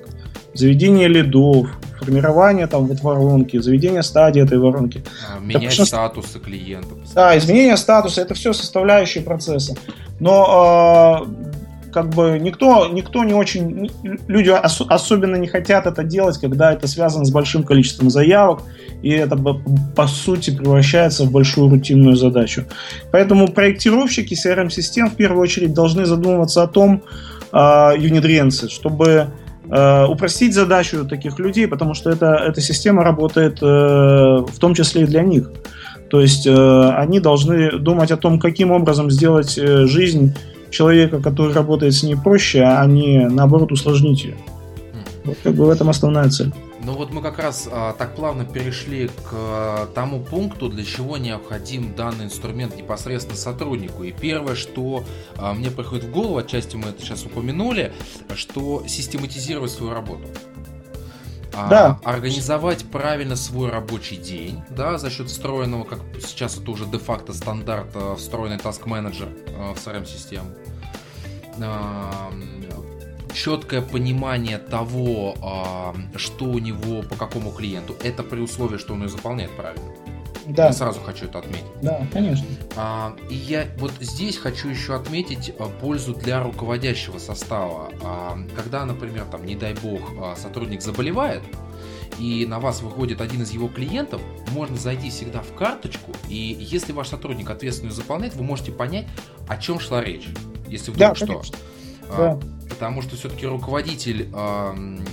заведение 0.54 1.08
лидов, 1.08 1.68
формирование 2.00 2.68
там 2.68 2.86
вот 2.86 3.02
воронки, 3.02 3.60
заведение 3.60 4.04
стадии 4.04 4.42
этой 4.42 4.58
воронки. 4.58 5.04
А, 5.28 5.40
менять 5.40 5.78
да, 5.78 5.86
статусы 5.86 6.40
клиентов. 6.40 6.98
Да, 7.14 7.38
изменение 7.38 7.78
статуса 7.78 8.22
это 8.22 8.34
все 8.34 8.54
составляющие 8.54 9.24
процесса. 9.24 9.76
Но 10.20 11.28
как 11.92 12.10
бы 12.10 12.38
никто, 12.40 12.88
никто 12.88 13.24
не 13.24 13.34
очень, 13.34 13.90
люди 14.28 14.50
ос, 14.50 14.82
особенно 14.88 15.36
не 15.36 15.48
хотят 15.48 15.86
это 15.86 16.04
делать, 16.04 16.38
когда 16.38 16.72
это 16.74 16.88
связано 16.88 17.26
с 17.26 17.32
большим 17.32 17.64
количеством 17.64 18.10
заявок, 18.10 18.62
и 19.02 19.12
это 19.12 19.36
по 19.96 20.08
сути 20.08 20.56
превращается 20.56 21.26
в 21.26 21.32
большую 21.32 21.70
рутинную 21.70 22.16
задачу. 22.16 22.66
Поэтому 23.12 23.48
проектировщики 23.48 24.34
CRM-систем 24.34 25.10
в 25.10 25.16
первую 25.16 25.42
очередь 25.42 25.74
должны 25.74 26.06
задумываться 26.06 26.64
о 26.64 26.68
том, 26.68 27.04
э, 27.52 27.94
юнидренцы, 27.98 28.70
чтобы 28.70 29.32
э, 29.70 30.06
упростить 30.06 30.54
задачу 30.54 31.06
таких 31.06 31.40
людей, 31.40 31.68
потому 31.68 31.94
что 31.94 32.10
это, 32.10 32.36
эта 32.36 32.62
система 32.62 33.04
работает 33.04 33.62
э, 33.62 33.66
в 33.66 34.60
том 34.60 34.74
числе 34.74 35.04
и 35.04 35.06
для 35.06 35.24
них. 35.24 35.52
То 36.10 36.22
есть 36.22 36.48
э, 36.48 36.90
они 36.98 37.20
должны 37.20 37.78
думать 37.78 38.12
о 38.12 38.18
том, 38.18 38.40
каким 38.40 38.72
образом 38.72 39.12
сделать 39.12 39.58
э, 39.58 39.86
жизнь 39.86 40.34
человека, 40.72 41.20
который 41.20 41.54
работает 41.54 41.94
с 41.94 42.04
ней 42.04 42.16
проще, 42.16 42.62
а 42.62 42.86
не 42.86 43.28
наоборот 43.28 43.72
усложнить 43.72 44.24
ее. 44.24 44.38
Вот 45.24 45.38
как 45.44 45.54
бы 45.54 45.66
в 45.66 45.70
этом 45.70 45.90
основная 45.90 46.30
цель. 46.30 46.52
Ну 46.82 46.94
вот 46.94 47.12
мы 47.12 47.22
как 47.22 47.40
раз 47.40 47.68
а, 47.70 47.94
так 47.94 48.16
плавно 48.16 48.46
перешли 48.46 49.08
к 49.08 49.32
а, 49.34 49.88
тому 49.94 50.22
пункту, 50.22 50.70
для 50.70 50.86
чего 50.86 51.18
необходим 51.18 51.94
данный 51.94 52.26
инструмент 52.26 52.76
непосредственно 52.78 53.38
сотруднику. 53.38 54.04
И 54.04 54.12
первое, 54.12 54.56
что 54.56 55.04
а, 55.38 55.54
мне 55.54 55.72
приходит 55.72 56.06
в 56.06 56.12
голову, 56.12 56.38
отчасти 56.38 56.78
мы 56.78 56.90
это 56.90 57.02
сейчас 57.02 57.26
упомянули, 57.26 57.94
что 58.36 58.88
систематизировать 58.88 59.72
свою 59.72 59.94
работу. 59.94 60.26
А, 61.54 61.68
да. 61.68 62.00
организовать 62.06 62.86
правильно 62.90 63.36
свой 63.36 63.70
рабочий 63.70 64.16
день, 64.16 64.62
да, 64.70 64.98
за 64.98 65.10
счет 65.10 65.28
встроенного, 65.28 65.84
как 65.84 66.00
сейчас 66.22 66.58
это 66.58 66.72
уже 66.72 66.86
де-факто 66.86 67.34
стандарт, 67.34 67.90
а, 67.96 68.16
встроенный 68.16 68.58
task 68.58 68.88
менеджер 68.88 69.28
в 69.76 69.86
CRM-систему. 69.86 70.48
Четкое 73.34 73.82
понимание 73.82 74.58
того, 74.58 75.94
что 76.16 76.46
у 76.46 76.60
него, 76.60 77.04
по 77.04 77.16
какому 77.16 77.52
клиенту, 77.52 77.96
это 78.04 78.24
при 78.24 78.40
условии, 78.40 78.78
что 78.78 78.94
он 78.94 79.04
ее 79.04 79.10
заполняет 79.10 79.52
правильно. 79.52 79.86
Да. 80.50 80.68
Я 80.68 80.74
сразу 80.74 81.00
хочу 81.00 81.26
это 81.26 81.40
отметить. 81.40 81.66
Да, 81.82 82.02
конечно. 82.12 82.46
А, 82.76 83.16
и 83.30 83.36
я 83.36 83.68
вот 83.78 83.92
здесь 84.00 84.38
хочу 84.38 84.70
еще 84.70 84.96
отметить 84.96 85.54
а, 85.60 85.66
пользу 85.66 86.16
для 86.16 86.42
руководящего 86.42 87.20
состава. 87.20 87.92
А, 88.02 88.38
когда, 88.56 88.84
например, 88.86 89.26
там, 89.26 89.46
не 89.46 89.56
дай 89.56 89.76
бог, 89.76 90.02
а, 90.20 90.36
сотрудник 90.36 90.82
заболевает, 90.82 91.44
и 92.18 92.48
на 92.48 92.60
вас 92.60 92.82
выходит 92.82 93.22
один 93.22 93.44
из 93.44 93.52
его 93.52 93.68
клиентов, 93.68 94.22
можно 94.52 94.76
зайти 94.76 95.12
всегда 95.12 95.42
в 95.42 95.54
карточку, 95.54 96.14
и 96.28 96.58
если 96.60 96.94
ваш 96.94 97.10
сотрудник 97.10 97.50
ответственную 97.50 97.94
заполняет, 97.94 98.36
вы 98.36 98.44
можете 98.44 98.72
понять, 98.72 99.06
о 99.48 99.56
чем 99.58 99.80
шла 99.80 100.04
речь, 100.04 100.28
если 100.68 100.92
вдруг 100.92 101.10
да, 101.10 101.16
что. 101.16 101.28
Конечно. 101.28 101.58
Да. 102.18 102.40
Потому 102.70 103.02
что 103.02 103.16
все-таки 103.16 103.46
руководитель, 103.46 104.30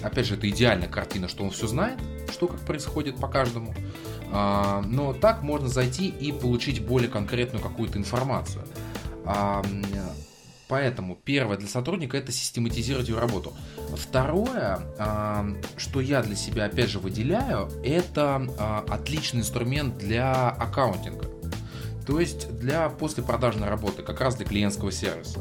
опять 0.02 0.26
же, 0.26 0.34
это 0.34 0.48
идеальная 0.48 0.88
картина, 0.88 1.26
что 1.26 1.42
он 1.42 1.50
все 1.50 1.66
знает, 1.66 1.98
что 2.30 2.46
как 2.48 2.60
происходит 2.60 3.16
по 3.16 3.28
каждому. 3.28 3.74
А, 4.32 4.82
но 4.86 5.12
так 5.12 5.42
можно 5.42 5.68
зайти 5.68 6.08
и 6.08 6.32
получить 6.32 6.84
более 6.84 7.08
конкретную 7.08 7.62
какую-то 7.62 7.98
информацию. 7.98 8.64
А, 9.24 9.64
поэтому 10.68 11.16
первое 11.16 11.56
для 11.56 11.68
сотрудника 11.68 12.16
это 12.16 12.32
систематизировать 12.32 13.08
его 13.08 13.20
работу. 13.20 13.54
Второе, 13.96 14.80
а, 14.98 15.46
что 15.76 16.00
я 16.00 16.22
для 16.22 16.36
себя 16.36 16.64
опять 16.64 16.90
же 16.90 16.98
выделяю, 16.98 17.70
это 17.84 18.84
отличный 18.88 19.40
инструмент 19.40 19.98
для 19.98 20.50
аккаунтинга. 20.50 21.30
то 22.06 22.20
есть 22.20 22.56
для 22.58 22.88
послепродажной 22.88 23.68
работы, 23.68 24.04
как 24.04 24.20
раз 24.20 24.36
для 24.36 24.46
клиентского 24.46 24.92
сервиса. 24.92 25.40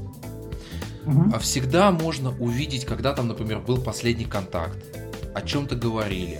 Угу. 1.05 1.39
Всегда 1.39 1.91
можно 1.91 2.31
увидеть, 2.39 2.85
когда 2.85 3.13
там, 3.13 3.27
например, 3.27 3.59
был 3.59 3.77
последний 3.77 4.25
контакт, 4.25 4.77
о 5.33 5.41
чем-то 5.41 5.75
говорили. 5.75 6.39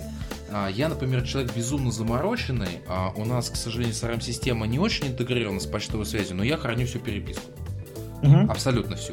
А, 0.50 0.68
я, 0.68 0.88
например, 0.88 1.22
человек 1.22 1.54
безумно 1.54 1.90
замороченный. 1.90 2.80
А 2.88 3.12
у 3.16 3.24
нас, 3.24 3.50
к 3.50 3.56
сожалению, 3.56 3.94
CRM-система 3.94 4.66
не 4.66 4.78
очень 4.78 5.08
интегрирована 5.08 5.60
с 5.60 5.66
почтовой 5.66 6.06
связью, 6.06 6.36
но 6.36 6.44
я 6.44 6.56
храню 6.56 6.86
всю 6.86 6.98
переписку. 6.98 7.50
Угу. 8.22 8.50
Абсолютно 8.50 8.96
всю. 8.96 9.12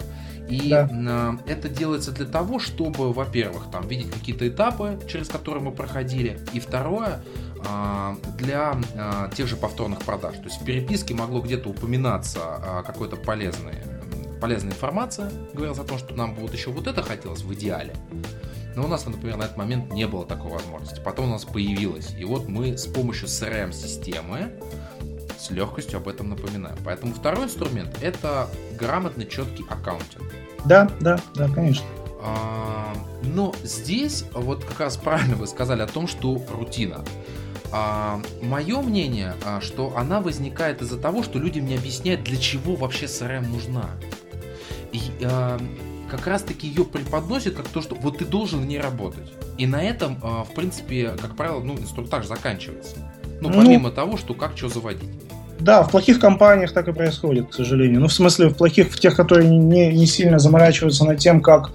И 0.50 0.70
да. 0.70 1.38
это 1.48 1.70
делается 1.70 2.12
для 2.12 2.26
того, 2.26 2.60
чтобы, 2.60 3.14
во-первых, 3.14 3.72
там 3.72 3.88
видеть 3.88 4.12
какие-то 4.12 4.48
этапы, 4.48 5.00
через 5.08 5.30
которые 5.30 5.64
мы 5.64 5.72
проходили, 5.72 6.40
и 6.52 6.60
второе, 6.60 7.24
для 8.38 8.78
тех 9.36 9.48
же 9.48 9.56
повторных 9.56 10.00
продаж. 10.00 10.36
То 10.36 10.44
есть 10.44 10.62
в 10.62 10.66
переписке 10.66 11.14
могло 11.14 11.40
где-то 11.40 11.70
упоминаться 11.70 12.84
какое-то 12.86 13.16
полезное 13.16 14.03
полезная 14.44 14.74
информация, 14.74 15.32
говорилось 15.54 15.80
о 15.80 15.86
том, 15.86 15.98
что 15.98 16.14
нам 16.16 16.36
бы 16.36 16.42
вот 16.42 16.52
еще 16.52 16.70
вот 16.70 16.86
это 16.86 17.02
хотелось 17.02 17.44
в 17.44 17.54
идеале. 17.54 17.96
Но 18.76 18.84
у 18.84 18.88
нас, 18.90 19.06
например, 19.06 19.38
на 19.38 19.44
этот 19.44 19.56
момент 19.56 19.94
не 19.94 20.06
было 20.06 20.26
такой 20.26 20.52
возможности. 20.52 21.00
Потом 21.00 21.30
у 21.30 21.32
нас 21.32 21.46
появилась. 21.46 22.14
И 22.20 22.26
вот 22.26 22.50
мы 22.50 22.78
с 22.78 22.86
помощью 22.86 23.30
CRM-системы 23.30 24.52
с 25.40 25.50
легкостью 25.50 26.00
об 26.00 26.10
этом 26.10 26.28
напоминаем. 26.28 26.76
Поэтому 26.84 27.14
второй 27.14 27.46
инструмент– 27.46 27.98
это 28.02 28.50
грамотный, 28.78 29.28
четкий 29.28 29.64
аккаунтинг. 29.70 30.26
Да, 30.66 30.92
да, 31.00 31.22
да, 31.36 31.48
конечно. 31.48 31.86
А, 32.22 32.94
но 33.24 33.56
здесь 33.64 34.26
вот 34.34 34.66
как 34.66 34.82
раз 34.82 34.98
правильно 34.98 35.38
вы 35.38 35.48
сказали 35.48 35.84
о 35.84 35.88
том, 35.88 36.06
что 36.06 36.46
рутина. 36.52 37.06
А, 37.72 38.22
мое 38.42 38.82
мнение, 38.82 39.36
а, 39.46 39.62
что 39.62 39.94
она 39.96 40.20
возникает 40.20 40.82
из-за 40.82 41.00
того, 41.00 41.24
что 41.24 41.40
людям 41.40 41.66
не 41.66 41.76
объясняют, 41.76 42.24
для 42.24 42.36
чего 42.36 42.76
вообще 42.76 43.06
CRM 43.06 43.48
нужна. 43.48 43.90
Э, 45.22 45.58
как 46.10 46.28
раз-таки 46.28 46.68
ее 46.68 46.86
преподносит 46.86 47.56
как 47.56 47.68
то, 47.68 47.82
что 47.82 47.96
вот 47.96 48.20
ты 48.20 48.26
должен 48.26 48.62
в 48.62 48.66
ней 48.66 48.80
работать. 48.80 49.32
И 49.58 49.66
на 49.66 49.82
этом, 49.82 50.18
э, 50.22 50.44
в 50.50 50.54
принципе, 50.54 51.12
как 51.20 51.36
правило, 51.36 51.60
ну, 51.60 51.74
инструктаж 51.74 52.28
заканчивается. 52.28 52.98
Ну, 53.42 53.50
ну 53.50 53.62
помимо 53.62 53.90
ну, 53.90 53.96
того, 53.96 54.18
что 54.18 54.34
как 54.34 54.56
что 54.56 54.70
заводить. 54.70 55.10
Да, 55.60 55.84
в 55.84 55.92
плохих 55.92 56.20
компаниях 56.20 56.72
так 56.72 56.88
и 56.88 56.94
происходит, 56.94 57.50
к 57.50 57.54
сожалению. 57.54 58.02
Ну, 58.02 58.08
в 58.08 58.14
смысле, 58.14 58.50
в 58.50 58.56
плохих, 58.56 58.92
в 58.92 59.00
тех, 59.00 59.16
которые 59.16 59.50
не, 59.50 59.94
не 59.94 60.06
сильно 60.06 60.40
заморачиваются 60.40 61.06
над 61.06 61.20
тем, 61.20 61.42
как 61.42 61.72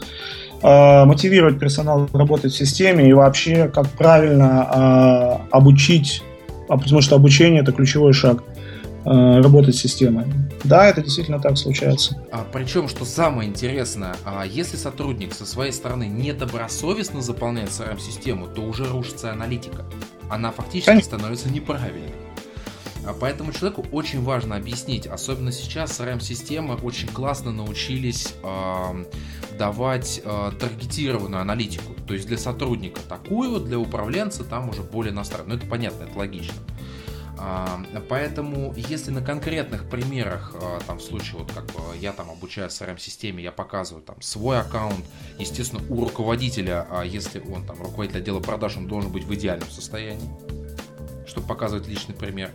э, 0.62 1.04
мотивировать 1.04 1.58
персонал 1.58 2.08
работать 2.12 2.52
в 2.52 2.56
системе 2.56 3.08
и 3.08 3.12
вообще, 3.12 3.68
как 3.68 3.88
правильно 3.90 5.40
э, 5.50 5.56
обучить, 5.56 6.22
а 6.68 6.76
потому 6.76 7.00
что 7.00 7.16
обучение 7.16 7.62
это 7.62 7.72
ключевой 7.72 8.12
шаг. 8.12 8.42
Э, 9.04 9.40
работать 9.40 9.76
системой. 9.76 10.26
Да, 10.64 10.88
это 10.88 11.02
действительно 11.02 11.40
так 11.40 11.56
случается. 11.56 12.20
А, 12.32 12.44
причем, 12.52 12.88
что 12.88 13.04
самое 13.04 13.48
интересное, 13.48 14.16
а 14.24 14.44
если 14.44 14.76
сотрудник 14.76 15.34
со 15.34 15.46
своей 15.46 15.72
стороны 15.72 16.04
недобросовестно 16.04 17.22
заполняет 17.22 17.70
CRM-систему, 17.70 18.48
то 18.48 18.62
уже 18.62 18.84
рушится 18.84 19.32
аналитика. 19.32 19.84
Она 20.28 20.50
фактически 20.50 20.90
Конечно. 20.90 21.16
становится 21.16 21.48
неправильной. 21.48 22.12
А 23.06 23.14
поэтому 23.18 23.52
человеку 23.52 23.86
очень 23.92 24.22
важно 24.22 24.56
объяснить, 24.56 25.06
особенно 25.06 25.52
сейчас 25.52 25.98
CRM-системы 25.98 26.74
очень 26.74 27.08
классно 27.08 27.52
научились 27.52 28.34
э, 28.42 29.04
давать 29.56 30.20
э, 30.22 30.50
таргетированную 30.58 31.40
аналитику. 31.40 31.94
То 32.06 32.14
есть 32.14 32.26
для 32.26 32.36
сотрудника 32.36 33.00
такую, 33.08 33.60
для 33.60 33.78
управленца 33.78 34.44
там 34.44 34.68
уже 34.68 34.82
более 34.82 35.14
настроенную. 35.14 35.56
Ну 35.56 35.62
это 35.62 35.70
понятно, 35.70 36.04
это 36.04 36.18
логично. 36.18 36.54
А, 36.56 36.87
поэтому, 38.08 38.74
если 38.76 39.10
на 39.10 39.22
конкретных 39.22 39.88
примерах, 39.88 40.54
а, 40.54 40.80
там 40.86 40.98
в 40.98 41.02
случае, 41.02 41.38
вот 41.38 41.52
как 41.52 41.66
бы 41.66 41.96
я 42.00 42.12
там 42.12 42.30
обучаю 42.30 42.68
CRM-системе, 42.68 43.42
я 43.42 43.52
показываю 43.52 44.02
там 44.02 44.20
свой 44.20 44.60
аккаунт, 44.60 45.04
естественно, 45.38 45.82
у 45.88 46.04
руководителя, 46.04 46.86
а 46.90 47.04
если 47.04 47.40
он 47.40 47.64
там 47.64 47.80
руководитель 47.80 48.18
отдела 48.18 48.40
продаж, 48.40 48.76
он 48.76 48.86
должен 48.86 49.12
быть 49.12 49.24
в 49.24 49.34
идеальном 49.34 49.70
состоянии, 49.70 50.28
чтобы 51.26 51.46
показывать 51.46 51.86
личный 51.86 52.14
пример. 52.14 52.50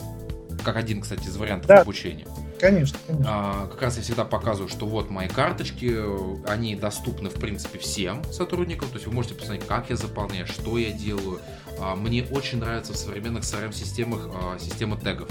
Как 0.63 0.77
один, 0.77 1.01
кстати, 1.01 1.27
из 1.27 1.35
вариантов 1.35 1.67
да. 1.67 1.81
обучения. 1.81 2.25
Конечно, 2.59 2.97
конечно. 3.05 3.29
А, 3.29 3.67
как 3.67 3.81
раз 3.81 3.97
я 3.97 4.03
всегда 4.03 4.23
показываю, 4.23 4.69
что 4.69 4.85
вот 4.85 5.09
мои 5.09 5.27
карточки, 5.27 5.99
они 6.47 6.75
доступны, 6.75 7.29
в 7.29 7.33
принципе, 7.33 7.77
всем 7.77 8.23
сотрудникам. 8.31 8.87
То 8.87 8.95
есть 8.95 9.07
вы 9.07 9.13
можете 9.13 9.35
посмотреть, 9.35 9.67
как 9.67 9.89
я 9.89 9.97
заполняю, 9.97 10.47
что 10.47 10.77
я 10.77 10.91
делаю. 10.91 11.41
А, 11.79 11.95
мне 11.95 12.23
очень 12.31 12.59
нравится 12.59 12.93
в 12.93 12.97
современных 12.97 13.43
CRM-системах 13.43 14.29
а, 14.33 14.59
система 14.59 14.97
тегов. 14.97 15.29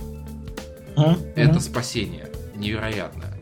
Mm-hmm. 0.97 1.35
Это 1.37 1.61
спасение 1.61 2.29
невероятное. 2.55 3.33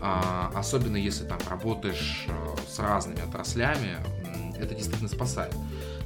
А, 0.00 0.50
особенно 0.54 0.96
если 0.96 1.24
там 1.24 1.38
работаешь 1.48 2.26
с 2.68 2.78
разными 2.78 3.20
отраслями, 3.26 3.96
это 4.58 4.74
действительно 4.74 5.08
спасает. 5.08 5.54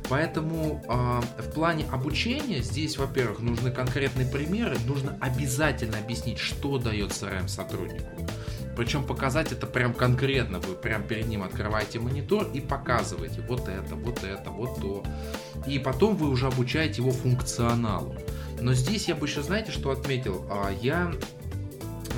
Поэтому 0.08 0.82
э, 0.88 1.42
в 1.42 1.52
плане 1.52 1.84
обучения 1.92 2.62
здесь, 2.62 2.96
во-первых, 2.96 3.40
нужны 3.40 3.70
конкретные 3.70 4.26
примеры, 4.26 4.78
нужно 4.86 5.18
обязательно 5.20 5.98
объяснить, 5.98 6.38
что 6.38 6.78
дает 6.78 7.10
CRM 7.10 7.46
сотруднику. 7.46 8.06
Причем 8.78 9.02
показать 9.02 9.50
это 9.50 9.66
прям 9.66 9.92
конкретно. 9.92 10.60
Вы 10.60 10.76
прям 10.76 11.02
перед 11.02 11.26
ним 11.26 11.42
открываете 11.42 11.98
монитор 11.98 12.46
и 12.54 12.60
показываете 12.60 13.40
вот 13.40 13.68
это, 13.68 13.96
вот 13.96 14.22
это, 14.22 14.50
вот 14.50 14.80
то. 14.80 15.02
И 15.66 15.80
потом 15.80 16.14
вы 16.14 16.28
уже 16.28 16.46
обучаете 16.46 17.02
его 17.02 17.10
функционалу. 17.10 18.14
Но 18.60 18.74
здесь 18.74 19.08
я 19.08 19.16
бы 19.16 19.26
еще, 19.26 19.42
знаете, 19.42 19.72
что 19.72 19.90
отметил? 19.90 20.46
А, 20.48 20.70
я 20.80 21.12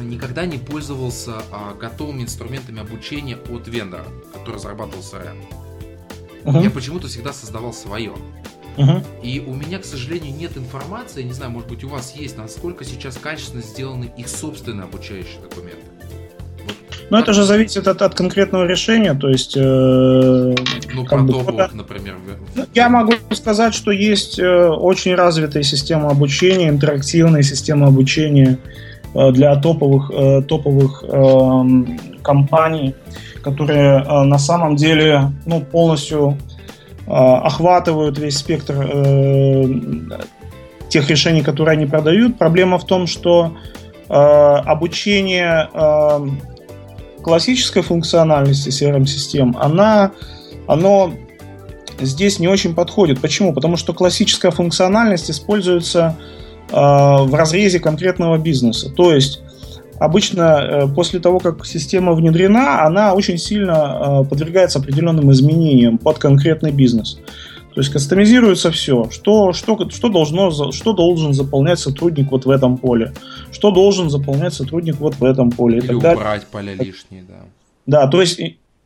никогда 0.03 0.44
не 0.44 0.59
пользовался 0.59 1.42
а, 1.51 1.73
готовыми 1.73 2.25
инструментами 2.25 2.81
обучения 2.81 3.37
от 3.37 3.66
вендора, 3.66 4.05
который 4.35 4.57
разрабатывал 4.57 5.03
CRM. 5.03 5.38
Uh-huh. 6.44 6.62
Я 6.62 6.68
почему-то 6.68 7.09
всегда 7.09 7.33
создавал 7.33 7.73
свое. 7.73 8.12
Uh-huh. 8.77 9.03
И 9.23 9.40
у 9.40 9.55
меня, 9.55 9.79
к 9.79 9.87
сожалению, 9.87 10.37
нет 10.37 10.59
информации, 10.59 11.23
не 11.23 11.33
знаю, 11.33 11.53
может 11.53 11.70
быть, 11.70 11.85
у 11.85 11.88
вас 11.88 12.14
есть, 12.16 12.37
насколько 12.37 12.85
сейчас 12.85 13.16
качественно 13.16 13.62
сделаны 13.62 14.12
их 14.18 14.29
собственные 14.29 14.85
обучающие 14.85 15.40
документы. 15.40 15.99
Но 17.11 17.18
это 17.18 17.33
же 17.33 17.42
зависит 17.42 17.88
от, 17.88 18.03
от 18.03 18.14
конкретного 18.14 18.64
решения, 18.64 19.14
то 19.14 19.29
есть... 19.29 19.57
Э, 19.57 20.55
ну, 20.94 21.05
про 21.05 21.18
бы, 21.18 21.68
например. 21.73 22.14
Ну, 22.55 22.64
я 22.73 22.88
могу 22.88 23.12
сказать, 23.33 23.75
что 23.75 23.90
есть 23.90 24.38
э, 24.38 24.68
очень 24.68 25.16
развитая 25.16 25.64
система 25.64 26.11
обучения, 26.11 26.68
интерактивная 26.68 27.42
система 27.42 27.88
обучения 27.88 28.59
э, 29.14 29.33
для 29.33 29.57
топовых, 29.57 30.11
э, 30.14 30.42
топовых 30.42 31.05
э, 31.07 31.62
компаний, 32.23 32.94
которые 33.42 34.05
э, 34.05 34.23
на 34.23 34.38
самом 34.38 34.77
деле 34.77 35.33
ну, 35.46 35.61
полностью 35.62 36.38
э, 37.07 37.11
охватывают 37.11 38.18
весь 38.18 38.38
спектр 38.38 38.75
э, 38.88 39.64
тех 40.90 41.11
решений, 41.11 41.42
которые 41.42 41.73
они 41.73 41.87
продают. 41.87 42.38
Проблема 42.38 42.79
в 42.79 42.87
том, 42.87 43.09
что 43.09 43.57
э, 44.09 44.12
обучение 44.12 45.68
э, 45.73 46.29
классической 47.22 47.83
функциональности 47.83 48.68
CRM-систем, 48.68 49.56
она, 49.59 50.12
оно 50.66 51.12
здесь 52.00 52.38
не 52.38 52.48
очень 52.48 52.74
подходит. 52.74 53.20
Почему? 53.20 53.52
Потому 53.52 53.76
что 53.76 53.92
классическая 53.92 54.50
функциональность 54.50 55.30
используется 55.30 56.16
э, 56.70 56.74
в 56.74 57.35
разрезе 57.35 57.80
конкретного 57.80 58.38
бизнеса. 58.38 58.90
То 58.90 59.12
есть 59.12 59.42
обычно 59.98 60.42
э, 60.42 60.88
после 60.88 61.20
того, 61.20 61.38
как 61.38 61.66
система 61.66 62.12
внедрена, 62.12 62.85
она 62.85 63.14
очень 63.14 63.38
сильно 63.38 64.22
э, 64.22 64.28
подвергается 64.28 64.78
определенным 64.78 65.30
изменениям 65.30 65.98
под 65.98 66.18
конкретный 66.18 66.72
бизнес. 66.72 67.18
То 67.74 67.80
есть 67.80 67.92
кастомизируется 67.92 68.70
все, 68.72 69.09
что, 69.11 69.52
что, 69.52 69.88
что, 69.90 70.09
должно, 70.09 70.72
что 70.72 70.92
должен 70.92 71.33
заполнять 71.33 71.78
сотрудник 71.78 72.30
вот 72.30 72.44
в 72.44 72.50
этом 72.50 72.76
поле, 72.76 73.12
что 73.52 73.70
должен 73.70 74.11
заполнять 74.11 74.54
сотрудник 74.54 74.96
вот 74.98 75.14
в 75.16 75.24
этом 75.24 75.50
поле. 75.50 75.78
Или 75.78 75.94
убрать 75.94 76.18
далее. 76.18 76.42
поля 76.50 76.74
лишние, 76.74 77.22
да. 77.22 77.44
Да, 77.87 78.06
то 78.06 78.20
есть 78.20 78.40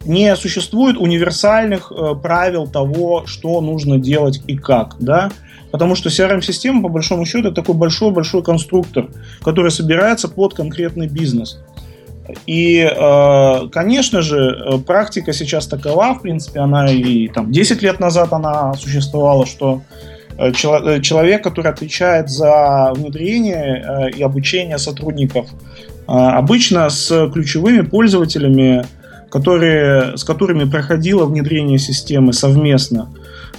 не 0.04 0.36
существует 0.36 0.98
универсальных 0.98 1.90
э, 1.90 2.14
правил 2.14 2.66
того, 2.66 3.24
что 3.26 3.60
нужно 3.60 3.98
делать 3.98 4.42
и 4.46 4.56
как, 4.56 4.96
да, 4.98 5.30
потому 5.70 5.94
что 5.94 6.10
CRM-система, 6.10 6.82
по 6.82 6.88
большому 6.88 7.24
счету, 7.24 7.48
это 7.48 7.62
такой 7.62 7.74
большой-большой 7.74 8.42
конструктор, 8.42 9.08
который 9.42 9.70
собирается 9.70 10.28
под 10.28 10.54
конкретный 10.54 11.08
бизнес. 11.08 11.58
И, 12.46 12.78
э, 12.80 13.68
конечно 13.70 14.22
же, 14.22 14.82
практика 14.86 15.32
сейчас 15.32 15.66
такова, 15.66 16.14
в 16.14 16.22
принципе, 16.22 16.60
она 16.60 16.90
и 16.90 17.28
там 17.28 17.52
10 17.52 17.82
лет 17.82 18.00
назад 18.00 18.32
она 18.32 18.72
существовала, 18.74 19.44
что 19.46 19.82
э, 20.38 20.52
человек, 20.52 21.44
который 21.44 21.70
отвечает 21.70 22.30
за 22.30 22.92
внедрение 22.94 23.84
э, 23.86 24.10
и 24.10 24.22
обучение 24.22 24.78
сотрудников, 24.78 25.48
обычно 26.06 26.90
с 26.90 27.30
ключевыми 27.32 27.80
пользователями, 27.80 28.84
которые, 29.30 30.18
с 30.18 30.24
которыми 30.24 30.64
проходило 30.64 31.24
внедрение 31.24 31.78
системы 31.78 32.34
совместно, 32.34 33.08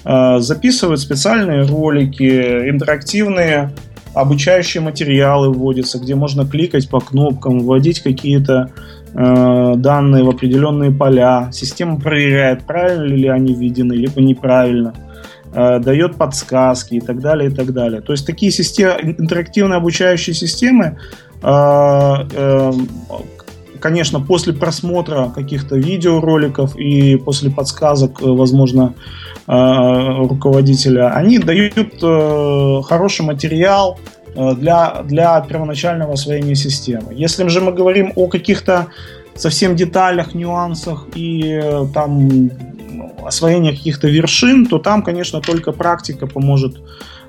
записывает 0.04 0.99
специальные 0.99 1.63
ролики, 1.63 2.69
интерактивные 2.69 3.71
обучающие 4.15 4.82
материалы 4.82 5.51
вводятся, 5.51 5.99
где 5.99 6.15
можно 6.15 6.45
кликать 6.45 6.89
по 6.89 6.99
кнопкам, 6.99 7.60
вводить 7.60 8.01
какие-то 8.01 8.71
э, 9.13 9.73
данные 9.75 10.23
в 10.23 10.30
определенные 10.30 10.91
поля. 10.91 11.49
Система 11.51 11.99
проверяет, 11.99 12.63
правильно 12.63 13.13
ли 13.13 13.28
они 13.28 13.54
введены, 13.54 13.93
либо 13.93 14.21
неправильно. 14.21 14.93
Э, 15.56 15.80
дает 15.80 16.17
подсказки 16.17 16.95
и 16.95 16.99
так 16.99 17.21
далее, 17.21 17.49
и 17.49 17.54
так 17.54 17.71
далее. 17.71 18.01
То 18.01 18.12
есть 18.12 18.28
такие 18.28 18.51
системы, 18.51 19.15
интерактивные 19.17 19.78
обучающие 19.78 20.34
системы, 20.34 20.97
э, 21.41 21.47
э, 21.47 22.71
конечно, 23.80 24.19
после 24.19 24.51
просмотра 24.51 25.32
каких-то 25.34 25.78
видеороликов 25.78 26.75
и 26.75 27.15
после 27.15 27.51
подсказок, 27.51 28.21
возможно, 28.21 28.95
руководителя, 29.47 31.12
они 31.13 31.38
дают 31.39 31.99
хороший 32.86 33.25
материал 33.25 33.99
для, 34.36 35.03
для 35.03 35.39
первоначального 35.41 36.13
освоения 36.13 36.55
системы. 36.55 37.13
Если 37.13 37.47
же 37.47 37.62
мы 37.62 37.71
говорим 37.71 38.12
о 38.15 38.27
каких-то 38.27 38.88
совсем 39.36 39.75
деталях, 39.75 40.34
нюансах 40.34 41.08
и 41.13 41.62
там 41.93 42.49
освоения 43.25 43.71
каких-то 43.71 44.08
вершин, 44.08 44.65
то 44.65 44.79
там, 44.79 45.01
конечно, 45.03 45.41
только 45.41 45.71
практика 45.71 46.27
поможет 46.27 46.77
э, 46.77 46.79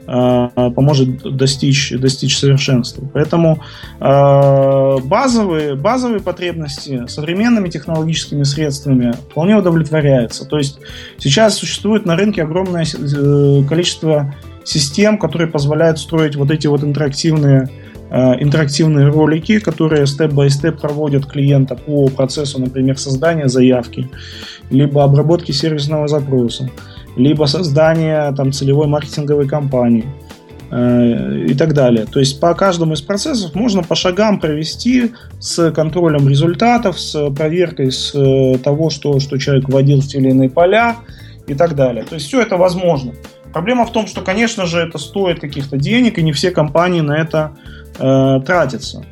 поможет 0.06 1.36
достичь, 1.36 1.92
достичь 1.92 2.38
совершенства. 2.38 3.08
Поэтому 3.12 3.60
э, 4.00 4.96
базовые, 5.04 5.74
базовые 5.74 6.20
потребности 6.20 7.06
современными 7.08 7.68
технологическими 7.68 8.44
средствами 8.44 9.12
вполне 9.30 9.56
удовлетворяются. 9.56 10.44
То 10.44 10.58
есть 10.58 10.78
сейчас 11.18 11.56
существует 11.56 12.06
на 12.06 12.16
рынке 12.16 12.42
огромное 12.42 12.84
э, 12.84 13.64
количество 13.68 14.34
систем, 14.64 15.18
которые 15.18 15.48
позволяют 15.48 15.98
строить 15.98 16.36
вот 16.36 16.50
эти 16.50 16.66
вот 16.66 16.82
интерактивные 16.84 17.68
Э, 18.08 18.34
интерактивные 18.40 19.08
ролики, 19.08 19.58
которые 19.58 20.06
степ-бай-степ 20.06 20.80
проводят 20.80 21.26
клиента 21.26 21.74
по 21.74 22.08
процессу, 22.08 22.60
например, 22.60 22.98
создания 22.98 23.48
заявки, 23.48 24.08
либо 24.70 25.02
обработки 25.02 25.50
сервисного 25.50 26.06
запроса, 26.06 26.70
либо 27.16 27.46
создания 27.46 28.32
там, 28.32 28.52
целевой 28.52 28.86
маркетинговой 28.86 29.48
кампании 29.48 30.06
э, 30.70 31.46
и 31.48 31.54
так 31.54 31.74
далее. 31.74 32.06
То 32.06 32.20
есть 32.20 32.38
по 32.40 32.54
каждому 32.54 32.92
из 32.92 33.00
процессов 33.00 33.54
можно 33.54 33.82
по 33.82 33.94
шагам 33.94 34.38
провести 34.38 35.12
с 35.40 35.70
контролем 35.72 36.28
результатов, 36.28 37.00
с 37.00 37.30
проверкой 37.30 37.90
с 37.90 38.14
э, 38.14 38.58
того, 38.58 38.90
что, 38.90 39.18
что 39.20 39.38
человек 39.38 39.68
вводил 39.68 40.00
в 40.00 40.06
те 40.06 40.18
или 40.18 40.30
иные 40.30 40.50
поля 40.50 40.96
и 41.46 41.54
так 41.54 41.74
далее. 41.74 42.04
То 42.04 42.14
есть 42.14 42.26
все 42.26 42.40
это 42.40 42.56
возможно. 42.56 43.12
Проблема 43.52 43.86
в 43.86 43.92
том, 43.92 44.06
что, 44.06 44.20
конечно 44.20 44.66
же, 44.66 44.78
это 44.78 44.98
стоит 44.98 45.40
каких-то 45.40 45.78
денег, 45.78 46.18
и 46.18 46.22
не 46.22 46.32
все 46.32 46.50
компании 46.50 47.00
на 47.00 47.16
это 47.16 47.52
э, 47.98 48.40
тратится. 48.44 49.04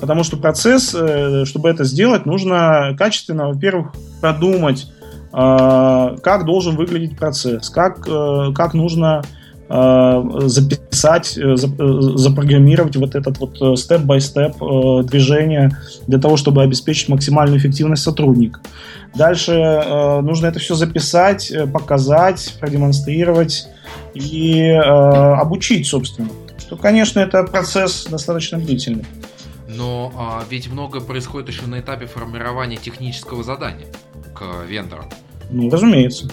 Потому 0.00 0.24
что 0.24 0.38
процесс, 0.38 0.94
э, 0.98 1.44
чтобы 1.44 1.68
это 1.68 1.84
сделать, 1.84 2.24
нужно 2.24 2.96
качественно, 2.96 3.48
во-первых, 3.48 3.92
продумать, 4.22 4.86
как 5.34 6.44
должен 6.44 6.76
выглядеть 6.76 7.16
процесс, 7.16 7.68
как, 7.68 8.06
э, 8.06 8.52
как 8.54 8.72
нужно 8.72 9.22
э, 9.68 10.22
записать, 10.44 11.36
э, 11.36 11.56
запрограммировать 11.56 12.94
вот 12.96 13.16
этот 13.16 13.38
вот 13.38 13.78
степ-бай-степ 13.78 14.56
движение 15.06 15.76
для 16.06 16.20
того, 16.20 16.36
чтобы 16.36 16.62
обеспечить 16.62 17.08
максимальную 17.08 17.58
эффективность 17.58 18.04
сотрудника. 18.04 18.60
Дальше 19.14 19.52
нужно 20.22 20.46
это 20.48 20.58
все 20.58 20.74
записать, 20.74 21.52
показать, 21.72 22.56
продемонстрировать 22.60 23.68
и 24.14 24.70
обучить, 24.70 25.86
собственно 25.86 26.28
то, 26.68 26.76
конечно, 26.76 27.20
это 27.20 27.44
процесс 27.44 28.06
достаточно 28.10 28.58
длительный. 28.58 29.04
Но 29.76 30.12
а, 30.16 30.44
ведь 30.48 30.70
много 30.70 31.00
происходит 31.00 31.48
еще 31.48 31.66
на 31.66 31.80
этапе 31.80 32.06
формирования 32.06 32.76
технического 32.76 33.42
задания 33.42 33.88
к 34.34 34.64
вендору. 34.66 35.04
Ну, 35.50 35.70
разумеется. 35.70 36.30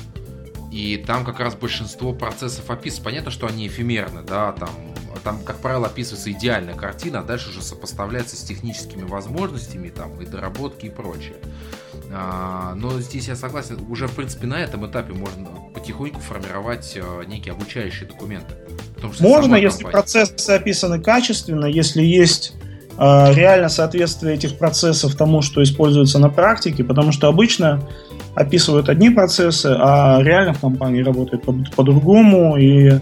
И 0.71 0.97
там 1.05 1.25
как 1.25 1.39
раз 1.39 1.55
большинство 1.55 2.13
процессов 2.13 2.69
описывается. 2.69 3.03
Понятно, 3.03 3.31
что 3.31 3.47
они 3.47 3.67
эфемерны, 3.67 4.21
да, 4.21 4.53
там, 4.53 4.69
там, 5.23 5.43
как 5.43 5.57
правило, 5.57 5.87
описывается 5.87 6.31
идеальная 6.31 6.75
картина, 6.75 7.19
а 7.19 7.23
дальше 7.23 7.49
уже 7.49 7.61
сопоставляется 7.61 8.37
с 8.37 8.41
техническими 8.41 9.03
возможностями, 9.03 9.89
там, 9.89 10.21
и 10.21 10.25
доработки 10.25 10.85
и 10.85 10.89
прочее. 10.89 11.35
А, 12.13 12.73
но 12.75 12.99
здесь 13.01 13.27
я 13.27 13.35
согласен, 13.35 13.79
уже, 13.89 14.07
в 14.07 14.15
принципе, 14.15 14.47
на 14.47 14.61
этом 14.61 14.89
этапе 14.89 15.13
можно 15.13 15.49
потихоньку 15.73 16.21
формировать 16.21 16.97
а, 16.97 17.23
некие 17.23 17.53
обучающие 17.53 18.07
документы. 18.07 18.55
Можно, 19.19 19.55
если 19.55 19.83
процессы 19.83 20.49
описаны 20.51 21.01
качественно, 21.01 21.65
если 21.65 22.03
есть 22.03 22.53
реально 23.01 23.69
соответствие 23.69 24.35
этих 24.35 24.59
процессов 24.59 25.15
тому, 25.15 25.41
что 25.41 25.63
используется 25.63 26.19
на 26.19 26.29
практике, 26.29 26.83
потому 26.83 27.11
что 27.11 27.27
обычно 27.27 27.81
описывают 28.35 28.89
одни 28.89 29.09
процессы, 29.09 29.75
а 29.77 30.19
реально 30.21 30.53
в 30.53 30.59
компании 30.59 31.01
работает 31.01 31.43
по-другому, 31.75 32.57
и 32.57 32.99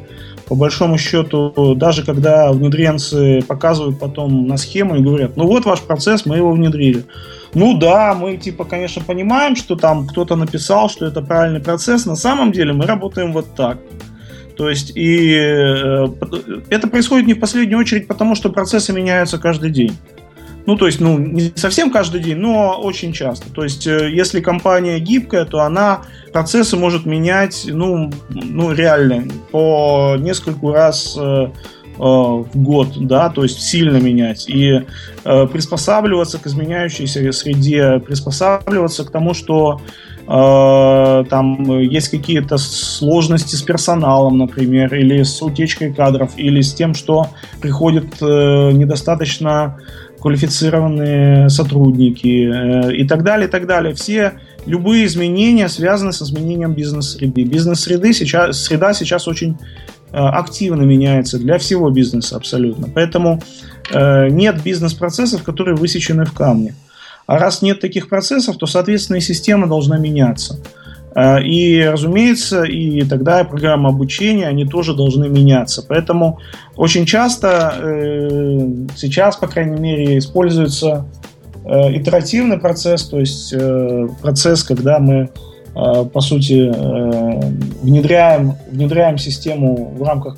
по 0.48 0.56
большому 0.56 0.98
счету, 0.98 1.76
даже 1.76 2.04
когда 2.04 2.52
внедренцы 2.52 3.42
показывают 3.48 4.00
потом 4.00 4.48
на 4.48 4.58
схему 4.58 4.96
и 4.96 5.02
говорят, 5.02 5.36
ну 5.36 5.46
вот 5.46 5.66
ваш 5.66 5.82
процесс, 5.82 6.26
мы 6.26 6.38
его 6.38 6.52
внедрили. 6.52 7.04
Ну 7.54 7.78
да, 7.78 8.16
мы 8.16 8.38
типа, 8.38 8.64
конечно, 8.64 9.02
понимаем, 9.06 9.56
что 9.56 9.76
там 9.76 10.08
кто-то 10.08 10.36
написал, 10.36 10.90
что 10.90 11.06
это 11.06 11.22
правильный 11.22 11.60
процесс, 11.60 12.06
на 12.06 12.16
самом 12.16 12.52
деле 12.52 12.72
мы 12.72 12.86
работаем 12.86 13.34
вот 13.34 13.54
так. 13.54 13.78
То 14.60 14.70
есть, 14.70 14.92
и 14.94 15.38
э, 15.40 16.08
это 16.70 16.90
происходит 16.90 17.28
не 17.28 17.34
в 17.34 17.40
последнюю 17.40 17.80
очередь 17.80 18.08
потому, 18.08 18.36
что 18.36 18.50
процессы 18.50 18.92
меняются 18.92 19.38
каждый 19.38 19.70
день. 19.70 19.96
Ну, 20.66 20.76
то 20.76 20.86
есть, 20.86 21.00
ну, 21.00 21.18
не 21.18 21.54
совсем 21.56 21.90
каждый 21.90 22.20
день, 22.20 22.36
но 22.36 22.78
очень 22.82 23.14
часто. 23.14 23.50
То 23.54 23.64
есть, 23.64 23.88
э, 23.88 24.12
если 24.12 24.42
компания 24.42 25.00
гибкая, 25.00 25.46
то 25.46 25.62
она 25.62 26.02
процессы 26.34 26.76
может 26.76 27.06
менять, 27.06 27.70
ну, 27.72 28.12
ну 28.30 28.74
реально, 28.74 29.30
по 29.52 30.18
нескольку 30.20 30.74
раз 30.74 31.18
э, 31.18 31.48
в 31.98 32.50
год, 32.54 32.90
да, 33.08 33.30
то 33.30 33.44
есть 33.44 33.62
сильно 33.62 33.96
менять 33.96 34.50
и 34.50 34.86
э, 35.24 35.48
приспосабливаться 35.48 36.38
к 36.38 36.48
изменяющейся 36.48 37.32
среде, 37.32 38.00
приспосабливаться 38.06 39.06
к 39.06 39.12
тому, 39.12 39.34
что 39.34 39.82
там 40.30 41.80
есть 41.80 42.10
какие-то 42.10 42.58
сложности 42.58 43.56
с 43.56 43.64
персоналом, 43.64 44.38
например, 44.38 44.94
или 44.94 45.24
с 45.24 45.42
утечкой 45.42 45.92
кадров, 45.92 46.34
или 46.38 46.62
с 46.62 46.72
тем, 46.72 46.94
что 46.94 47.30
приходят 47.60 48.22
э, 48.22 48.72
недостаточно 48.72 49.80
квалифицированные 50.22 51.50
сотрудники 51.50 52.48
э, 52.48 52.96
и 52.96 53.08
так 53.08 53.24
далее, 53.24 53.48
и 53.48 53.52
так 53.52 53.66
далее. 53.66 53.96
Все 53.96 54.34
любые 54.68 55.08
изменения 55.08 55.68
связаны 55.68 56.14
с 56.14 56.22
изменением 56.22 56.74
бизнес-среды. 56.74 57.44
Бизнес-среды 57.46 58.14
сейчас, 58.14 58.62
среда 58.62 58.94
сейчас 58.94 59.28
очень 59.28 59.58
активно 60.12 60.84
меняется 60.84 61.40
для 61.40 61.58
всего 61.58 61.90
бизнеса 61.90 62.36
абсолютно. 62.36 62.88
Поэтому 62.94 63.42
нет 63.94 64.62
бизнес-процессов, 64.64 65.44
которые 65.44 65.76
высечены 65.76 66.26
в 66.26 66.34
камне. 66.34 66.74
А 67.30 67.38
раз 67.38 67.62
нет 67.62 67.80
таких 67.80 68.10
процессов, 68.10 68.58
то, 68.58 68.66
соответственно, 68.66 69.18
и 69.18 69.22
система 69.22 69.68
должна 69.68 70.00
меняться. 70.00 70.60
А, 71.14 71.38
и, 71.38 71.80
разумеется, 71.84 72.64
и 72.64 73.04
тогда 73.04 73.44
программа 73.44 73.90
обучения, 73.90 74.48
они 74.48 74.66
тоже 74.66 74.96
должны 74.96 75.30
меняться. 75.30 75.86
Поэтому 75.88 76.40
очень 76.76 77.06
часто 77.06 77.76
э, 77.78 78.68
сейчас, 78.96 79.36
по 79.38 79.46
крайней 79.46 79.80
мере, 79.80 80.18
используется 80.18 81.06
э, 81.66 81.98
итеративный 81.98 82.58
процесс, 82.58 83.08
то 83.08 83.20
есть 83.20 83.54
э, 83.54 84.08
процесс, 84.24 84.64
когда 84.64 84.98
мы, 84.98 85.30
по 85.76 86.22
сути, 86.22 86.68
внедряем, 87.84 88.56
внедряем 88.72 89.20
систему 89.20 89.94
в 89.96 90.02
рамках 90.02 90.38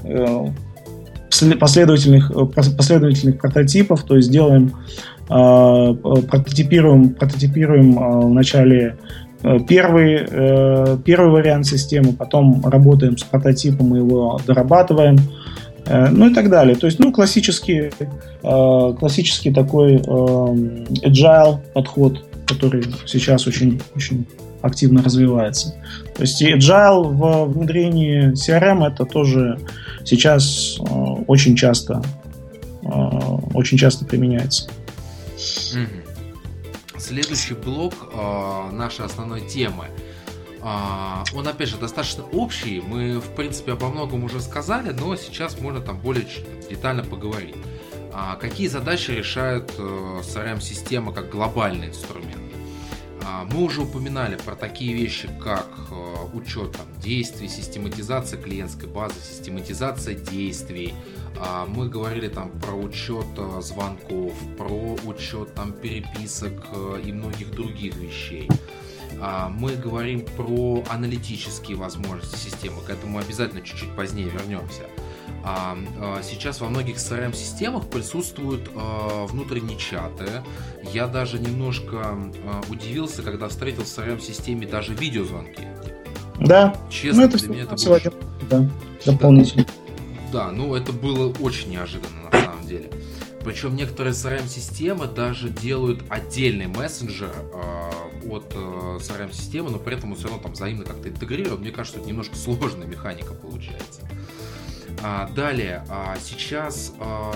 последовательных, 1.57 2.31
последовательных 2.53 3.39
прототипов, 3.39 4.03
то 4.03 4.17
есть 4.17 4.29
делаем 4.29 4.73
прототипируем, 5.31 7.13
прототипируем 7.13 7.97
э, 7.97 8.25
вначале 8.27 8.97
э, 9.43 9.59
первый, 9.65 10.97
первый 11.03 11.31
вариант 11.31 11.67
системы, 11.67 12.11
потом 12.11 12.61
работаем 12.65 13.17
с 13.17 13.23
прототипом, 13.23 13.87
мы 13.87 13.99
его 13.99 14.41
дорабатываем, 14.45 15.17
ну 15.87 16.29
и 16.29 16.33
так 16.33 16.49
далее. 16.49 16.75
То 16.75 16.85
есть, 16.85 16.99
ну, 16.99 17.11
классический, 17.11 17.91
классический 18.41 19.51
такой 19.51 19.95
agile 19.95 21.59
подход, 21.73 22.23
который 22.45 22.83
сейчас 23.07 23.47
очень, 23.47 23.81
очень 23.95 24.27
активно 24.61 25.01
развивается. 25.01 25.73
То 26.15 26.21
есть 26.21 26.43
agile 26.43 27.07
в 27.07 27.45
внедрении 27.53 28.31
CRM 28.33 28.85
это 28.85 29.05
тоже 29.05 29.57
сейчас 30.05 30.77
очень 31.25 31.55
часто, 31.55 32.03
очень 33.55 33.77
часто 33.79 34.05
применяется. 34.05 34.69
Следующий 36.97 37.55
блок 37.55 37.93
э, 38.13 38.69
нашей 38.71 39.05
основной 39.05 39.41
темы. 39.41 39.87
А, 40.61 41.23
он, 41.33 41.47
опять 41.47 41.69
же, 41.69 41.77
достаточно 41.77 42.23
общий. 42.23 42.79
Мы, 42.79 43.19
в 43.19 43.35
принципе, 43.35 43.73
обо 43.73 43.89
многом 43.89 44.23
уже 44.23 44.39
сказали, 44.39 44.91
но 44.91 45.15
сейчас 45.15 45.59
можно 45.59 45.81
там 45.81 45.97
более 45.99 46.27
детально 46.69 47.03
поговорить. 47.03 47.55
А 48.13 48.35
какие 48.35 48.67
задачи 48.67 49.11
решает 49.11 49.73
э, 49.77 49.81
CRM-система 50.21 51.11
как 51.11 51.29
глобальный 51.29 51.87
инструмент? 51.87 52.53
А, 53.25 53.45
мы 53.45 53.63
уже 53.63 53.81
упоминали 53.81 54.35
про 54.35 54.55
такие 54.55 54.93
вещи, 54.93 55.29
как 55.43 55.67
э, 55.91 56.10
учет 56.23 56.73
там, 56.73 56.85
действий, 57.01 57.47
систематизация 57.47 58.41
клиентской 58.41 58.89
базы, 58.89 59.15
систематизация 59.21 60.15
действий. 60.15 60.93
А, 61.37 61.65
мы 61.65 61.89
говорили 61.89 62.27
там 62.27 62.51
про 62.59 62.73
учет 62.73 63.25
э, 63.37 63.61
звонков, 63.61 64.33
про 64.57 64.97
учет 65.05 65.53
там 65.53 65.73
переписок 65.73 66.53
и 67.03 67.11
многих 67.11 67.51
других 67.51 67.95
вещей. 67.95 68.49
А, 69.19 69.49
мы 69.49 69.75
говорим 69.75 70.21
про 70.21 70.83
аналитические 70.89 71.77
возможности 71.77 72.37
системы, 72.37 72.81
к 72.81 72.89
этому 72.89 73.19
обязательно 73.19 73.61
чуть-чуть 73.61 73.95
позднее 73.95 74.29
вернемся. 74.29 74.83
А, 75.43 75.77
сейчас 76.23 76.61
во 76.61 76.69
многих 76.69 76.97
CRM-системах 76.97 77.89
присутствуют 77.89 78.69
внутренние 78.73 79.77
чаты. 79.77 80.43
Я 80.93 81.07
даже 81.07 81.39
немножко 81.39 82.17
удивился, 82.69 83.23
когда 83.23 83.47
встретил 83.47 83.83
в 83.83 83.87
CRM-системе 83.87 84.67
даже 84.67 84.93
видеозвонки. 84.93 85.67
Да. 86.41 86.75
Честно, 86.89 87.21
ну, 87.21 87.27
это 87.27 87.37
для 87.37 87.49
меня 87.49 87.63
это 87.63 87.75
было... 87.85 87.99
Да, 88.49 88.69
дополнительно. 89.05 89.65
Да, 90.31 90.51
ну 90.51 90.75
это 90.75 90.91
было 90.91 91.31
очень 91.39 91.69
неожиданно 91.69 92.29
на 92.31 92.31
самом 92.31 92.67
деле. 92.67 92.89
Причем 93.43 93.75
некоторые 93.75 94.13
CRM-системы 94.13 95.07
даже 95.07 95.49
делают 95.49 96.03
отдельный 96.09 96.67
мессенджер 96.67 97.33
от 98.29 98.53
э, 98.53 98.97
CRM-системы, 98.99 99.71
но 99.71 99.79
при 99.79 99.97
этом 99.97 100.11
он 100.11 100.17
все 100.17 100.27
равно 100.27 100.43
там 100.43 100.53
взаимно 100.53 100.83
как-то 100.83 101.09
интегрирован. 101.09 101.61
Мне 101.61 101.71
кажется, 101.71 101.99
это 101.99 102.07
немножко 102.07 102.35
сложная 102.35 102.87
механика 102.87 103.33
получается. 103.33 104.01
А, 105.03 105.27
далее, 105.29 105.83
а, 105.89 106.15
сейчас 106.21 106.93
а, 106.99 107.33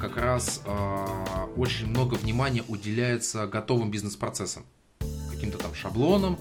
как 0.00 0.16
раз 0.16 0.62
а, 0.66 1.48
очень 1.56 1.86
много 1.86 2.14
внимания 2.14 2.64
уделяется 2.66 3.46
готовым 3.46 3.90
бизнес-процессам, 3.90 4.64
каким-то 5.38 5.58
там 5.58 5.74
шаблонам 5.74 6.38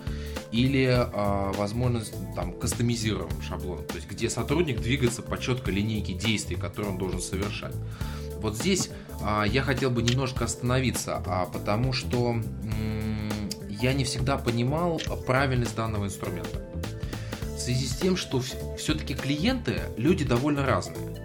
или 0.51 0.87
а, 0.89 1.51
возможность 1.53 2.13
там 2.35 2.51
кастомизированным 2.53 3.41
шаблоном, 3.41 3.85
то 3.85 3.95
есть 3.95 4.09
где 4.09 4.29
сотрудник 4.29 4.81
двигается 4.81 5.21
по 5.21 5.37
четкой 5.37 5.75
линейке 5.75 6.13
действий, 6.13 6.55
которые 6.55 6.91
он 6.91 6.97
должен 6.97 7.21
совершать. 7.21 7.75
Вот 8.41 8.55
здесь 8.55 8.89
а, 9.21 9.43
я 9.43 9.61
хотел 9.61 9.91
бы 9.91 10.01
немножко 10.01 10.45
остановиться, 10.45 11.21
а, 11.25 11.45
потому 11.45 11.93
что 11.93 12.31
м- 12.31 13.29
я 13.69 13.93
не 13.93 14.03
всегда 14.03 14.37
понимал 14.37 14.99
правильность 15.25 15.75
данного 15.75 16.05
инструмента. 16.05 16.61
В 17.55 17.59
связи 17.59 17.85
с 17.85 17.97
тем, 17.97 18.17
что 18.17 18.41
все-таки 18.77 19.13
клиенты 19.13 19.81
люди 19.97 20.23
довольно 20.23 20.65
разные. 20.65 21.21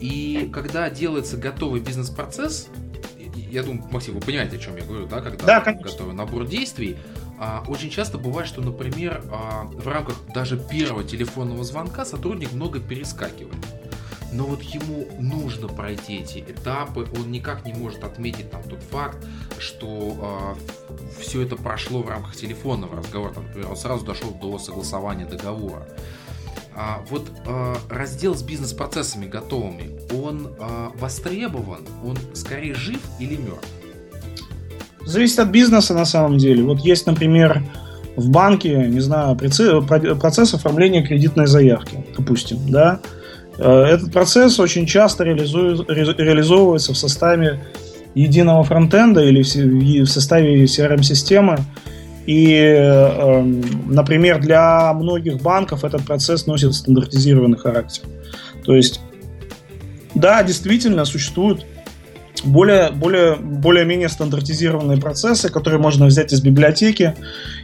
И 0.00 0.50
когда 0.52 0.90
делается 0.90 1.36
готовый 1.36 1.80
бизнес-процесс, 1.80 2.68
я 3.34 3.62
думаю, 3.62 3.84
Максим, 3.90 4.14
вы 4.14 4.20
понимаете, 4.20 4.56
о 4.56 4.58
чем 4.58 4.76
я 4.76 4.84
говорю, 4.84 5.06
да, 5.06 5.20
когда 5.20 5.60
да, 5.60 5.72
готовый 5.72 6.14
набор 6.14 6.46
действий, 6.46 6.96
а, 7.38 7.64
очень 7.66 7.90
часто 7.90 8.18
бывает, 8.18 8.48
что, 8.48 8.60
например, 8.60 9.22
а, 9.30 9.64
в 9.64 9.86
рамках 9.88 10.16
даже 10.32 10.56
первого 10.56 11.04
телефонного 11.04 11.64
звонка 11.64 12.04
сотрудник 12.04 12.52
много 12.52 12.80
перескакивает. 12.80 13.54
Но 14.32 14.46
вот 14.46 14.62
ему 14.62 15.06
нужно 15.20 15.68
пройти 15.68 16.16
эти 16.16 16.40
этапы, 16.40 17.06
он 17.16 17.30
никак 17.30 17.64
не 17.64 17.72
может 17.72 18.02
отметить 18.02 18.50
там 18.50 18.64
тот 18.64 18.82
факт, 18.82 19.24
что 19.58 19.86
э, 19.86 20.14
а, 20.20 20.56
все 21.20 21.42
это 21.42 21.54
прошло 21.54 22.02
в 22.02 22.08
рамках 22.08 22.34
телефонного 22.34 22.96
разговора, 22.96 23.32
там, 23.32 23.46
например, 23.46 23.70
он 23.70 23.76
сразу 23.76 24.04
дошел 24.04 24.32
до 24.32 24.58
согласования 24.58 25.24
договора. 25.24 25.86
А, 26.76 27.02
вот 27.10 27.30
а, 27.46 27.76
раздел 27.88 28.34
с 28.34 28.42
бизнес-процессами 28.42 29.26
готовыми, 29.26 29.90
он 30.12 30.48
а, 30.58 30.90
востребован, 30.98 31.80
он 32.04 32.16
скорее 32.34 32.74
жив 32.74 33.00
или 33.18 33.36
мертв? 33.36 33.68
Зависит 35.04 35.38
от 35.38 35.48
бизнеса 35.48 35.94
на 35.94 36.04
самом 36.04 36.38
деле. 36.38 36.62
Вот 36.62 36.80
есть, 36.80 37.06
например, 37.06 37.62
в 38.16 38.30
банке, 38.30 38.86
не 38.88 39.00
знаю, 39.00 39.36
процесс 39.36 40.54
оформления 40.54 41.06
кредитной 41.06 41.46
заявки, 41.46 42.04
допустим, 42.16 42.58
да, 42.70 43.00
Э, 43.58 43.84
этот 43.84 44.12
процесс 44.12 44.58
очень 44.58 44.86
часто 44.86 45.24
реализовывается 45.24 46.92
в 46.92 46.96
составе 46.96 47.60
единого 48.14 48.62
фронтенда 48.64 49.22
или 49.22 49.42
в 49.42 50.06
составе 50.08 50.64
CRM-системы. 50.64 51.58
И, 52.26 52.54
эм, 52.54 53.62
например, 53.86 54.40
для 54.40 54.92
многих 54.94 55.42
банков 55.42 55.84
этот 55.84 56.04
процесс 56.04 56.46
носит 56.46 56.74
стандартизированный 56.74 57.58
характер. 57.58 58.04
То 58.64 58.74
есть, 58.74 59.00
да, 60.14 60.42
действительно 60.42 61.04
существуют 61.04 61.66
более, 62.44 62.90
более, 62.90 63.36
более-менее 63.36 64.08
стандартизированные 64.08 64.98
процессы, 64.98 65.50
которые 65.50 65.80
можно 65.80 66.06
взять 66.06 66.32
из 66.32 66.40
библиотеки 66.40 67.14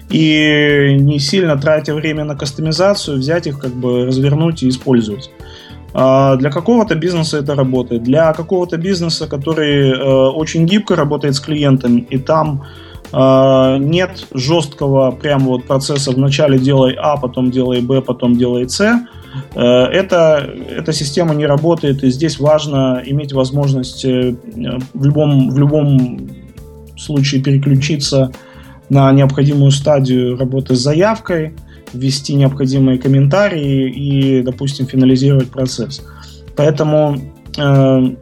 и 0.08 0.96
не 0.98 1.18
сильно 1.18 1.56
тратя 1.56 1.94
время 1.94 2.24
на 2.24 2.36
кастомизацию, 2.36 3.18
взять 3.18 3.46
их, 3.46 3.58
как 3.58 3.72
бы 3.72 4.06
развернуть 4.06 4.62
и 4.62 4.68
использовать. 4.68 5.30
А, 5.92 6.36
для 6.36 6.50
какого-то 6.50 6.94
бизнеса 6.94 7.38
это 7.38 7.54
работает. 7.54 8.02
Для 8.02 8.32
какого-то 8.32 8.76
бизнеса, 8.76 9.26
который 9.26 9.90
э, 9.90 10.28
очень 10.30 10.66
гибко 10.66 10.96
работает 10.96 11.34
с 11.34 11.40
клиентами, 11.40 12.06
и 12.10 12.18
там 12.18 12.64
нет 13.12 14.26
жесткого 14.32 15.10
прямо 15.10 15.46
вот 15.46 15.64
процесса 15.64 16.12
вначале 16.12 16.58
делай 16.58 16.94
А, 16.98 17.16
потом 17.16 17.50
делай 17.50 17.80
Б, 17.80 18.02
потом 18.02 18.36
делай 18.36 18.68
С, 18.68 18.80
э, 18.80 19.60
это, 19.60 20.48
эта 20.70 20.92
система 20.92 21.34
не 21.34 21.46
работает, 21.46 22.04
и 22.04 22.10
здесь 22.10 22.38
важно 22.38 23.02
иметь 23.04 23.32
возможность 23.32 24.04
в 24.04 25.04
любом, 25.04 25.50
в 25.50 25.58
любом 25.58 26.30
случае 26.96 27.42
переключиться 27.42 28.30
на 28.88 29.10
необходимую 29.12 29.70
стадию 29.70 30.36
работы 30.36 30.74
с 30.74 30.78
заявкой– 30.78 31.54
ввести 31.92 32.34
необходимые 32.34 32.98
комментарии 32.98 33.90
и, 33.90 34.42
допустим, 34.42 34.86
финализировать 34.86 35.50
процесс. 35.50 36.02
Поэтому 36.56 37.20
э, 37.56 38.14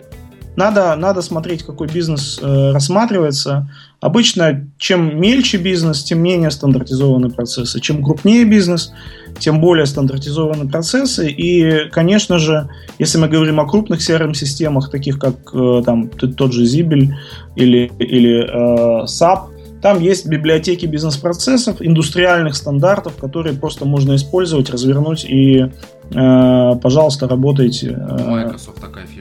надо, 0.56 0.96
надо 0.96 1.22
смотреть, 1.22 1.62
какой 1.64 1.88
бизнес 1.88 2.38
э, 2.40 2.72
рассматривается. 2.72 3.68
Обычно, 4.00 4.68
чем 4.78 5.20
мельче 5.20 5.58
бизнес, 5.58 6.04
тем 6.04 6.20
менее 6.20 6.52
стандартизованные 6.52 7.32
процессы. 7.32 7.80
Чем 7.80 8.04
крупнее 8.04 8.44
бизнес, 8.44 8.92
тем 9.40 9.60
более 9.60 9.86
стандартизованные 9.86 10.68
процессы. 10.68 11.28
И, 11.28 11.88
конечно 11.90 12.38
же, 12.38 12.68
если 13.00 13.18
мы 13.18 13.28
говорим 13.28 13.58
о 13.58 13.66
крупных 13.66 13.98
CRM-системах, 14.00 14.90
таких 14.90 15.18
как 15.18 15.34
э, 15.52 15.82
там, 15.84 16.08
тот 16.10 16.52
же 16.52 16.64
Zibel 16.64 17.12
или, 17.56 17.90
или 17.98 19.02
э, 19.02 19.04
SAP, 19.06 19.48
там 19.82 20.00
есть 20.00 20.26
библиотеки 20.26 20.86
бизнес-процессов, 20.86 21.76
индустриальных 21.80 22.54
стандартов, 22.54 23.16
которые 23.16 23.56
просто 23.56 23.84
можно 23.84 24.14
использовать, 24.14 24.70
развернуть 24.70 25.24
и, 25.24 25.66
э, 26.14 26.76
пожалуйста, 26.80 27.26
работайте. 27.26 27.90
У 27.90 28.30
Microsoft 28.30 28.80
такая 28.80 29.06
есть. 29.06 29.17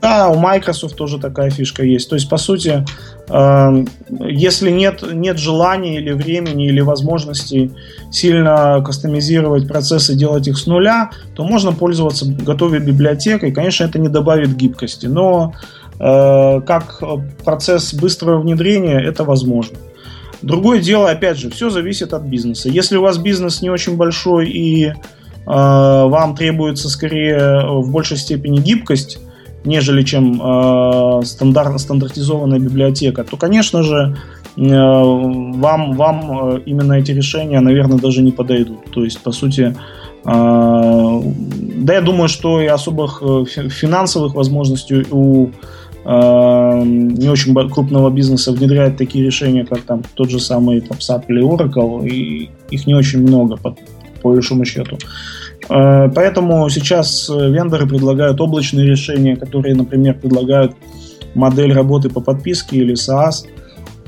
Да, 0.00 0.28
у 0.28 0.38
Microsoft 0.38 0.96
тоже 0.96 1.18
такая 1.18 1.50
фишка 1.50 1.82
есть. 1.82 2.08
То 2.08 2.14
есть, 2.14 2.28
по 2.28 2.36
сути, 2.36 2.84
э, 3.28 3.84
если 4.28 4.70
нет, 4.70 5.02
нет 5.12 5.38
желания 5.38 5.96
или 5.96 6.12
времени 6.12 6.68
или 6.68 6.80
возможности 6.80 7.72
сильно 8.12 8.80
кастомизировать 8.84 9.66
процессы, 9.66 10.14
делать 10.14 10.46
их 10.46 10.56
с 10.56 10.66
нуля, 10.66 11.10
то 11.34 11.44
можно 11.44 11.72
пользоваться 11.72 12.26
готовой 12.26 12.78
библиотекой. 12.78 13.52
Конечно, 13.52 13.84
это 13.84 13.98
не 13.98 14.08
добавит 14.08 14.56
гибкости, 14.56 15.06
но 15.06 15.52
Э, 16.00 16.60
как 16.64 17.02
процесс 17.44 17.92
быстрого 17.92 18.40
внедрения, 18.40 19.00
это 19.00 19.24
возможно. 19.24 19.78
Другое 20.42 20.80
дело, 20.80 21.10
опять 21.10 21.38
же, 21.38 21.50
все 21.50 21.70
зависит 21.70 22.14
от 22.14 22.22
бизнеса. 22.22 22.68
Если 22.68 22.96
у 22.96 23.02
вас 23.02 23.18
бизнес 23.18 23.60
не 23.62 23.70
очень 23.70 23.96
большой 23.96 24.48
и 24.48 24.86
э, 24.86 24.94
вам 25.44 26.36
требуется 26.36 26.88
скорее 26.88 27.66
в 27.66 27.90
большей 27.90 28.16
степени 28.16 28.60
гибкость, 28.60 29.18
нежели 29.64 30.02
чем 30.02 30.40
э, 30.42 31.22
стандарт, 31.24 31.80
стандартизованная 31.80 32.58
библиотека, 32.58 33.24
то, 33.24 33.36
конечно 33.36 33.82
же, 33.82 34.16
э, 34.56 34.60
вам, 34.60 35.92
вам 35.92 36.56
э, 36.56 36.60
именно 36.66 36.94
эти 36.94 37.12
решения, 37.12 37.60
наверное, 37.60 37.98
даже 37.98 38.22
не 38.22 38.32
подойдут. 38.32 38.90
То 38.92 39.04
есть, 39.04 39.20
по 39.22 39.32
сути, 39.32 39.74
э, 40.24 41.22
да, 41.84 41.94
я 41.94 42.00
думаю, 42.00 42.28
что 42.28 42.60
и 42.60 42.66
особых 42.66 43.22
э, 43.22 43.44
финансовых 43.68 44.34
возможностей 44.34 45.06
у 45.10 45.50
Эм, 46.10 47.08
не 47.08 47.28
очень 47.28 47.54
крупного 47.68 48.08
бизнеса 48.08 48.52
внедряет 48.52 48.96
такие 48.96 49.26
решения, 49.26 49.66
как 49.66 49.82
там 49.82 50.02
тот 50.14 50.30
же 50.30 50.40
самый 50.40 50.80
там, 50.80 50.96
SAP 50.96 51.24
или 51.28 51.42
Oracle, 51.42 52.08
и 52.08 52.48
их 52.70 52.86
не 52.86 52.94
очень 52.94 53.20
много 53.20 53.56
по, 53.56 53.76
по 54.22 54.30
большому 54.30 54.64
счету. 54.64 54.96
Э, 54.96 55.06
поэтому 55.68 56.68
сейчас 56.70 57.28
вендоры 57.28 57.86
предлагают 57.86 58.40
облачные 58.40 58.86
решения, 58.86 59.36
которые, 59.36 59.74
например, 59.74 60.18
предлагают 60.18 60.74
модель 61.34 61.72
работы 61.72 62.08
по 62.08 62.20
подписке 62.20 62.78
или 62.78 62.94
SaaS. 62.94 63.46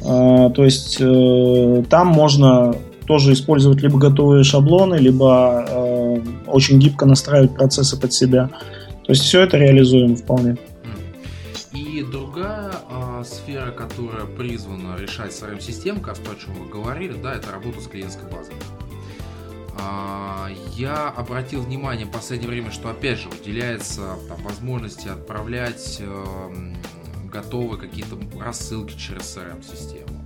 Э, 0.03 0.51
то 0.55 0.65
есть 0.65 0.99
э, 1.01 1.85
там 1.89 2.09
можно 2.09 2.75
тоже 3.07 3.33
использовать 3.33 3.83
либо 3.83 3.99
готовые 3.99 4.45
шаблоны, 4.45 4.97
либо 4.97 5.65
э, 5.69 6.21
очень 6.47 6.79
гибко 6.79 7.07
настраивать 7.07 7.55
процессы 7.55 7.99
под 7.99 8.13
себя. 8.13 8.51
То 9.05 9.13
есть 9.13 9.23
все 9.23 9.43
это 9.43 9.57
реализуем 9.57 10.17
вполне. 10.17 10.57
И 11.73 12.05
другая 12.11 12.73
а, 12.91 13.23
сфера, 13.25 13.71
которая 13.71 14.27
призвана 14.39 14.97
решать 14.99 15.33
CRM-систему, 15.33 16.01
как 16.01 16.19
то, 16.19 16.31
о 16.31 16.35
чем 16.35 16.55
вы 16.55 16.69
говорили, 16.71 17.15
да, 17.23 17.35
это 17.35 17.51
работа 17.53 17.81
с 17.81 17.87
клиентской 17.87 18.29
базой. 18.31 18.55
А, 19.83 20.49
я 20.77 21.09
обратил 21.09 21.63
внимание 21.63 22.07
в 22.07 22.11
последнее 22.11 22.51
время, 22.51 22.71
что 22.71 22.91
опять 22.91 23.19
же 23.19 23.29
уделяется 23.29 24.17
там, 24.29 24.43
возможности 24.43 25.09
отправлять 25.09 25.99
э, 26.01 26.73
готовые 27.31 27.81
какие-то 27.81 28.19
рассылки 28.39 28.97
через 28.97 29.37
CRM-систему. 29.37 30.25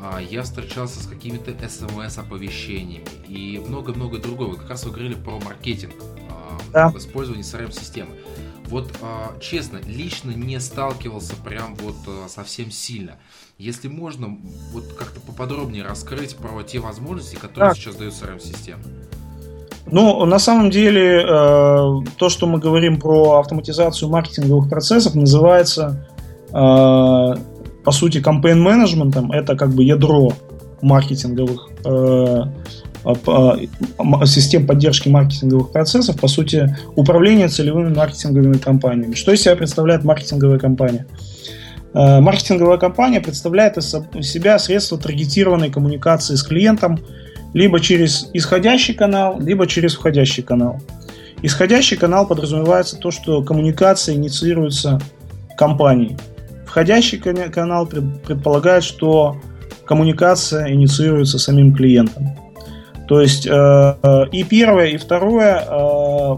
А, 0.00 0.20
я 0.20 0.42
встречался 0.42 1.02
с 1.02 1.06
какими-то 1.06 1.52
смс-оповещениями 1.68 3.06
и 3.28 3.62
много-много 3.66 4.18
другого. 4.18 4.54
Как 4.56 4.70
раз 4.70 4.84
вы 4.84 4.92
говорили 4.92 5.14
про 5.14 5.38
маркетинг 5.40 5.94
а, 6.30 6.58
да. 6.72 6.88
в 6.88 6.98
использовании 6.98 7.44
CRM-системы. 7.44 8.10
Вот 8.68 8.90
честно, 9.40 9.78
лично 9.86 10.32
не 10.32 10.58
сталкивался 10.60 11.34
прям 11.36 11.76
вот 11.76 11.96
совсем 12.28 12.70
сильно. 12.70 13.12
Если 13.58 13.88
можно, 13.88 14.36
вот 14.72 14.84
как-то 14.98 15.20
поподробнее 15.20 15.82
раскрыть 15.82 16.36
про 16.36 16.62
те 16.62 16.78
возможности, 16.78 17.36
которые 17.36 17.70
так. 17.70 17.76
сейчас 17.78 17.96
дает 17.96 18.12
CRM-система. 18.12 18.82
Ну, 19.90 20.24
на 20.26 20.38
самом 20.38 20.70
деле, 20.70 21.22
э, 21.22 21.24
то, 22.18 22.28
что 22.28 22.46
мы 22.46 22.58
говорим 22.58 22.98
про 22.98 23.38
автоматизацию 23.38 24.10
маркетинговых 24.10 24.68
процессов, 24.68 25.14
называется, 25.14 26.08
э, 26.48 26.52
по 26.52 27.92
сути, 27.92 28.20
кампейн-менеджментом. 28.20 29.30
Это 29.30 29.56
как 29.56 29.70
бы 29.70 29.84
ядро 29.84 30.32
маркетинговых 30.82 31.68
э, 31.84 32.42
систем 34.26 34.66
поддержки 34.66 35.08
маркетинговых 35.08 35.72
процессов, 35.72 36.18
по 36.20 36.28
сути, 36.28 36.76
управление 36.96 37.48
целевыми 37.48 37.94
маркетинговыми 37.94 38.58
компаниями. 38.58 39.14
Что 39.14 39.32
из 39.32 39.42
себя 39.42 39.56
представляет 39.56 40.04
маркетинговая 40.04 40.58
компания? 40.58 41.06
Маркетинговая 41.94 42.78
компания 42.78 43.20
представляет 43.20 43.78
из 43.78 43.90
себя 44.22 44.58
средство 44.58 44.98
таргетированной 44.98 45.70
коммуникации 45.70 46.34
с 46.34 46.42
клиентом– 46.42 46.98
либо 47.56 47.80
через 47.80 48.28
исходящий 48.34 48.92
канал, 48.92 49.40
либо 49.40 49.66
через 49.66 49.94
входящий 49.94 50.42
канал. 50.42 50.78
Исходящий 51.40 51.96
канал 51.96 52.26
подразумевается 52.26 52.98
то, 52.98 53.10
что 53.10 53.42
коммуникация 53.42 54.14
инициируется 54.14 55.00
компанией. 55.56 56.18
Входящий 56.66 57.16
канал 57.18 57.86
предполагает, 57.86 58.84
что 58.84 59.40
коммуникация 59.86 60.70
инициируется 60.70 61.38
самим 61.38 61.74
клиентом. 61.74 62.36
То 63.08 63.20
есть 63.20 63.46
э, 63.46 63.50
э, 63.50 64.24
и 64.32 64.42
первое, 64.44 64.86
и 64.86 64.96
второе, 64.96 65.62
э, 65.68 66.36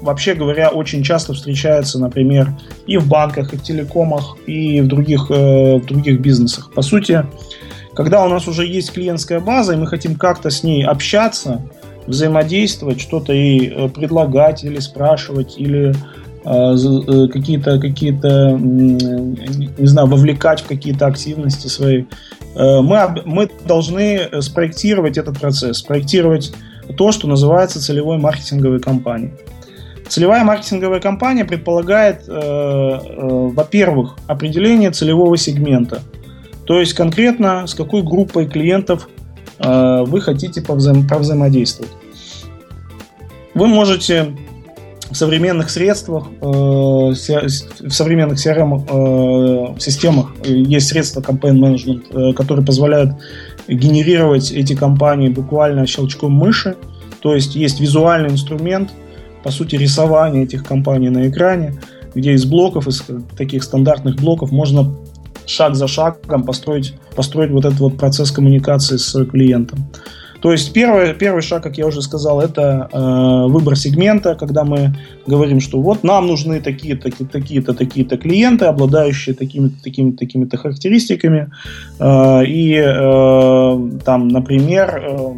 вообще 0.00 0.34
говоря, 0.34 0.70
очень 0.70 1.02
часто 1.02 1.34
встречается, 1.34 1.98
например, 1.98 2.52
и 2.86 2.96
в 2.96 3.08
банках, 3.08 3.52
и 3.52 3.56
в 3.56 3.62
телекомах, 3.62 4.36
и 4.46 4.80
в 4.80 4.88
других, 4.88 5.28
в 5.28 5.84
других 5.86 6.20
бизнесах. 6.20 6.72
По 6.72 6.82
сути, 6.82 7.26
когда 7.94 8.24
у 8.24 8.28
нас 8.28 8.46
уже 8.46 8.66
есть 8.66 8.92
клиентская 8.92 9.40
база, 9.40 9.74
и 9.74 9.76
мы 9.76 9.86
хотим 9.86 10.16
как-то 10.16 10.50
с 10.50 10.62
ней 10.62 10.84
общаться, 10.84 11.62
взаимодействовать, 12.06 13.00
что-то 13.00 13.32
э, 13.32 13.88
предлагать 13.88 14.64
или 14.64 14.78
спрашивать, 14.78 15.58
или 15.58 15.94
какие-то, 16.46 17.80
какие-то, 17.80 18.56
не 18.58 19.86
знаю, 19.86 20.06
вовлекать 20.06 20.60
в 20.60 20.66
какие-то 20.66 21.06
активности 21.06 21.66
свои. 21.66 22.04
Мы, 22.54 23.22
мы 23.24 23.50
должны 23.66 24.28
спроектировать 24.40 25.18
этот 25.18 25.40
процесс, 25.40 25.78
спроектировать 25.78 26.52
то, 26.96 27.10
что 27.10 27.26
называется 27.26 27.82
целевой 27.82 28.18
маркетинговой 28.18 28.80
кампанией. 28.80 29.32
Целевая 30.08 30.44
маркетинговая 30.44 31.00
кампания 31.00 31.44
предполагает, 31.44 32.28
э, 32.28 32.32
э, 32.32 32.98
во-первых, 33.52 34.16
определение 34.28 34.92
целевого 34.92 35.36
сегмента– 35.36 36.00
то 36.66 36.80
есть 36.80 36.94
конкретно 36.94 37.66
с 37.66 37.74
какой 37.74 38.02
группой 38.02 38.46
клиентов 38.46 39.08
э, 39.58 40.04
вы 40.04 40.20
хотите 40.20 40.60
повзаим- 40.60 41.08
повзаимодействовать. 41.08 41.92
Вы 43.54 43.68
можете 43.68 44.36
в 45.10 45.14
современных 45.14 45.70
средствах, 45.70 46.26
э, 46.40 46.44
в 46.44 47.90
современных 47.90 48.38
CRM 48.38 49.76
э, 49.76 49.80
системах 49.80 50.34
есть 50.44 50.88
средства 50.88 51.20
campaign 51.20 51.58
management, 51.58 52.30
э, 52.30 52.32
которые 52.34 52.64
позволяют 52.64 53.12
генерировать 53.68 54.50
эти 54.52 54.74
кампании 54.74 55.28
буквально 55.28 55.86
щелчком 55.86 56.32
мыши. 56.32 56.76
То 57.20 57.34
есть 57.34 57.56
есть 57.56 57.80
визуальный 57.80 58.30
инструмент, 58.30 58.90
по 59.42 59.50
сути, 59.50 59.76
рисования 59.76 60.42
этих 60.42 60.64
компаний 60.64 61.10
на 61.10 61.28
экране, 61.28 61.74
где 62.14 62.32
из 62.32 62.44
блоков, 62.44 62.88
из 62.88 63.02
таких 63.36 63.62
стандартных 63.62 64.16
блоков 64.16 64.50
можно 64.50 64.92
шаг 65.46 65.76
за 65.76 65.86
шагом 65.86 66.42
построить, 66.42 66.94
построить 67.14 67.50
вот 67.50 67.64
этот 67.64 67.78
вот 67.78 67.96
процесс 67.96 68.30
коммуникации 68.30 68.96
с 68.96 69.24
клиентом. 69.26 69.86
То 70.46 70.52
есть 70.52 70.72
первый, 70.72 71.12
первый 71.12 71.42
шаг, 71.42 71.64
как 71.64 71.76
я 71.76 71.88
уже 71.88 72.00
сказал, 72.02 72.40
это 72.40 72.88
э, 72.92 73.50
выбор 73.50 73.74
сегмента, 73.74 74.36
когда 74.36 74.62
мы 74.62 74.94
говорим, 75.26 75.58
что 75.58 75.80
вот 75.80 76.04
нам 76.04 76.28
нужны 76.28 76.60
такие-то, 76.60 77.10
такие-то, 77.26 77.74
такие-то 77.74 78.16
клиенты, 78.16 78.66
обладающие 78.66 79.34
такими-то, 79.34 79.82
такими-то, 79.82 80.18
такими-то 80.18 80.56
характеристиками, 80.56 81.50
э, 81.98 82.44
и 82.46 82.76
э, 82.76 83.98
там, 84.04 84.28
например, 84.28 85.02
э, 85.04 85.34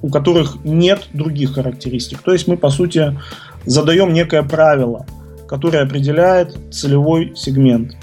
у 0.00 0.08
которых 0.08 0.56
нет 0.64 1.08
других 1.12 1.52
характеристик. 1.52 2.22
То 2.22 2.32
есть 2.32 2.48
мы, 2.48 2.56
по 2.56 2.70
сути, 2.70 3.18
задаем 3.66 4.14
некое 4.14 4.42
правило, 4.44 5.04
которое 5.46 5.82
определяет 5.82 6.56
целевой 6.72 7.34
сегмент. 7.36 7.96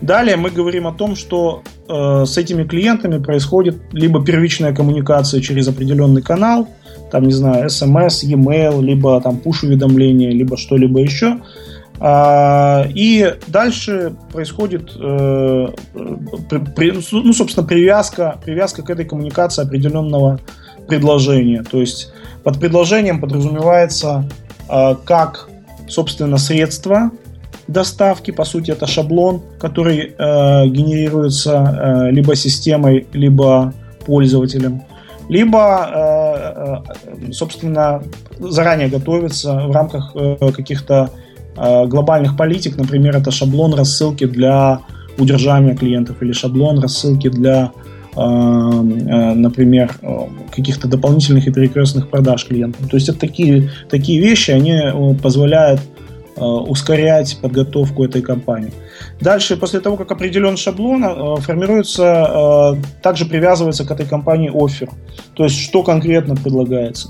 Далее 0.00 0.36
мы 0.36 0.48
говорим 0.48 0.86
о 0.86 0.94
том, 0.94 1.16
что 1.16 1.62
э, 1.88 2.24
с 2.26 2.36
этими 2.36 2.64
клиентами 2.64 3.22
происходит 3.22 3.76
либо 3.92 4.24
первичная 4.24 4.74
коммуникация 4.74 5.40
через 5.40 5.68
определенный 5.68 6.22
канал, 6.22 6.68
там, 7.10 7.24
не 7.24 7.32
знаю, 7.32 7.66
SMS, 7.66 8.22
e-mail, 8.22 8.82
либо 8.82 9.20
там 9.20 9.40
push-уведомления, 9.44 10.30
либо 10.30 10.56
что-либо 10.56 11.00
еще. 11.00 11.40
А, 11.98 12.86
и 12.94 13.36
дальше 13.46 14.14
происходит, 14.32 14.92
э, 14.96 15.68
при, 16.74 16.92
ну, 17.12 17.32
собственно, 17.32 17.66
привязка, 17.66 18.38
привязка 18.44 18.82
к 18.82 18.90
этой 18.90 19.04
коммуникации 19.04 19.62
определенного 19.62 20.40
предложения. 20.88 21.62
То 21.62 21.80
есть 21.80 22.12
под 22.44 22.60
предложением 22.60 23.20
подразумевается 23.20 24.28
э, 24.68 24.94
как, 25.04 25.48
собственно, 25.88 26.36
средство, 26.36 27.10
доставки, 27.68 28.30
по 28.30 28.44
сути, 28.44 28.70
это 28.70 28.86
шаблон, 28.86 29.42
который 29.58 30.14
э, 30.18 30.66
генерируется 30.68 32.06
э, 32.08 32.10
либо 32.10 32.36
системой, 32.36 33.06
либо 33.12 33.72
пользователем, 34.04 34.82
либо, 35.28 35.90
э, 35.94 37.28
э, 37.28 37.32
собственно, 37.32 38.02
заранее 38.38 38.88
готовится 38.88 39.66
в 39.66 39.72
рамках 39.72 40.12
э, 40.14 40.36
каких-то 40.52 41.10
э, 41.56 41.86
глобальных 41.86 42.36
политик, 42.36 42.76
например, 42.76 43.16
это 43.16 43.30
шаблон 43.30 43.74
рассылки 43.74 44.26
для 44.26 44.80
удержания 45.18 45.74
клиентов 45.74 46.22
или 46.22 46.32
шаблон 46.32 46.78
рассылки 46.78 47.28
для 47.28 47.72
э, 48.14 48.20
э, 48.20 49.34
например, 49.34 49.90
каких-то 50.54 50.86
дополнительных 50.86 51.48
и 51.48 51.52
перекрестных 51.52 52.08
продаж 52.08 52.44
клиентам. 52.44 52.88
То 52.88 52.96
есть 52.96 53.08
это 53.08 53.18
такие, 53.18 53.70
такие 53.90 54.20
вещи, 54.20 54.52
они 54.52 55.16
позволяют 55.20 55.80
ускорять 56.40 57.38
подготовку 57.40 58.04
этой 58.04 58.22
кампании. 58.22 58.72
Дальше, 59.20 59.56
после 59.56 59.80
того, 59.80 59.96
как 59.96 60.12
определен 60.12 60.56
шаблон, 60.56 61.04
э, 61.04 61.36
формируется, 61.40 62.76
э, 62.76 63.02
также 63.02 63.24
привязывается 63.24 63.84
к 63.84 63.90
этой 63.90 64.06
компании 64.06 64.50
офер. 64.52 64.90
То 65.34 65.44
есть, 65.44 65.58
что 65.58 65.82
конкретно 65.82 66.36
предлагается. 66.36 67.08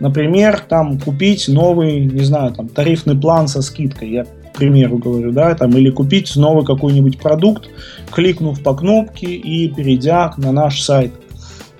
Например, 0.00 0.60
там 0.60 0.98
купить 0.98 1.48
новый, 1.48 2.00
не 2.00 2.24
знаю, 2.24 2.52
там 2.52 2.68
тарифный 2.68 3.16
план 3.18 3.48
со 3.48 3.62
скидкой, 3.62 4.10
я 4.10 4.24
к 4.24 4.58
примеру 4.58 4.98
говорю, 4.98 5.32
да, 5.32 5.54
там, 5.54 5.70
или 5.76 5.90
купить 5.90 6.34
новый 6.34 6.64
какой-нибудь 6.64 7.18
продукт, 7.18 7.68
кликнув 8.10 8.62
по 8.62 8.74
кнопке 8.74 9.26
и 9.26 9.68
перейдя 9.68 10.32
на 10.38 10.50
наш 10.50 10.80
сайт. 10.80 11.12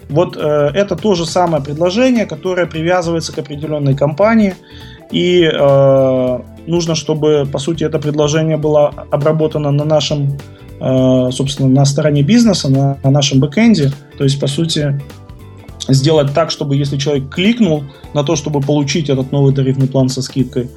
Вот 0.09 0.37
э, 0.37 0.71
это 0.75 0.95
то 0.95 1.15
же 1.15 1.27
самое 1.27 1.63
предложение, 1.63 2.27
которое 2.27 2.67
привязывается 2.67 3.33
к 3.33 3.39
определенной 3.39 3.97
компании, 3.97 4.55
и 5.11 5.43
э, 5.43 6.39
нужно, 6.67 6.95
чтобы, 6.95 7.49
по 7.51 7.59
сути, 7.59 7.85
это 7.85 7.99
предложение 7.99 8.57
было 8.57 8.89
обработано 9.11 9.71
на 9.71 9.85
нашем, 9.85 10.39
э, 10.81 11.31
собственно, 11.33 11.69
на 11.69 11.85
стороне 11.85 12.23
бизнеса, 12.23 12.69
на, 12.69 12.99
на 13.03 13.11
нашем 13.11 13.41
бэкэнде. 13.41 13.93
То 14.19 14.25
есть, 14.25 14.41
по 14.41 14.47
сути, 14.47 15.01
сделать 15.89 16.35
так, 16.35 16.51
чтобы 16.51 16.77
если 16.77 16.97
человек 16.97 17.29
кликнул 17.29 17.85
на 18.15 18.25
то, 18.25 18.37
чтобы 18.37 18.61
получить 18.61 19.09
этот 19.09 19.33
новый 19.33 19.55
тарифный 19.55 19.89
план 19.89 20.09
со 20.09 20.23
скидкой, 20.23 20.69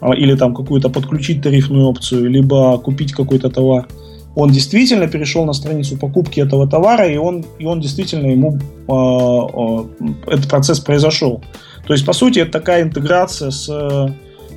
э, 0.00 0.14
или 0.16 0.36
там 0.36 0.54
какую-то 0.54 0.88
подключить 0.88 1.42
тарифную 1.42 1.86
опцию, 1.86 2.30
либо 2.30 2.78
купить 2.78 3.12
какой-то 3.12 3.50
товар, 3.50 3.86
он 4.34 4.50
действительно 4.50 5.08
перешел 5.08 5.46
на 5.46 5.54
страницу 5.54 5.96
покупки 5.96 6.40
этого 6.40 6.68
товара, 6.68 7.08
и 7.08 7.16
он, 7.16 7.44
и 7.58 7.64
он 7.64 7.80
действительно 7.80 8.26
ему 8.26 8.58
э, 8.58 10.28
э, 10.28 10.34
этот 10.34 10.48
процесс 10.48 10.78
произошел. 10.80 11.42
То 11.86 11.94
есть, 11.94 12.04
по 12.04 12.12
сути, 12.12 12.40
это 12.40 12.52
такая 12.52 12.82
интеграция 12.82 13.50
с 13.50 13.68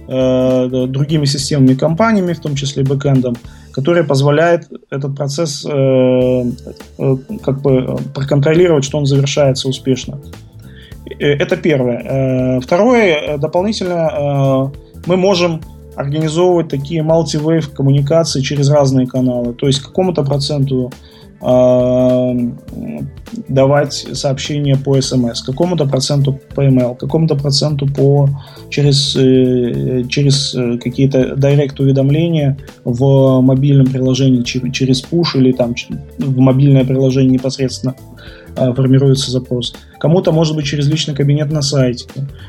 э, 0.10 0.88
другими 0.88 1.26
системами 1.26 1.76
компаниями, 1.76 2.34
в 2.34 2.40
том 2.40 2.56
числе 2.56 2.84
бэкэндом, 2.84 3.36
которая 3.72 4.04
позволяет 4.04 4.68
этот 4.90 5.16
процесс 5.16 5.66
э, 5.66 5.70
э, 5.70 7.16
как 7.44 7.62
бы 7.62 7.98
проконтролировать, 8.16 8.84
что 8.84 8.98
он 8.98 9.06
завершается 9.06 9.70
успешно. 9.70 10.20
Э, 11.20 11.28
это 11.28 11.58
первое. 11.58 12.00
Э, 12.00 12.60
второе, 12.60 13.38
дополнительно 13.38 14.72
мы 15.06 15.18
можем 15.18 15.62
организовывать 15.96 16.70
такие 16.70 17.02
multi-wave 17.02 17.74
коммуникации 17.74 18.42
через 18.42 18.70
разные 18.70 19.06
каналы. 19.06 19.54
То 19.54 19.68
есть 19.68 19.82
какому-то 19.82 20.24
проценту 20.24 20.92
давать 23.48 23.94
сообщения 24.14 24.76
по 24.76 25.00
смс, 25.02 25.42
какому-то 25.42 25.86
проценту 25.86 26.40
по 26.56 26.62
email, 26.62 26.98
какому-то 26.98 27.36
проценту 27.36 27.88
по 27.88 28.30
через, 28.70 29.16
э, 29.16 30.04
через 30.10 30.54
э, 30.56 30.78
какие-то 30.78 31.36
директ 31.36 31.80
уведомления 31.80 32.58
в 32.84 33.42
мобильном 33.42 33.88
приложении 33.88 34.44
через 34.44 35.04
push 35.04 35.36
или 35.36 35.52
там 35.52 35.76
в 36.18 36.38
мобильное 36.38 36.84
приложение 36.84 37.32
непосредственно 37.32 37.96
э, 38.56 38.74
формируется 38.74 39.32
запрос. 39.32 39.74
Кому-то 40.00 40.32
может 40.32 40.56
быть 40.56 40.66
через 40.66 40.88
личный 40.88 41.16
кабинет 41.16 41.52
на 41.52 41.62
сайте, 41.62 42.06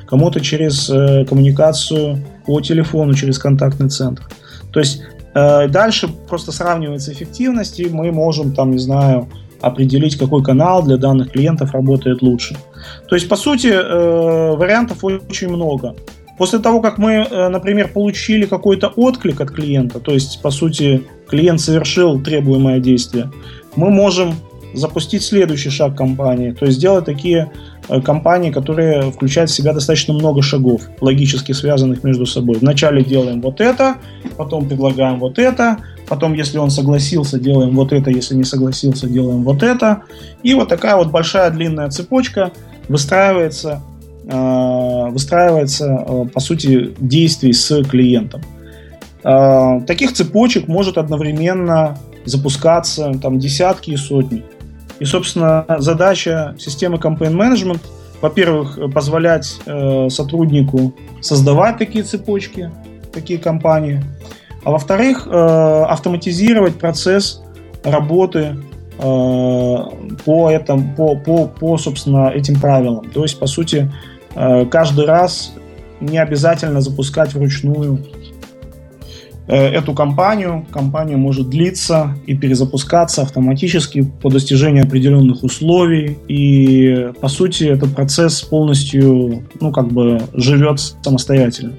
кому-то 0.06 0.40
через 0.40 0.90
э, 0.90 1.24
коммуникацию 1.26 2.18
по 2.46 2.60
телефону, 2.60 3.14
через 3.14 3.38
контактный 3.38 3.88
центр. 3.88 4.28
То 4.72 4.80
есть 4.80 5.02
дальше 5.34 6.08
просто 6.28 6.52
сравнивается 6.52 7.12
эффективность, 7.12 7.78
и 7.80 7.88
мы 7.88 8.10
можем 8.12 8.52
там, 8.52 8.72
не 8.72 8.78
знаю, 8.78 9.28
определить, 9.60 10.16
какой 10.16 10.42
канал 10.42 10.82
для 10.82 10.96
данных 10.96 11.32
клиентов 11.32 11.72
работает 11.72 12.22
лучше. 12.22 12.56
То 13.08 13.14
есть, 13.14 13.28
по 13.28 13.36
сути, 13.36 13.68
э, 13.68 14.56
вариантов 14.56 15.04
очень 15.04 15.48
много. 15.48 15.94
После 16.38 16.58
того, 16.58 16.80
как 16.80 16.98
мы, 16.98 17.26
э, 17.30 17.48
например, 17.48 17.88
получили 17.88 18.46
какой-то 18.46 18.88
отклик 18.88 19.40
от 19.40 19.50
клиента, 19.50 20.00
то 20.00 20.12
есть, 20.12 20.40
по 20.42 20.50
сути, 20.50 21.02
клиент 21.28 21.60
совершил 21.60 22.20
требуемое 22.20 22.80
действие, 22.80 23.30
мы 23.76 23.90
можем 23.90 24.34
запустить 24.74 25.22
следующий 25.22 25.70
шаг 25.70 25.96
компании, 25.96 26.52
то 26.52 26.66
есть 26.66 26.78
сделать 26.78 27.04
такие 27.04 27.50
э, 27.88 28.00
компании, 28.00 28.50
которые 28.50 29.10
включают 29.10 29.50
в 29.50 29.54
себя 29.54 29.72
достаточно 29.72 30.14
много 30.14 30.42
шагов, 30.42 30.82
логически 31.00 31.52
связанных 31.52 32.04
между 32.04 32.26
собой. 32.26 32.58
Вначале 32.60 33.02
делаем 33.02 33.40
вот 33.40 33.60
это, 33.60 33.96
потом 34.36 34.68
предлагаем 34.68 35.18
вот 35.18 35.38
это, 35.38 35.78
потом, 36.08 36.34
если 36.34 36.58
он 36.58 36.70
согласился, 36.70 37.38
делаем 37.38 37.74
вот 37.74 37.92
это, 37.92 38.10
если 38.10 38.34
не 38.34 38.44
согласился, 38.44 39.08
делаем 39.08 39.42
вот 39.42 39.62
это. 39.62 40.02
И 40.42 40.54
вот 40.54 40.68
такая 40.68 40.96
вот 40.96 41.10
большая 41.10 41.50
длинная 41.50 41.90
цепочка 41.90 42.52
выстраивается, 42.88 43.82
э, 44.26 45.08
выстраивается 45.10 46.04
э, 46.06 46.24
по 46.32 46.40
сути, 46.40 46.94
действий 46.98 47.52
с 47.52 47.82
клиентом. 47.84 48.42
Таких 49.86 50.14
цепочек 50.14 50.66
может 50.66 50.96
одновременно 50.96 51.98
запускаться 52.24 53.12
там 53.20 53.38
десятки 53.38 53.90
и 53.90 53.96
сотни. 53.96 54.44
И, 55.00 55.04
собственно, 55.04 55.64
задача 55.78 56.54
системы 56.58 56.98
campaign 56.98 57.32
management, 57.32 57.80
во-первых, 58.20 58.78
позволять 58.92 59.58
э, 59.66 60.08
сотруднику 60.10 60.94
создавать 61.20 61.78
такие 61.78 62.04
цепочки, 62.04 62.70
такие 63.12 63.38
компании, 63.38 64.02
а 64.62 64.70
во-вторых, 64.70 65.26
э, 65.26 65.30
автоматизировать 65.30 66.76
процесс 66.76 67.42
работы 67.82 68.56
э, 68.98 69.02
по, 69.02 70.50
этому, 70.50 70.94
по, 70.94 71.16
по, 71.16 71.46
по, 71.46 71.78
собственно, 71.78 72.28
этим 72.28 72.60
правилам. 72.60 73.10
То 73.10 73.22
есть, 73.22 73.38
по 73.38 73.46
сути, 73.46 73.90
э, 74.34 74.66
каждый 74.66 75.06
раз 75.06 75.54
не 76.00 76.18
обязательно 76.18 76.82
запускать 76.82 77.32
вручную 77.32 78.04
эту 79.56 79.94
кампанию. 79.94 80.64
Компания 80.70 81.16
может 81.16 81.48
длиться 81.48 82.16
и 82.26 82.36
перезапускаться 82.36 83.22
автоматически 83.22 84.02
по 84.22 84.30
достижению 84.30 84.84
определенных 84.84 85.42
условий. 85.42 86.18
И, 86.28 87.10
по 87.20 87.28
сути, 87.28 87.64
этот 87.64 87.94
процесс 87.94 88.42
полностью, 88.42 89.42
ну, 89.60 89.72
как 89.72 89.88
бы 89.88 90.20
живет 90.34 90.80
самостоятельно. 91.02 91.72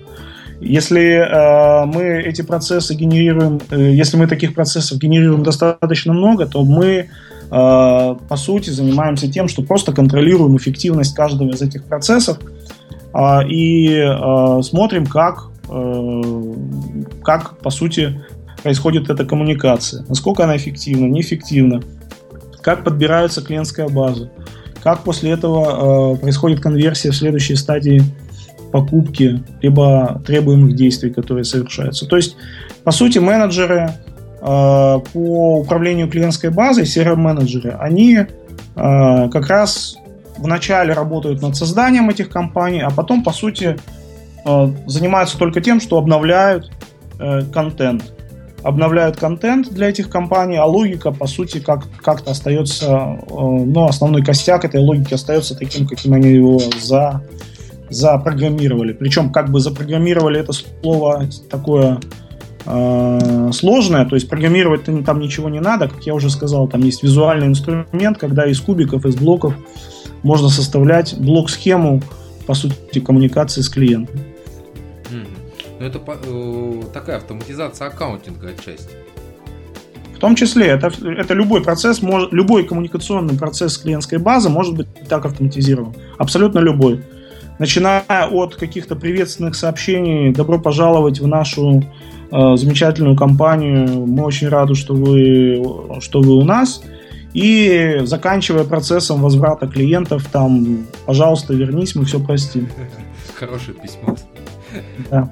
Если 0.59 1.01
э, 1.01 1.85
мы 1.85 2.03
эти 2.21 2.43
процессы 2.43 2.93
генерируем, 2.93 3.59
э, 3.71 3.93
если 3.93 4.17
мы 4.17 4.27
таких 4.27 4.53
процессов 4.53 4.99
генерируем 4.99 5.41
достаточно 5.41 6.13
много, 6.13 6.45
то 6.45 6.63
мы, 6.63 6.85
э, 6.85 7.05
по 7.49 8.35
сути, 8.35 8.69
занимаемся 8.69 9.31
тем, 9.31 9.47
что 9.47 9.63
просто 9.63 9.91
контролируем 9.91 10.55
эффективность 10.57 11.15
каждого 11.15 11.49
из 11.49 11.61
этих 11.61 11.85
процессов 11.85 12.37
э, 13.13 13.47
и 13.47 13.95
э, 13.95 14.61
смотрим, 14.61 15.07
как 15.07 15.50
Э, 15.50 15.50
как, 17.23 17.57
по 17.59 17.69
сути, 17.69 18.21
происходит 18.61 19.09
эта 19.09 19.25
коммуникация, 19.25 20.03
насколько 20.07 20.43
она 20.43 20.57
эффективна, 20.57 21.05
неэффективна, 21.05 21.81
как 22.61 22.83
подбирается 22.83 23.41
клиентская 23.41 23.87
база, 23.87 24.29
как 24.83 25.03
после 25.03 25.31
этого 25.31 26.15
э, 26.15 26.17
происходит 26.17 26.59
конверсия 26.59 27.11
в 27.11 27.15
следующей 27.15 27.55
стадии 27.55 28.01
покупки, 28.71 29.43
либо 29.61 30.21
требуемых 30.25 30.75
действий, 30.75 31.09
которые 31.09 31.43
совершаются. 31.43 32.05
То 32.05 32.17
есть, 32.17 32.35
по 32.83 32.91
сути, 32.91 33.19
менеджеры 33.19 33.91
э, 34.41 34.41
по 34.41 35.59
управлению 35.59 36.09
клиентской 36.09 36.49
базой, 36.49 36.83
CRM-менеджеры, 36.83 37.77
они 37.79 38.17
э, 38.17 38.25
как 38.75 39.47
раз 39.47 39.95
вначале 40.37 40.93
работают 40.93 41.41
над 41.41 41.55
созданием 41.55 42.09
этих 42.09 42.29
компаний, 42.29 42.81
а 42.81 42.89
потом, 42.89 43.23
по 43.23 43.31
сути, 43.31 43.77
Э, 43.77 44.00
занимаются 44.87 45.37
только 45.37 45.61
тем, 45.61 45.79
что 45.79 45.97
обновляют 45.97 46.71
э, 47.19 47.43
контент. 47.53 48.13
Обновляют 48.63 49.17
контент 49.17 49.69
для 49.69 49.89
этих 49.89 50.09
компаний, 50.09 50.57
а 50.57 50.65
логика, 50.65 51.11
по 51.11 51.25
сути, 51.25 51.59
как, 51.59 51.83
как-то 52.03 52.31
остается, 52.31 52.85
э, 52.85 53.33
ну, 53.33 53.85
основной 53.85 54.23
костяк 54.23 54.65
этой 54.65 54.81
логики 54.81 55.13
остается 55.13 55.55
таким, 55.55 55.87
каким 55.87 56.13
они 56.13 56.29
его 56.29 56.59
за, 56.79 57.23
запрограммировали. 57.89 58.93
Причем, 58.93 59.31
как 59.31 59.49
бы 59.49 59.59
запрограммировали 59.59 60.39
это 60.39 60.53
слово 60.53 61.25
такое 61.49 61.99
э, 62.65 63.49
сложное, 63.53 64.05
то 64.05 64.15
есть 64.15 64.29
программировать 64.29 64.83
там 65.05 65.19
ничего 65.19 65.49
не 65.49 65.59
надо, 65.59 65.87
как 65.87 66.03
я 66.03 66.13
уже 66.13 66.29
сказал, 66.29 66.67
там 66.67 66.81
есть 66.81 67.03
визуальный 67.03 67.47
инструмент, 67.47 68.17
когда 68.17 68.45
из 68.45 68.59
кубиков, 68.59 69.05
из 69.05 69.15
блоков 69.15 69.55
можно 70.23 70.49
составлять 70.49 71.15
блок-схему, 71.17 72.01
по 72.45 72.53
сути, 72.53 72.99
коммуникации 72.99 73.61
с 73.61 73.69
клиентом. 73.69 74.19
Но 75.81 75.87
это 75.87 75.99
э, 76.05 76.81
такая 76.93 77.17
автоматизация 77.17 77.87
аккаунтинга 77.87 78.49
отчасти. 78.49 78.91
В 80.15 80.19
том 80.19 80.35
числе, 80.35 80.67
это, 80.67 80.91
это 81.03 81.33
любой 81.33 81.63
процесс, 81.63 82.03
может, 82.03 82.31
любой 82.31 82.65
коммуникационный 82.65 83.35
процесс 83.35 83.79
клиентской 83.79 84.19
базы 84.19 84.49
может 84.49 84.75
быть 84.75 84.85
так 85.09 85.25
автоматизирован. 85.25 85.95
Абсолютно 86.19 86.59
любой. 86.59 87.01
Начиная 87.57 88.27
от 88.29 88.57
каких-то 88.57 88.95
приветственных 88.95 89.55
сообщений, 89.55 90.31
добро 90.31 90.59
пожаловать 90.59 91.19
в 91.19 91.25
нашу 91.25 91.83
э, 92.31 92.55
замечательную 92.57 93.15
компанию, 93.15 94.05
мы 94.05 94.23
очень 94.23 94.49
рады, 94.49 94.75
что 94.75 94.93
вы, 94.93 95.99
что 95.99 96.21
вы 96.21 96.35
у 96.35 96.43
нас, 96.43 96.83
и 97.33 98.01
заканчивая 98.03 98.65
процессом 98.65 99.19
возврата 99.19 99.65
клиентов, 99.65 100.27
там, 100.31 100.85
пожалуйста, 101.07 101.55
вернись, 101.55 101.95
мы 101.95 102.05
все 102.05 102.19
простим. 102.19 102.69
Хорошее 103.35 103.75
письмо. 103.81 104.15
Да. 105.09 105.27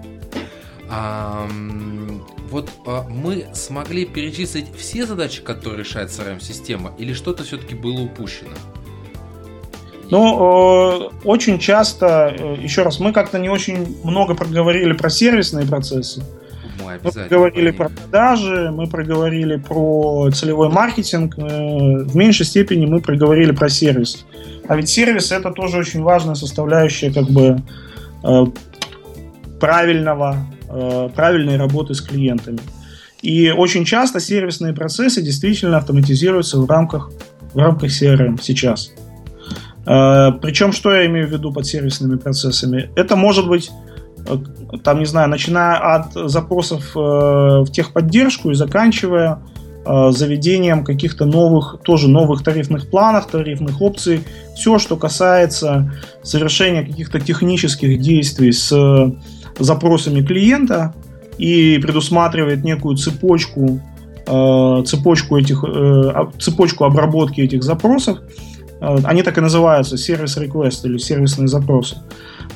Вот 0.89 2.71
а, 2.87 3.05
мы 3.07 3.45
смогли 3.53 4.05
перечислить 4.05 4.65
все 4.75 5.05
задачи, 5.05 5.41
которые 5.41 5.79
решает 5.83 6.09
CRM-система, 6.09 6.93
или 6.97 7.13
что-то 7.13 7.43
все-таки 7.43 7.75
было 7.75 8.01
упущено? 8.01 8.55
Ну, 10.09 11.11
очень 11.23 11.59
часто, 11.59 12.35
э, 12.35 12.55
еще 12.59 12.81
раз, 12.81 12.99
мы 12.99 13.13
как-то 13.13 13.37
не 13.37 13.49
очень 13.49 13.97
много 14.03 14.33
проговорили 14.33 14.93
про 14.93 15.09
сервисные 15.09 15.67
процессы. 15.67 16.23
Мы, 16.83 16.99
мы 17.03 17.11
проговорили 17.11 17.69
про 17.69 17.89
продажи, 17.89 18.71
мы 18.73 18.87
проговорили 18.87 19.57
про 19.57 20.31
целевой 20.31 20.69
маркетинг, 20.69 21.37
э, 21.37 21.41
в 21.41 22.15
меньшей 22.15 22.47
степени 22.47 22.87
мы 22.87 23.01
проговорили 23.01 23.51
про 23.51 23.69
сервис. 23.69 24.25
А 24.67 24.75
ведь 24.75 24.89
сервис 24.89 25.31
это 25.31 25.51
тоже 25.51 25.77
очень 25.77 26.01
важная 26.01 26.35
составляющая 26.35 27.13
как 27.13 27.25
бы 27.25 27.61
э, 28.23 28.45
правильного 29.59 30.37
Э, 30.71 31.09
правильной 31.15 31.57
работы 31.57 31.95
с 31.95 32.01
клиентами. 32.01 32.59
И 33.23 33.49
очень 33.49 33.85
часто 33.85 34.19
сервисные 34.19 34.73
процессы 34.73 35.21
действительно 35.21 35.77
автоматизируются 35.77 36.59
в 36.59 36.69
рамках, 36.69 37.09
в 37.53 37.57
рамках 37.57 37.89
CRM 37.89 38.39
сейчас. 38.39 38.91
Э, 39.87 40.31
Причем, 40.39 40.71
что 40.71 40.93
я 40.93 41.07
имею 41.07 41.27
в 41.27 41.31
виду 41.31 41.51
под 41.51 41.65
сервисными 41.65 42.17
процессами? 42.17 42.91
Это 42.95 43.15
может 43.15 43.47
быть, 43.47 43.71
э, 44.27 44.37
там, 44.83 44.99
не 44.99 45.05
знаю, 45.05 45.27
начиная 45.27 45.95
от 45.95 46.13
запросов 46.29 46.91
в 46.93 47.65
техподдержку 47.71 48.51
и 48.51 48.53
заканчивая 48.53 49.39
заведением 49.85 50.83
каких-то 50.83 51.25
новых, 51.25 51.77
тоже 51.83 52.09
новых 52.09 52.43
тарифных 52.43 52.91
планов, 52.91 53.25
тарифных 53.25 53.81
опций. 53.81 54.21
Все, 54.55 54.77
что 54.77 54.97
касается 54.97 55.91
совершения 56.21 56.85
каких-то 56.85 57.19
технических 57.19 57.99
действий 57.99 58.51
с 58.51 58.71
запросами 59.57 60.21
клиента 60.21 60.93
и 61.37 61.79
предусматривает 61.79 62.63
некую 62.63 62.97
цепочку 62.97 63.81
Э, 64.31 64.83
цепочку, 64.85 65.37
этих, 65.37 65.63
э, 65.63 66.27
цепочку 66.39 66.85
обработки 66.85 67.41
этих 67.41 67.63
запросов. 67.63 68.19
Э, 68.79 68.97
они 69.03 69.23
так 69.23 69.37
и 69.37 69.41
называются, 69.41 69.97
сервис 69.97 70.37
request 70.37 70.85
или 70.85 70.99
сервисные 70.99 71.47
запросы. 71.47 71.97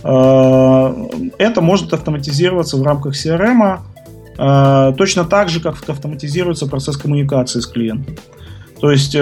Это 0.03 1.61
может 1.61 1.93
автоматизироваться 1.93 2.77
в 2.77 2.83
рамках 2.83 3.13
CRM 3.15 3.79
точно 4.97 5.23
так 5.23 5.49
же, 5.49 5.61
как 5.61 5.75
автоматизируется 5.87 6.67
процесс 6.67 6.97
коммуникации 6.97 7.61
с 7.61 7.67
клиентом. 7.67 8.15
То 8.81 8.91
есть 8.91 9.15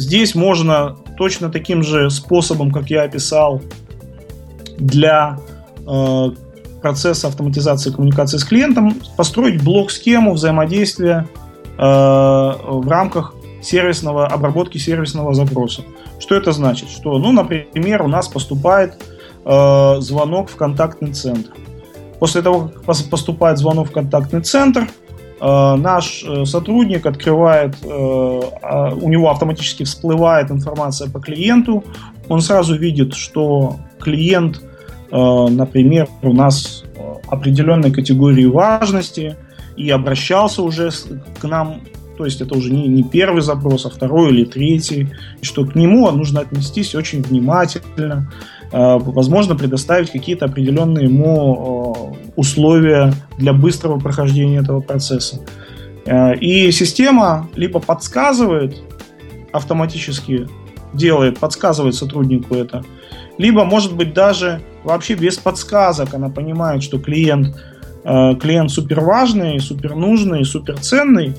здесь 0.00 0.34
можно 0.34 0.96
точно 1.18 1.50
таким 1.50 1.82
же 1.82 2.08
способом, 2.08 2.70
как 2.70 2.88
я 2.88 3.02
описал, 3.02 3.60
для 4.78 5.38
процесса 6.80 7.28
автоматизации 7.28 7.90
коммуникации 7.90 8.38
с 8.38 8.44
клиентом, 8.44 8.94
построить 9.16 9.62
блок-схему 9.62 10.32
взаимодействия 10.32 11.28
э, 11.76 11.82
в 11.82 12.88
рамках 12.88 13.34
сервисного 13.62 14.26
обработки 14.26 14.78
сервисного 14.78 15.34
запроса. 15.34 15.82
Что 16.18 16.34
это 16.36 16.52
значит? 16.52 16.88
Что, 16.90 17.18
ну, 17.18 17.32
например, 17.32 18.02
у 18.02 18.08
нас 18.08 18.28
поступает 18.28 18.94
э, 19.44 19.96
звонок 20.00 20.50
в 20.50 20.56
контактный 20.56 21.12
центр. 21.12 21.50
После 22.18 22.42
того, 22.42 22.70
как 22.86 23.10
поступает 23.10 23.58
звонок 23.58 23.88
в 23.88 23.92
контактный 23.92 24.42
центр, 24.42 24.88
э, 25.40 25.74
наш 25.76 26.24
э, 26.24 26.44
сотрудник 26.44 27.06
открывает, 27.06 27.76
э, 27.82 27.88
а, 28.62 28.94
у 28.94 29.08
него 29.08 29.30
автоматически 29.30 29.84
всплывает 29.84 30.50
информация 30.50 31.10
по 31.10 31.20
клиенту, 31.20 31.84
он 32.28 32.40
сразу 32.40 32.76
видит, 32.76 33.14
что 33.14 33.76
клиент 34.00 34.62
например, 35.10 36.08
у 36.22 36.32
нас 36.32 36.84
э, 36.94 37.00
определенной 37.28 37.90
категории 37.90 38.44
важности 38.44 39.36
и 39.76 39.90
обращался 39.90 40.62
уже 40.62 40.90
к 41.40 41.44
нам, 41.44 41.82
то 42.16 42.24
есть 42.24 42.40
это 42.40 42.56
уже 42.56 42.70
не, 42.72 42.88
не 42.88 43.02
первый 43.02 43.42
запрос, 43.42 43.86
а 43.86 43.90
второй 43.90 44.30
или 44.30 44.44
третий, 44.44 45.08
что 45.40 45.64
к 45.64 45.74
нему 45.74 46.10
нужно 46.10 46.40
отнестись 46.40 46.94
очень 46.94 47.22
внимательно, 47.22 48.30
э, 48.70 48.98
возможно, 48.98 49.54
предоставить 49.56 50.10
какие-то 50.10 50.46
определенные 50.46 51.06
ему 51.06 52.16
условия 52.36 53.12
для 53.38 53.52
быстрого 53.52 53.98
прохождения 53.98 54.58
этого 54.58 54.80
процесса. 54.80 55.40
И 56.40 56.70
система 56.72 57.50
либо 57.54 57.80
подсказывает 57.80 58.80
автоматически, 59.52 60.48
делает, 60.94 61.38
подсказывает 61.38 61.94
сотруднику 61.94 62.54
это, 62.54 62.82
либо, 63.38 63.64
может 63.64 63.94
быть, 63.94 64.12
даже 64.12 64.60
вообще 64.84 65.14
без 65.14 65.38
подсказок 65.38 66.12
она 66.12 66.28
понимает, 66.28 66.82
что 66.82 66.98
клиент, 66.98 67.56
э, 68.04 68.34
клиент 68.34 68.70
супер 68.70 69.00
важный, 69.00 69.60
супер 69.60 69.94
нужный, 69.94 70.44
супер 70.44 70.78
ценный, 70.78 71.34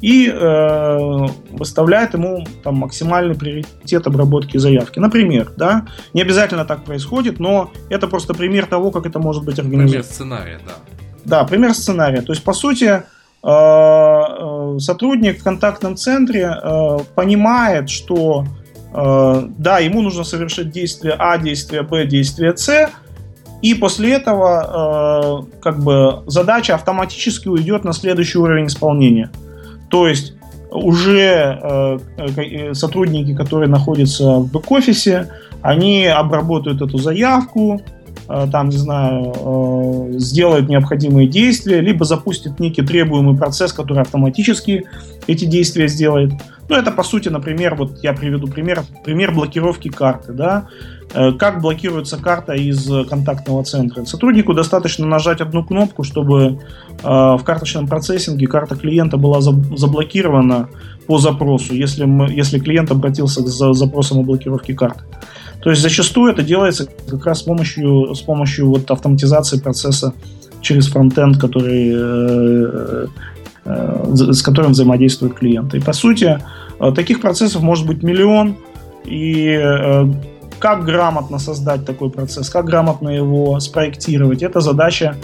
и 0.00 0.28
э, 0.28 1.26
выставляет 1.50 2.12
ему 2.14 2.44
там, 2.62 2.74
максимальный 2.76 3.34
приоритет 3.34 4.06
обработки 4.06 4.58
заявки. 4.58 4.98
Например, 4.98 5.50
да, 5.56 5.86
не 6.12 6.20
обязательно 6.20 6.64
так 6.64 6.84
происходит, 6.84 7.38
но 7.38 7.72
это 7.88 8.06
просто 8.06 8.34
пример 8.34 8.66
того, 8.66 8.90
как 8.90 9.06
это 9.06 9.18
может 9.18 9.44
быть 9.44 9.58
организовано. 9.58 9.88
Пример 9.88 10.04
сценария, 10.04 10.60
да. 10.66 10.72
Да, 11.24 11.44
пример 11.44 11.72
сценария. 11.72 12.20
То 12.20 12.32
есть, 12.32 12.44
по 12.44 12.52
сути, 12.52 12.84
э, 12.84 13.02
э, 13.42 14.78
сотрудник 14.78 15.40
в 15.40 15.44
контактном 15.44 15.96
центре 15.96 16.52
понимает, 17.14 17.88
что 17.88 18.44
Э, 18.44 18.63
да, 18.94 19.80
ему 19.80 20.02
нужно 20.02 20.22
совершить 20.22 20.70
действие 20.70 21.16
А, 21.18 21.36
действие 21.36 21.82
Б, 21.82 22.06
действие 22.06 22.56
С, 22.56 22.90
и 23.60 23.74
после 23.74 24.12
этого 24.12 25.46
э, 25.50 25.58
как 25.60 25.82
бы 25.82 26.22
задача 26.26 26.74
автоматически 26.74 27.48
уйдет 27.48 27.82
на 27.82 27.92
следующий 27.92 28.38
уровень 28.38 28.66
исполнения. 28.66 29.30
То 29.90 30.06
есть 30.06 30.34
уже 30.70 31.58
э, 31.62 32.74
сотрудники, 32.74 33.34
которые 33.34 33.68
находятся 33.68 34.36
в 34.36 34.52
бэк-офисе, 34.52 35.28
они 35.62 36.06
обработают 36.06 36.82
эту 36.82 36.98
заявку, 36.98 37.80
там, 38.26 38.68
не 38.68 38.76
знаю, 38.76 40.12
сделают 40.18 40.68
необходимые 40.68 41.26
действия, 41.28 41.80
либо 41.80 42.04
запустят 42.04 42.60
некий 42.60 42.82
требуемый 42.82 43.36
процесс, 43.36 43.72
который 43.72 44.02
автоматически 44.02 44.84
эти 45.26 45.44
действия 45.46 45.88
сделает. 45.88 46.32
Ну, 46.68 46.76
это, 46.76 46.90
по 46.90 47.02
сути, 47.02 47.28
например, 47.28 47.74
вот 47.74 47.98
я 48.02 48.12
приведу 48.12 48.46
пример, 48.46 48.82
пример 49.04 49.32
блокировки 49.32 49.88
карты, 49.88 50.32
да. 50.32 50.68
Э, 51.12 51.32
как 51.32 51.60
блокируется 51.60 52.16
карта 52.16 52.54
из 52.54 52.88
контактного 53.08 53.64
центра? 53.64 54.04
Сотруднику 54.04 54.54
достаточно 54.54 55.06
нажать 55.06 55.40
одну 55.40 55.62
кнопку, 55.62 56.04
чтобы 56.04 56.58
э, 57.02 57.06
в 57.06 57.40
карточном 57.44 57.86
процессинге 57.86 58.46
карта 58.46 58.76
клиента 58.76 59.16
была 59.16 59.40
заблокирована 59.40 60.68
по 61.06 61.18
запросу, 61.18 61.74
если, 61.74 62.04
мы, 62.04 62.30
если 62.30 62.58
клиент 62.58 62.90
обратился 62.90 63.42
к 63.42 63.46
запросам 63.46 64.18
о 64.18 64.22
блокировке 64.22 64.74
карты. 64.74 65.04
То 65.62 65.70
есть 65.70 65.82
зачастую 65.82 66.32
это 66.32 66.42
делается 66.42 66.88
как 67.08 67.24
раз 67.26 67.40
с 67.40 67.42
помощью, 67.42 68.14
с 68.14 68.20
помощью 68.20 68.68
вот 68.68 68.90
автоматизации 68.90 69.58
процесса 69.58 70.14
через 70.60 70.88
фронтенд, 70.88 71.38
который 71.38 71.92
Э, 71.94 73.06
с 73.64 74.42
которым 74.42 74.72
взаимодействуют 74.72 75.34
клиенты. 75.34 75.78
И 75.78 75.80
по 75.80 75.92
сути, 75.92 76.38
э, 76.78 76.92
таких 76.94 77.20
процессов 77.20 77.62
может 77.62 77.86
быть 77.86 78.02
миллион, 78.02 78.56
и 79.04 79.58
э, 79.60 80.04
как 80.58 80.84
грамотно 80.84 81.38
создать 81.38 81.84
такой 81.86 82.10
процесс, 82.10 82.50
как 82.50 82.66
грамотно 82.66 83.08
его 83.08 83.58
спроектировать, 83.60 84.42
это 84.42 84.60
задача 84.60 85.16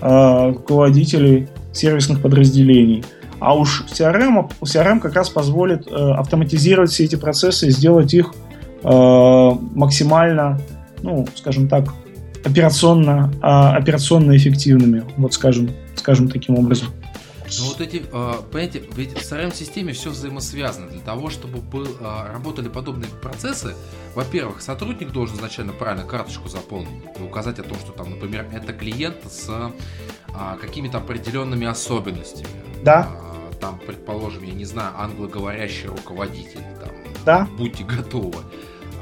руководителей 0.00 1.46
сервисных 1.72 2.20
подразделений. 2.22 3.04
А 3.38 3.54
уж 3.54 3.84
CRM, 3.86 4.50
CRM 4.60 4.98
как 4.98 5.14
раз 5.14 5.30
позволит 5.30 5.86
автоматизировать 5.86 6.90
все 6.90 7.04
эти 7.04 7.14
процессы 7.14 7.68
и 7.68 7.70
сделать 7.70 8.12
их 8.12 8.34
максимально, 8.82 10.60
ну, 11.02 11.24
скажем 11.36 11.68
так, 11.68 11.84
операционно, 12.44 13.32
операционно 13.40 14.36
эффективными, 14.36 15.04
вот 15.16 15.34
скажем, 15.34 15.70
скажем 15.94 16.28
таким 16.28 16.58
образом. 16.58 16.88
Ну 17.58 17.66
вот 17.66 17.80
эти, 17.80 18.04
а, 18.12 18.42
понимаете, 18.42 18.84
ведь 18.94 19.18
в 19.18 19.22
CRM-системе 19.22 19.92
все 19.92 20.10
взаимосвязано. 20.10 20.88
Для 20.88 21.00
того, 21.00 21.30
чтобы 21.30 21.60
был, 21.60 21.86
а, 22.00 22.32
работали 22.32 22.68
подобные 22.68 23.10
процессы, 23.10 23.74
во-первых, 24.14 24.62
сотрудник 24.62 25.10
должен 25.12 25.36
изначально 25.36 25.72
правильно 25.72 26.04
карточку 26.04 26.48
заполнить 26.48 27.02
и 27.18 27.22
указать 27.22 27.58
о 27.58 27.62
том, 27.62 27.78
что 27.78 27.92
там, 27.92 28.10
например, 28.10 28.48
это 28.52 28.72
клиент 28.72 29.16
с 29.30 29.48
а, 29.48 30.56
какими-то 30.60 30.98
определенными 30.98 31.66
особенностями. 31.66 32.48
Да. 32.82 33.10
Там, 33.60 33.78
предположим, 33.78 34.42
я 34.42 34.52
не 34.54 34.64
знаю, 34.64 34.92
англоговорящий 34.98 35.86
руководитель, 35.86 36.64
там, 36.80 36.90
да. 37.24 37.48
будьте 37.56 37.84
готовы. 37.84 38.42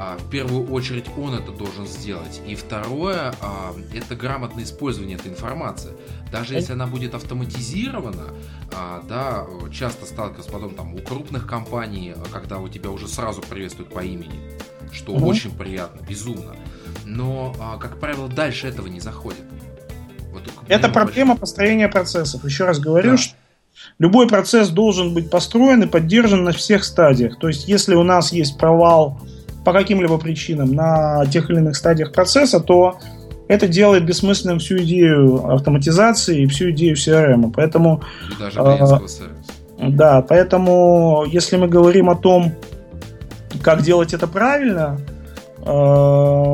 А, 0.03 0.17
в 0.17 0.31
первую 0.31 0.67
очередь 0.73 1.05
он 1.19 1.35
это 1.35 1.53
должен 1.53 1.87
сделать. 1.87 2.41
И 2.47 2.55
второе, 2.55 3.35
а, 3.43 3.75
это 3.95 4.17
грамотное 4.17 4.65
использование 4.65 5.19
этой 5.19 5.31
информации. 5.31 5.91
Даже 6.33 6.55
если 6.55 6.73
она 6.73 6.87
будет 6.87 7.15
автоматизирована, 7.15 8.29
а, 8.73 9.05
да, 9.07 9.45
часто 9.71 10.07
сталкиваюсь 10.07 10.47
потом 10.47 10.75
там 10.75 10.95
у 10.95 10.99
крупных 11.01 11.47
компаний, 11.47 12.15
когда 12.33 12.61
у 12.61 12.69
тебя 12.69 12.89
уже 12.89 13.09
сразу 13.09 13.43
приветствуют 13.43 13.93
по 13.93 14.03
имени, 14.03 14.59
что 14.91 15.13
угу. 15.13 15.27
очень 15.27 15.51
приятно, 15.51 16.01
безумно. 16.01 16.57
Но, 17.05 17.55
как 17.79 18.01
правило, 18.01 18.27
дальше 18.27 18.69
этого 18.69 18.87
не 18.87 19.01
заходит. 19.01 19.43
Вот, 20.33 20.43
это 20.67 20.89
проблема 20.89 21.33
очень... 21.33 21.41
построения 21.41 21.89
процессов. 21.89 22.43
Еще 22.47 22.65
раз 22.65 22.79
говорю, 22.79 23.11
да. 23.11 23.17
что 23.19 23.35
любой 23.99 24.29
процесс 24.29 24.71
должен 24.71 25.13
быть 25.13 25.29
построен 25.29 25.83
и 25.83 25.87
поддержан 25.87 26.45
на 26.45 26.53
всех 26.53 26.85
стадиях. 26.85 27.39
То 27.39 27.49
есть, 27.49 27.69
если 27.69 27.95
у 27.95 28.03
нас 28.03 28.33
есть 28.33 28.57
провал 28.57 29.21
по 29.65 29.73
каким-либо 29.73 30.19
причинам 30.19 30.73
на 30.73 31.25
тех 31.27 31.51
или 31.51 31.59
иных 31.59 31.77
стадиях 31.77 32.13
процесса, 32.13 32.61
то 32.61 32.99
это 33.49 33.67
делает 33.67 34.05
бессмысленным 34.05 34.59
всю 34.59 34.79
идею 34.79 35.53
автоматизации 35.53 36.43
и 36.43 36.47
всю 36.47 36.71
идею 36.71 36.95
CRM. 36.95 37.53
Поэтому, 37.55 38.03
и 38.31 38.41
даже 38.41 38.61
клиентского 38.61 39.09
сервиса. 39.09 39.53
Да, 39.89 40.23
поэтому 40.23 41.25
если 41.27 41.57
мы 41.57 41.67
говорим 41.67 42.11
о 42.11 42.15
том, 42.15 42.53
как 43.63 43.83
делать 43.83 44.15
это 44.15 44.27
правильно, 44.27 45.01
э, 45.65 46.53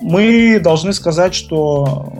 мы 0.00 0.60
должны 0.62 0.92
сказать, 0.92 1.34
что 1.34 2.12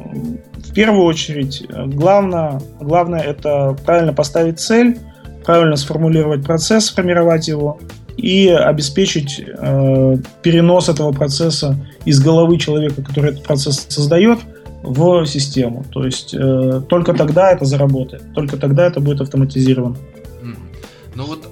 в 0.56 0.72
первую 0.74 1.04
очередь 1.04 1.66
главное, 1.70 2.60
главное 2.80 3.20
это 3.20 3.76
правильно 3.84 4.12
поставить 4.12 4.58
цель, 4.58 4.98
правильно 5.44 5.76
сформулировать 5.76 6.44
процесс, 6.44 6.86
сформировать 6.86 7.48
его, 7.48 7.78
и 8.16 8.48
обеспечить 8.48 9.40
э, 9.40 10.16
перенос 10.42 10.88
этого 10.88 11.12
процесса 11.12 11.76
из 12.04 12.20
головы 12.20 12.58
человека, 12.58 13.02
который 13.02 13.30
этот 13.32 13.44
процесс 13.44 13.86
создает, 13.88 14.38
в 14.82 15.26
систему. 15.26 15.84
То 15.92 16.04
есть 16.04 16.32
э, 16.32 16.80
только 16.88 17.12
тогда 17.12 17.50
это 17.50 17.64
заработает, 17.64 18.22
только 18.34 18.56
тогда 18.56 18.86
это 18.86 19.00
будет 19.00 19.20
автоматизировано. 19.20 19.96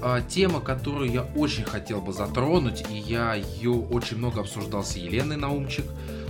а, 0.02 0.20
тема, 0.20 0.60
которую 0.60 1.10
я 1.10 1.22
очень 1.34 1.64
хотел 1.64 2.00
бы 2.00 2.12
затронуть, 2.12 2.84
и 2.90 2.96
я 2.96 3.34
ее 3.34 3.72
очень 3.72 4.18
много 4.18 4.42
обсуждал 4.42 4.84
с 4.84 4.96
Еленой 4.96 5.36
Наумчик. 5.36 5.86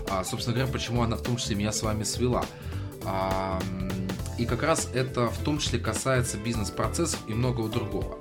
А, 0.09 0.22
собственно 0.24 0.55
говоря, 0.55 0.72
почему 0.72 1.03
она 1.03 1.16
в 1.16 1.22
том 1.22 1.37
числе 1.37 1.57
меня 1.57 1.72
с 1.72 1.82
вами 1.82 2.05
свела. 2.05 2.45
А, 3.05 3.61
и 4.39 4.47
как 4.47 4.62
раз 4.62 4.89
это 4.95 5.28
в 5.28 5.39
том 5.39 5.59
числе 5.59 5.80
касается 5.80 6.39
бизнес-процессов 6.39 7.18
и 7.26 7.35
многого 7.35 7.68
другого. 7.68 8.16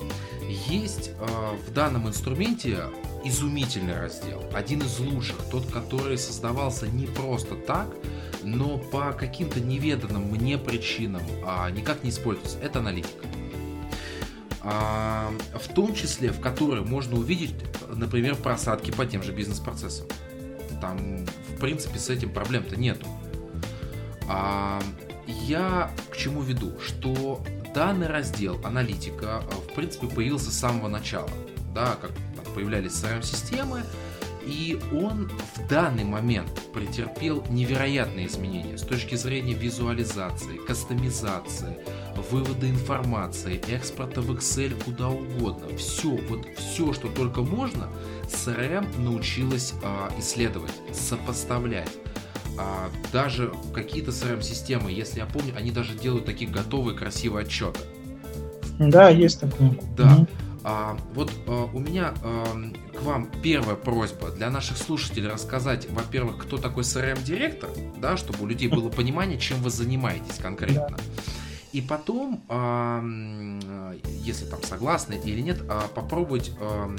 Есть 0.68 1.12
а, 1.20 1.56
в 1.56 1.74
данном 1.74 2.08
инструменте 2.08 2.84
изумительный 3.24 4.00
раздел, 4.00 4.44
один 4.54 4.82
из 4.82 5.00
лучших, 5.00 5.38
тот, 5.52 5.66
который 5.72 6.18
создавался 6.18 6.88
не 6.88 7.06
просто 7.06 7.56
так, 7.56 7.88
но 8.44 8.78
по 8.78 9.14
каким-то 9.14 9.60
неведанным 9.60 10.24
мне 10.24 10.58
причинам 10.58 11.22
а, 11.46 11.70
никак 11.70 12.04
не 12.04 12.10
используется. 12.10 12.58
Это 12.60 12.80
аналитика. 12.80 13.26
А, 14.62 15.32
в 15.54 15.74
том 15.74 15.94
числе, 15.94 16.32
в 16.32 16.40
которой 16.40 16.82
можно 16.82 17.18
увидеть, 17.18 17.54
например, 17.94 18.36
просадки 18.36 18.92
по 18.92 19.06
тем 19.06 19.24
же 19.24 19.32
бизнес-процессам. 19.32 20.08
Там, 20.82 21.26
в 21.26 21.60
принципе, 21.60 22.00
с 22.00 22.10
этим 22.10 22.32
проблем-то 22.32 22.78
нету. 22.78 23.06
А, 24.28 24.82
я 25.28 25.92
к 26.10 26.18
чему 26.18 26.42
веду? 26.42 26.80
Что 26.80 27.44
данный 27.74 28.08
раздел 28.08 28.60
аналитика, 28.64 29.44
в 29.70 29.74
принципе, 29.74 30.08
появился 30.08 30.52
с 30.52 30.58
самого 30.58 30.88
начала. 30.88 31.30
Да, 31.74 31.98
как 32.02 32.12
появлялись 32.54 32.92
CRM-системы, 32.92 33.82
и 34.46 34.80
он 34.92 35.30
в 35.56 35.68
данный 35.68 36.04
момент 36.04 36.50
претерпел 36.74 37.44
невероятные 37.50 38.28
изменения 38.28 38.78
с 38.78 38.82
точки 38.82 39.16
зрения 39.16 39.54
визуализации, 39.54 40.58
кастомизации, 40.58 41.78
вывода 42.30 42.70
информации, 42.70 43.62
экспорта 43.70 44.22
в 44.22 44.32
Excel 44.32 44.82
куда 44.84 45.10
угодно. 45.10 45.76
Все, 45.78 46.10
вот 46.10 46.46
все, 46.58 46.94
что 46.94 47.08
только 47.08 47.42
можно, 47.42 47.90
CRM 48.28 49.00
научилась 49.00 49.74
а, 49.84 50.12
исследовать, 50.20 50.74
сопоставлять. 50.92 51.92
А, 52.58 52.90
даже 53.12 53.54
какие-то 53.74 54.12
CRM-системы, 54.12 54.92
если 54.92 55.20
я 55.20 55.26
помню, 55.26 55.54
они 55.58 55.72
даже 55.72 55.94
делают 55.96 56.26
такие 56.26 56.50
готовые 56.50 56.98
красивые 56.98 57.46
отчеты. 57.46 57.80
Да, 58.80 59.10
есть 59.10 59.40
такое. 59.40 59.72
Да. 59.96 60.16
Угу. 60.16 60.28
А, 60.66 60.98
вот 61.14 61.32
а, 61.48 61.70
у 61.74 61.80
меня 61.80 62.14
а, 62.24 62.46
к 62.98 63.02
вам 63.02 63.30
первая 63.42 63.76
просьба 63.76 64.30
для 64.32 64.50
наших 64.50 64.78
слушателей 64.78 65.30
рассказать, 65.30 65.90
во-первых, 65.90 66.38
кто 66.38 66.58
такой 66.58 66.84
CRM-директор, 66.84 67.70
да, 67.98 68.18
чтобы 68.18 68.44
у 68.44 68.48
людей 68.48 68.70
было 68.70 68.90
понимание, 68.90 69.38
чем 69.38 69.62
вы 69.62 69.70
занимаетесь 69.70 70.38
конкретно. 70.38 70.98
Да. 70.98 71.04
И 71.74 71.82
потом, 71.82 72.44
а, 72.50 73.04
если 74.22 74.46
там 74.46 74.62
согласны 74.64 75.20
или 75.26 75.42
нет, 75.42 75.62
а, 75.68 75.88
попробовать 75.88 76.52
а, 76.60 76.96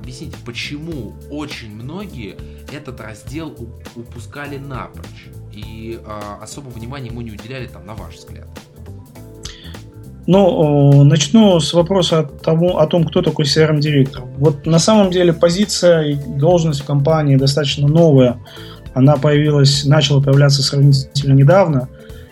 объяснить, 0.00 0.34
почему 0.44 1.14
очень 1.30 1.74
многие 1.74 2.36
этот 2.72 3.00
раздел 3.00 3.54
упускали 3.94 4.56
напрочь 4.56 5.28
и 5.52 5.98
а, 6.04 6.38
особо 6.42 6.68
внимания 6.68 7.08
ему 7.08 7.20
не 7.20 7.32
уделяли, 7.32 7.66
там, 7.66 7.86
на 7.86 7.94
ваш 7.94 8.16
взгляд. 8.16 8.48
Ну, 10.26 11.02
начну 11.04 11.58
с 11.58 11.72
вопроса 11.72 12.22
тому, 12.22 12.78
о 12.78 12.86
том, 12.86 13.04
кто 13.04 13.22
такой 13.22 13.46
CRM-директор. 13.46 14.24
Вот 14.36 14.66
на 14.66 14.78
самом 14.78 15.10
деле 15.10 15.32
позиция 15.32 16.02
и 16.02 16.14
должность 16.14 16.82
в 16.82 16.84
компании 16.84 17.36
достаточно 17.36 17.88
новая. 17.88 18.38
Она 18.94 19.16
появилась, 19.16 19.84
начала 19.84 20.22
появляться 20.22 20.62
сравнительно 20.62 21.34
недавно, 21.34 21.88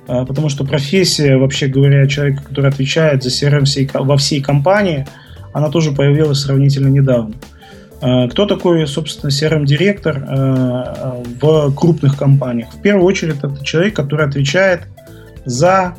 а, 0.07 0.25
потому 0.25 0.49
что 0.49 0.65
профессия, 0.65 1.37
вообще 1.37 1.67
говоря, 1.67 2.07
человека, 2.07 2.45
который 2.45 2.71
отвечает 2.71 3.23
за 3.23 3.31
CRM 3.31 3.65
всей, 3.65 3.91
во 3.93 4.17
всей 4.17 4.41
компании, 4.41 5.07
она 5.53 5.69
тоже 5.71 5.93
появилась 5.93 6.39
сравнительно 6.39 6.89
недавно. 6.89 7.35
А, 7.35 7.58
кто 8.01 8.47
такой, 8.47 8.87
собственно, 8.87 9.31
CRM-директор 9.31 10.25
а, 10.29 11.23
в 11.41 11.75
крупных 11.75 12.17
компаниях? 12.17 12.73
В 12.73 12.81
первую 12.81 13.05
очередь, 13.05 13.39
это 13.39 13.65
человек, 13.65 13.97
который 13.97 14.27
отвечает 14.27 14.83
за 15.45 15.95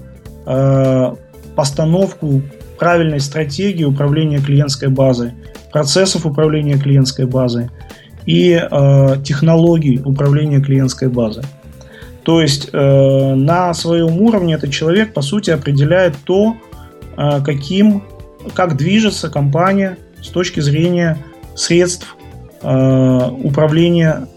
постановку 1.55 2.41
правильной 2.79 3.19
стратегии 3.19 3.83
управления 3.83 4.39
клиентской 4.39 4.87
базой, 4.87 5.33
процессов 5.71 6.25
управления 6.25 6.77
клиентской 6.77 7.25
базой 7.25 7.69
и 8.25 8.51
э, 8.53 9.15
технологий 9.23 10.01
управления 10.03 10.61
клиентской 10.61 11.09
базой. 11.09 11.43
То 12.23 12.41
есть 12.41 12.69
э, 12.71 13.33
на 13.35 13.73
своем 13.73 14.21
уровне 14.21 14.53
этот 14.55 14.71
человек 14.71 15.13
по 15.13 15.21
сути 15.21 15.51
определяет 15.51 16.15
то, 16.23 16.55
э, 17.17 17.41
каким, 17.43 18.03
как 18.53 18.77
движется 18.77 19.29
компания 19.29 19.97
с 20.21 20.29
точки 20.29 20.59
зрения 20.59 21.17
средств 21.59 22.15
э, 22.61 23.29
управления 23.43 24.27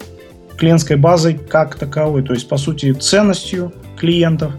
клиентской 0.57 0.97
базой 0.97 1.35
как 1.35 1.77
таковой, 1.77 2.23
то 2.23 2.35
есть 2.35 2.49
по 2.49 2.57
сути 2.57 2.93
ценностью 2.93 3.73
клиентов, 3.97 4.53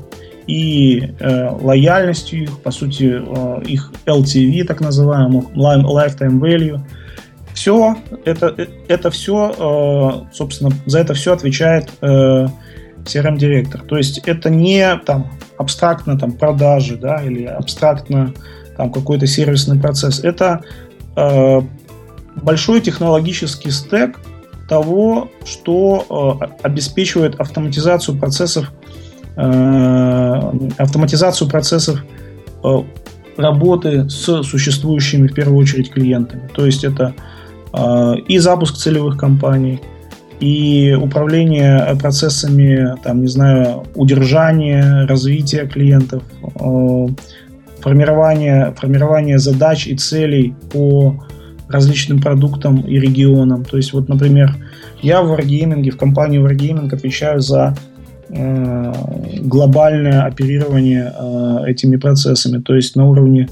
и 0.47 1.13
э, 1.19 1.49
лояльностью 1.61 2.43
их, 2.43 2.59
по 2.61 2.71
сути, 2.71 3.13
э, 3.13 3.63
их 3.65 3.91
LTV, 4.05 4.63
так 4.65 4.81
называемых, 4.81 5.45
Lifetime 5.55 6.39
Value. 6.39 6.79
Все, 7.53 7.95
это, 8.25 8.55
это 8.87 9.11
все, 9.11 9.53
э, 9.57 10.33
собственно, 10.33 10.71
за 10.85 10.99
это 10.99 11.13
все 11.13 11.33
отвечает 11.33 11.89
э, 12.01 12.47
CRM-директор. 13.05 13.81
То 13.81 13.97
есть 13.97 14.17
это 14.25 14.49
не 14.49 14.97
там 15.05 15.31
абстрактно 15.57 16.17
там 16.17 16.33
продажи, 16.33 16.97
да, 16.97 17.23
или 17.23 17.45
абстрактно 17.45 18.33
там 18.75 18.91
какой-то 18.91 19.27
сервисный 19.27 19.79
процесс. 19.79 20.23
Это 20.23 20.61
э, 21.15 21.61
большой 22.35 22.81
технологический 22.81 23.71
стек 23.71 24.19
того, 24.69 25.29
что 25.45 26.39
э, 26.41 26.45
обеспечивает 26.63 27.39
автоматизацию 27.39 28.17
процессов 28.17 28.71
Э, 29.35 30.51
автоматизацию 30.77 31.49
процессов 31.49 32.03
э, 32.63 32.83
работы 33.37 34.07
с 34.07 34.43
существующими 34.43 35.27
в 35.27 35.33
первую 35.33 35.57
очередь 35.57 35.89
клиентами. 35.91 36.49
То 36.53 36.65
есть 36.65 36.83
это 36.83 37.13
и 38.27 38.37
запуск 38.37 38.75
целевых 38.75 39.17
компаний, 39.17 39.81
и 40.39 40.93
управление 40.93 41.97
процессами, 41.99 42.95
там, 43.03 43.21
не 43.21 43.27
знаю, 43.27 43.83
удержания, 43.95 45.07
развития 45.07 45.65
клиентов, 45.65 46.21
формирование, 47.79 48.75
формирование 48.79 49.39
задач 49.39 49.87
и 49.87 49.97
целей 49.97 50.53
по 50.71 51.19
различным 51.73 52.21
продуктам 52.21 52.81
и 52.81 52.99
регионам. 52.99 53.65
То 53.65 53.77
есть, 53.77 53.93
вот, 53.93 54.07
например, 54.07 54.55
я 55.01 55.21
в 55.21 55.33
Wargaming, 55.33 55.89
в 55.89 55.97
компании 55.97 56.39
Wargaming 56.39 56.93
отвечаю 56.93 57.39
за 57.41 57.75
Э, 58.35 58.91
глобальное 59.41 60.23
оперирование 60.23 61.13
э, 61.15 61.69
этими 61.69 61.97
процессами. 61.97 62.61
То 62.61 62.73
есть 62.73 62.95
на 62.95 63.07
уровне, 63.07 63.47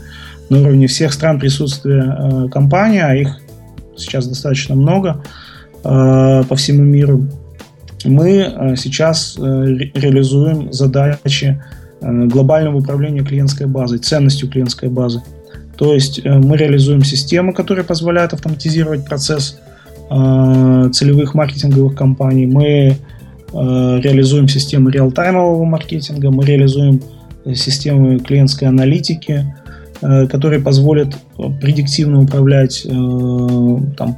на 0.50 0.62
уровне 0.62 0.88
всех 0.88 1.14
стран 1.14 1.40
присутствия 1.40 2.04
э, 2.04 2.50
компании, 2.50 3.02
а 3.02 3.14
их 3.14 3.38
сейчас 3.96 4.28
достаточно 4.28 4.76
много 4.76 5.24
по 5.84 6.56
всему 6.56 6.84
миру, 6.84 7.28
мы 8.06 8.76
сейчас 8.78 9.36
реализуем 9.36 10.72
задачи 10.72 11.60
глобального 12.02 12.78
управления 12.78 13.24
клиентской 13.24 13.66
базой, 13.66 13.98
ценностью 13.98 14.48
клиентской 14.48 14.90
базы. 14.90 15.24
То 15.82 15.94
есть 15.96 16.24
мы 16.24 16.58
реализуем 16.58 17.04
системы, 17.04 17.54
которые 17.54 17.84
позволяют 17.84 18.34
автоматизировать 18.34 19.04
процесс 19.04 19.60
целевых 20.10 21.34
маркетинговых 21.34 21.96
компаний. 21.96 22.46
Мы 22.46 22.98
Э, 23.54 24.00
реализуем 24.02 24.48
системы 24.48 24.92
реалтаймового 24.92 25.66
маркетинга, 25.66 26.32
мы 26.32 26.46
реализуем 26.46 27.02
э, 27.44 27.54
системы 27.54 28.20
клиентской 28.20 28.70
аналитики, 28.70 29.46
э, 30.02 30.28
которые 30.28 30.62
позволят 30.62 31.18
предиктивно 31.60 32.22
управлять 32.22 32.84
там, 32.84 34.18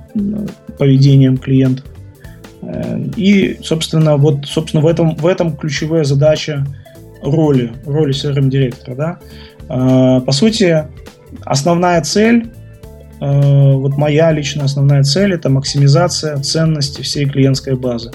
поведением 0.78 1.38
клиентов. 1.38 1.86
И, 3.18 3.57
собственно, 3.61 4.18
вот, 4.18 4.45
собственно, 4.45 4.84
в 4.84 4.88
этом, 4.88 5.16
в 5.16 5.26
этом 5.26 5.55
ключевая 5.57 6.03
задача 6.03 6.66
роли, 7.22 7.72
роли 7.86 8.14
CRM-директора. 8.14 9.20
Да? 9.68 10.20
По 10.22 10.32
сути, 10.32 10.86
основная 11.45 12.01
цель, 12.01 12.51
вот 13.19 13.95
моя 13.97 14.31
личная 14.33 14.65
основная 14.65 15.03
цель, 15.03 15.33
это 15.33 15.49
максимизация 15.49 16.37
ценности 16.37 17.01
всей 17.01 17.25
клиентской 17.25 17.75
базы. 17.75 18.11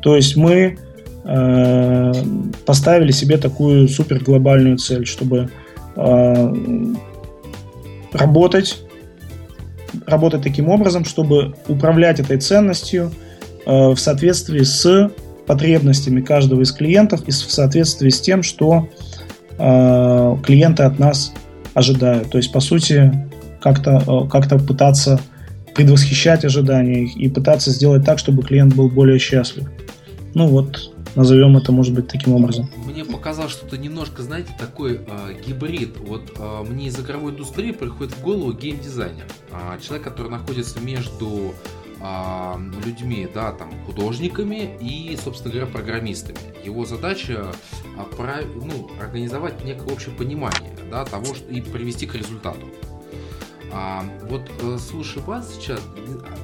То 0.00 0.16
есть 0.16 0.36
мы 0.36 0.78
э, 1.24 2.12
поставили 2.64 3.10
себе 3.12 3.36
такую 3.36 3.88
супер 3.88 4.22
глобальную 4.22 4.78
цель, 4.78 5.06
чтобы 5.06 5.50
э, 5.96 6.54
работать, 8.12 8.82
работать 10.06 10.42
таким 10.42 10.68
образом, 10.68 11.04
чтобы 11.04 11.54
управлять 11.68 12.20
этой 12.20 12.38
ценностью 12.38 13.12
э, 13.66 13.70
в 13.70 13.98
соответствии 13.98 14.62
с 14.62 15.10
потребностями 15.46 16.20
каждого 16.20 16.62
из 16.62 16.72
клиентов 16.72 17.22
и 17.26 17.30
в 17.30 17.34
соответствии 17.34 18.08
с 18.08 18.20
тем, 18.20 18.42
что 18.42 18.88
э, 19.58 20.36
клиенты 20.44 20.84
от 20.84 20.98
нас 20.98 21.32
ожидают. 21.80 22.30
То 22.30 22.38
есть, 22.38 22.52
по 22.52 22.60
сути, 22.60 23.12
как-то 23.60 24.28
как 24.30 24.48
пытаться 24.66 25.20
предвосхищать 25.74 26.44
ожидания 26.44 27.04
и 27.04 27.28
пытаться 27.28 27.70
сделать 27.70 28.04
так, 28.04 28.18
чтобы 28.18 28.42
клиент 28.42 28.74
был 28.74 28.88
более 28.88 29.18
счастлив. 29.18 29.68
Ну 30.34 30.46
вот, 30.46 30.92
назовем 31.16 31.56
это, 31.56 31.72
может 31.72 31.94
быть, 31.94 32.08
таким 32.08 32.34
образом. 32.34 32.70
Мне 32.86 33.04
показалось, 33.04 33.52
что 33.52 33.66
это 33.66 33.78
немножко, 33.78 34.22
знаете, 34.22 34.50
такой 34.58 35.00
э, 35.06 35.34
гибрид. 35.46 35.96
Вот 36.06 36.32
э, 36.38 36.64
мне 36.68 36.86
из 36.86 36.98
игровой 36.98 37.32
индустрии 37.32 37.72
приходит 37.72 38.14
в 38.14 38.22
голову 38.22 38.52
геймдизайнер. 38.52 39.24
Э, 39.50 39.78
человек, 39.82 40.04
который 40.04 40.30
находится 40.30 40.80
между 40.80 41.26
э, 41.26 41.79
людьми, 42.84 43.28
да, 43.32 43.52
там, 43.52 43.70
художниками 43.84 44.76
и, 44.80 45.16
собственно 45.22 45.52
говоря, 45.52 45.70
программистами. 45.70 46.38
Его 46.64 46.84
задача 46.86 47.52
ну, 48.54 48.90
организовать 49.00 49.62
некое 49.64 49.92
общее 49.92 50.14
понимание 50.14 50.72
да, 50.90 51.04
того 51.04 51.34
что, 51.34 51.48
и 51.48 51.60
привести 51.60 52.06
к 52.06 52.14
результату. 52.14 52.66
А, 53.72 54.04
вот 54.22 54.50
э, 54.62 54.78
слушай 54.78 55.22
вас 55.22 55.54
сейчас, 55.54 55.80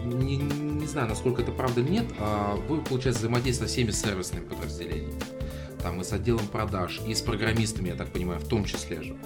не, 0.05 0.37
не 0.37 0.87
знаю, 0.87 1.09
насколько 1.09 1.43
это 1.43 1.51
правда 1.51 1.81
или 1.81 1.91
нет, 1.91 2.07
а 2.21 2.55
вы, 2.69 2.81
получается, 2.81 3.21
взаимодействуете 3.21 3.73
со 3.73 3.75
всеми 3.75 3.91
сервисными 3.91 4.45
подразделениями. 4.45 5.21
Там 5.83 6.01
и 6.01 6.05
с 6.05 6.13
отделом 6.13 6.47
продаж, 6.47 7.01
и 7.07 7.15
с 7.15 7.21
программистами, 7.23 7.89
я 7.89 7.97
так 7.97 8.11
понимаю, 8.11 8.41
в 8.41 8.47
том 8.47 8.65
числе 8.65 9.03
же. 9.03 9.17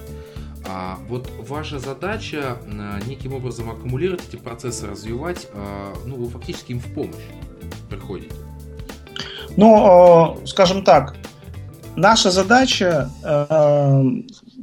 А 0.66 0.98
вот 1.08 1.30
ваша 1.48 1.78
задача 1.78 2.58
неким 3.06 3.34
образом 3.34 3.70
аккумулировать 3.70 4.22
эти 4.28 4.36
процессы, 4.36 4.86
развивать, 4.86 5.48
а, 5.54 5.92
ну, 6.06 6.16
вы 6.16 6.28
фактически 6.28 6.72
им 6.72 6.80
в 6.80 6.92
помощь 6.94 7.16
приходите. 7.88 8.34
Ну, 9.56 10.36
э, 10.42 10.46
скажем 10.46 10.84
так, 10.84 11.16
наша 11.96 12.30
задача 12.30 13.10
э, 13.24 14.04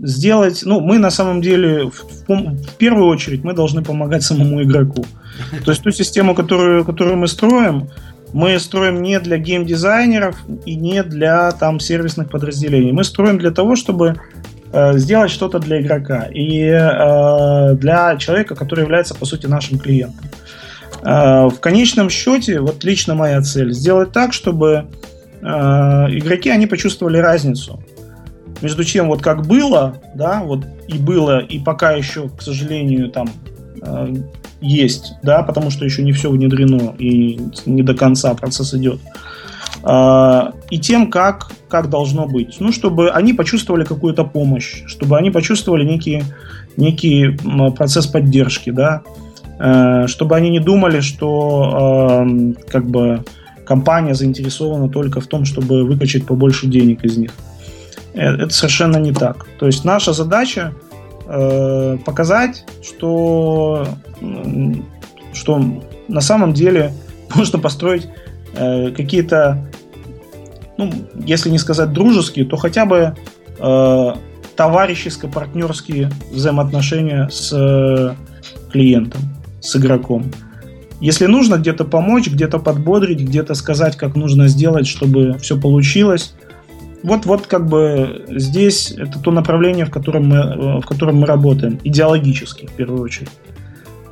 сделать, 0.02 0.62
ну, 0.66 0.80
мы 0.80 0.98
на 0.98 1.12
самом 1.12 1.42
деле, 1.42 1.90
в, 1.90 2.28
в 2.28 2.76
первую 2.78 3.08
очередь, 3.08 3.44
мы 3.44 3.54
должны 3.54 3.84
помогать 3.84 4.24
самому 4.24 4.64
игроку. 4.64 5.06
То 5.66 5.72
есть 5.72 5.84
ту 5.84 5.92
систему, 5.92 6.36
которую, 6.36 6.86
которую 6.86 7.18
мы 7.18 7.28
строим, 7.28 7.90
мы 8.34 8.60
строим 8.60 9.02
не 9.02 9.20
для 9.20 9.38
геймдизайнеров 9.38 10.36
и 10.66 10.76
не 10.76 11.04
для 11.04 11.52
там 11.52 11.80
сервисных 11.80 12.30
подразделений. 12.30 12.92
Мы 12.92 13.04
строим 13.04 13.38
для 13.38 13.52
того, 13.52 13.76
чтобы 13.76 14.08
э, 14.08 14.16
сделать 14.72 15.32
что-то 15.32 15.60
для 15.60 15.82
игрока 15.82 16.28
и 16.32 16.62
э, 16.62 17.76
для 17.76 18.18
человека, 18.18 18.56
который 18.56 18.82
является, 18.82 19.16
по 19.16 19.26
сути, 19.26 19.46
нашим 19.48 19.80
клиентом. 19.80 20.26
Э, 21.04 21.48
в 21.48 21.60
конечном 21.60 22.10
счете, 22.10 22.60
вот 22.60 22.84
лично 22.84 23.16
моя 23.16 23.42
цель, 23.42 23.74
сделать 23.74 24.12
так, 24.12 24.34
чтобы 24.34 24.88
э, 25.42 25.46
игроки, 25.46 26.50
они 26.50 26.68
почувствовали 26.68 27.18
разницу 27.18 27.80
между 28.62 28.84
чем 28.84 29.08
вот 29.08 29.22
как 29.22 29.46
было, 29.46 29.98
да, 30.16 30.42
вот 30.44 30.66
и 30.88 30.98
было, 30.98 31.40
и 31.40 31.60
пока 31.60 31.92
еще, 31.92 32.30
к 32.30 32.42
сожалению, 32.42 33.10
там 33.10 33.30
э, 33.82 34.16
есть, 34.62 35.14
да, 35.24 35.44
потому 35.44 35.70
что 35.70 35.86
еще 35.86 36.04
не 36.04 36.12
все 36.12 36.30
внедрено 36.30 36.96
и 36.98 37.40
не 37.66 37.84
до 37.84 37.94
конца 37.94 38.34
процесс 38.34 38.74
идет. 38.74 39.00
Э, 39.04 39.10
и 39.90 40.80
тем, 40.80 41.10
как, 41.10 41.52
как 41.70 41.90
должно 41.90 42.28
быть. 42.28 42.58
Ну, 42.60 42.72
чтобы 42.74 43.10
они 43.12 43.34
почувствовали 43.34 43.86
какую-то 43.86 44.26
помощь, 44.26 44.84
чтобы 44.86 45.18
они 45.18 45.32
почувствовали 45.32 45.86
некий, 45.86 46.24
некий 46.76 47.38
процесс 47.76 48.08
поддержки, 48.08 48.70
да, 48.70 49.04
э, 49.60 50.08
чтобы 50.08 50.36
они 50.36 50.50
не 50.50 50.60
думали, 50.60 51.00
что 51.00 52.28
как 52.70 52.86
бы 52.88 53.24
компания 53.66 54.14
заинтересована 54.14 54.90
только 54.90 55.20
в 55.20 55.28
том, 55.28 55.46
чтобы 55.46 55.84
выкачать 55.84 56.26
побольше 56.26 56.68
денег 56.68 57.04
из 57.04 57.18
них. 57.18 57.32
Э, 58.14 58.36
это 58.36 58.50
совершенно 58.50 58.98
не 58.98 59.14
так. 59.14 59.48
То 59.60 59.66
есть 59.66 59.86
наша 59.86 60.14
задача 60.14 60.74
э, 61.28 61.98
показать, 62.06 62.66
что, 62.84 63.88
что 65.34 65.62
на 66.08 66.22
самом 66.22 66.54
деле 66.54 66.94
можно 67.36 67.60
построить 67.60 68.08
какие-то, 68.54 69.70
ну, 70.78 70.92
если 71.26 71.50
не 71.50 71.58
сказать 71.58 71.92
дружеские, 71.92 72.46
то 72.46 72.58
хотя 72.58 72.86
бы 72.86 73.16
э, 73.60 74.14
товарищеско-партнерские 74.56 76.12
взаимоотношения 76.32 77.30
с 77.30 77.52
э, 77.54 78.16
клиентом, 78.72 79.22
с 79.62 79.76
игроком. 79.76 80.32
Если 81.00 81.28
нужно 81.28 81.58
где-то 81.58 81.86
помочь, 81.86 82.28
где-то 82.28 82.60
подбодрить, 82.60 83.20
где-то 83.20 83.54
сказать, 83.54 83.96
как 83.96 84.16
нужно 84.16 84.48
сделать, 84.48 84.88
чтобы 84.88 85.38
все 85.40 85.60
получилось, 85.60 86.34
вот, 87.04 87.26
вот 87.26 87.46
как 87.46 87.68
бы 87.68 88.26
здесь 88.30 88.92
это 88.92 89.20
то 89.20 89.32
направление, 89.32 89.86
в 89.86 89.92
котором 89.92 90.28
мы, 90.28 90.38
э, 90.38 90.80
в 90.80 90.86
котором 90.86 91.18
мы 91.18 91.28
работаем, 91.28 91.80
идеологически 91.84 92.66
в 92.66 92.72
первую 92.72 93.02
очередь. 93.02 93.32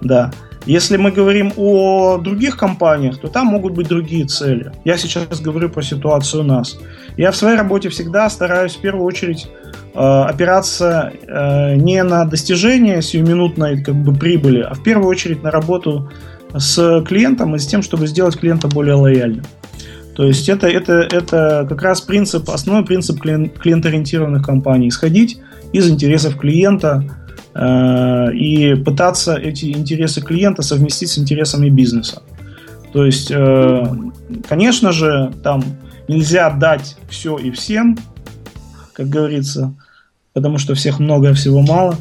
Да. 0.02 0.32
Если 0.66 0.98
мы 0.98 1.12
говорим 1.12 1.54
о 1.58 2.18
других 2.18 2.58
компаниях, 2.58 3.20
то 3.20 3.28
там 3.28 3.48
могут 3.48 3.74
быть 3.74 3.88
другие 3.88 4.26
цели. 4.26 4.72
Я 4.84 4.98
сейчас 4.98 5.40
говорю 5.40 5.70
про 5.70 5.84
ситуацию 5.84 6.42
у 6.42 6.46
нас. 6.46 6.78
Я 7.18 7.32
в 7.32 7.36
своей 7.36 7.56
работе 7.56 7.90
всегда 7.90 8.30
стараюсь 8.30 8.76
в 8.76 8.82
первую 8.82 9.06
очередь 9.06 9.48
э, 9.94 10.00
опираться 10.00 11.14
э, 11.28 11.76
не 11.76 12.02
на 12.02 12.26
достижение 12.26 13.04
сиюминутной 13.04 13.84
как 13.84 13.96
бы, 13.96 14.14
прибыли, 14.14 14.62
а 14.62 14.74
в 14.74 14.82
первую 14.82 15.08
очередь 15.08 15.44
на 15.44 15.52
работу 15.52 16.12
с 16.58 17.04
клиентом 17.08 17.56
и 17.56 17.60
с 17.60 17.68
тем, 17.68 17.84
чтобы 17.84 18.08
сделать 18.08 18.38
клиента 18.38 18.68
более 18.68 18.96
лояльным. 18.96 19.46
То 20.16 20.24
есть 20.24 20.50
это, 20.50 20.68
это, 20.68 20.94
это 20.94 21.66
как 21.68 21.82
раз 21.82 22.02
принцип, 22.02 22.50
основной 22.50 22.86
принцип 22.86 23.20
клиент-ориентированных 23.22 24.44
компаний. 24.44 24.88
Исходить 24.88 25.40
из 25.74 25.90
интересов 25.90 26.38
клиента 26.38 27.04
и 27.58 28.76
пытаться 28.86 29.36
эти 29.36 29.72
интересы 29.72 30.22
клиента 30.22 30.62
совместить 30.62 31.10
с 31.10 31.18
интересами 31.18 31.70
бизнеса. 31.70 32.22
То 32.96 33.06
есть, 33.06 33.30
э, 33.30 33.84
конечно 34.48 34.94
же, 34.94 35.34
там 35.44 35.62
нельзя 36.08 36.50
дать 36.50 36.96
все 37.10 37.38
и 37.38 37.52
всем, 37.52 37.98
как 38.94 39.10
говорится, 39.10 39.74
потому 40.34 40.58
что 40.58 40.76
всех 40.76 41.00
много, 41.00 41.32
а 41.32 41.34
всего 41.34 41.62
мало. 41.62 41.98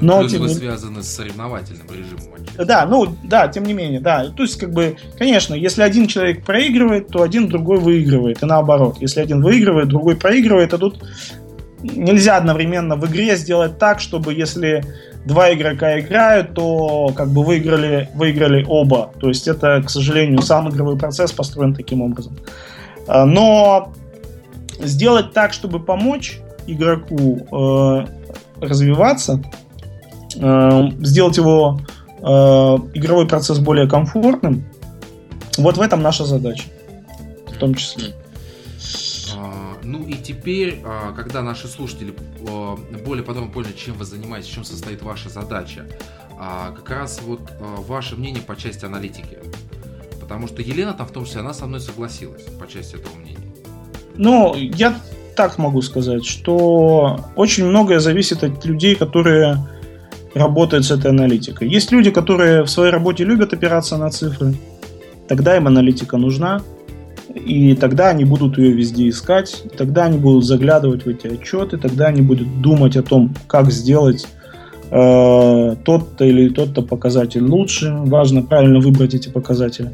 Но, 0.00 0.22
Но 0.22 0.28
тем... 0.28 0.42
вы 0.42 0.48
связаны 0.50 1.02
с 1.02 1.08
соревновательным 1.08 1.86
режимом. 1.88 2.38
Да, 2.56 2.86
ну, 2.86 3.16
да, 3.24 3.48
тем 3.48 3.64
не 3.64 3.72
менее, 3.72 4.00
да. 4.00 4.28
То 4.30 4.44
есть, 4.44 4.56
как 4.58 4.72
бы, 4.72 4.96
конечно, 5.18 5.54
если 5.54 5.82
один 5.82 6.06
человек 6.06 6.44
проигрывает, 6.44 7.08
то 7.08 7.22
один 7.22 7.48
другой 7.48 7.78
выигрывает, 7.78 8.42
и 8.42 8.46
наоборот. 8.46 8.98
Если 9.00 9.20
один 9.20 9.42
выигрывает, 9.42 9.88
другой 9.88 10.16
проигрывает, 10.16 10.74
а 10.74 10.78
тут 10.78 11.04
нельзя 11.82 12.36
одновременно 12.36 12.96
в 12.96 13.06
игре 13.06 13.36
сделать 13.36 13.78
так, 13.78 14.00
чтобы 14.00 14.34
если 14.34 14.84
два 15.24 15.52
игрока 15.52 16.00
играют, 16.00 16.54
то 16.54 17.12
как 17.14 17.28
бы 17.28 17.44
выиграли, 17.44 18.08
выиграли 18.14 18.64
оба. 18.68 19.12
То 19.20 19.28
есть 19.28 19.46
это, 19.48 19.82
к 19.82 19.90
сожалению, 19.90 20.42
сам 20.42 20.68
игровой 20.70 20.96
процесс 20.98 21.32
построен 21.32 21.74
таким 21.74 22.02
образом. 22.02 22.36
А, 23.06 23.24
но 23.24 23.92
сделать 24.80 25.32
так, 25.32 25.52
чтобы 25.52 25.80
помочь 25.80 26.40
игроку 26.66 27.46
э, 27.50 28.06
развиваться, 28.60 29.42
э, 30.36 30.88
сделать 31.00 31.36
его 31.36 31.80
э, 32.20 32.22
игровой 32.22 33.26
процесс 33.26 33.58
более 33.58 33.88
комфортным, 33.88 34.64
вот 35.56 35.76
в 35.76 35.80
этом 35.80 36.02
наша 36.02 36.24
задача, 36.24 36.64
в 37.52 37.56
том 37.58 37.74
числе. 37.74 38.14
А, 39.88 39.90
ну 39.90 40.06
и 40.06 40.14
теперь, 40.14 40.80
а, 40.84 41.12
когда 41.12 41.42
наши 41.42 41.66
слушатели 41.66 42.14
а, 42.48 42.76
более 43.04 43.24
подробно 43.24 43.50
поняли, 43.50 43.72
чем 43.72 43.94
вы 43.94 44.04
занимаетесь, 44.04 44.48
чем 44.48 44.64
состоит 44.64 45.02
ваша 45.02 45.28
задача, 45.28 45.86
как 46.76 46.88
раз 46.90 47.20
вот 47.26 47.40
ваше 47.88 48.14
мнение 48.14 48.40
по 48.40 48.54
части 48.54 48.84
аналитики. 48.84 49.38
Потому 50.20 50.46
что 50.46 50.62
Елена 50.62 50.92
там 50.92 51.08
в 51.08 51.10
том 51.10 51.24
числе, 51.24 51.40
она 51.40 51.52
со 51.52 51.66
мной 51.66 51.80
согласилась 51.80 52.42
по 52.60 52.68
части 52.68 52.94
этого 52.94 53.16
мнения. 53.16 53.48
Ну, 54.16 54.54
я 54.54 54.94
так 55.34 55.58
могу 55.58 55.82
сказать, 55.82 56.24
что 56.24 57.18
очень 57.34 57.64
многое 57.64 57.98
зависит 57.98 58.44
от 58.44 58.64
людей, 58.64 58.94
которые 58.94 59.56
работают 60.34 60.84
с 60.84 60.92
этой 60.92 61.10
аналитикой. 61.10 61.68
Есть 61.68 61.90
люди, 61.90 62.12
которые 62.12 62.62
в 62.62 62.68
своей 62.68 62.92
работе 62.92 63.24
любят 63.24 63.52
опираться 63.52 63.96
на 63.96 64.08
цифры, 64.10 64.54
тогда 65.26 65.56
им 65.56 65.66
аналитика 65.66 66.18
нужна, 66.18 66.62
и 67.38 67.74
тогда 67.74 68.08
они 68.10 68.24
будут 68.24 68.58
ее 68.58 68.72
везде 68.72 69.08
искать, 69.08 69.62
тогда 69.76 70.04
они 70.04 70.18
будут 70.18 70.44
заглядывать 70.44 71.04
в 71.04 71.08
эти 71.08 71.26
отчеты, 71.26 71.78
тогда 71.78 72.06
они 72.06 72.22
будут 72.22 72.60
думать 72.60 72.96
о 72.96 73.02
том, 73.02 73.34
как 73.46 73.70
сделать 73.70 74.26
э, 74.90 75.76
тот-то 75.84 76.24
или 76.24 76.48
тот-то 76.48 76.82
показатель 76.82 77.42
лучше, 77.42 77.94
важно 78.04 78.42
правильно 78.42 78.80
выбрать 78.80 79.14
эти 79.14 79.28
показатели. 79.28 79.92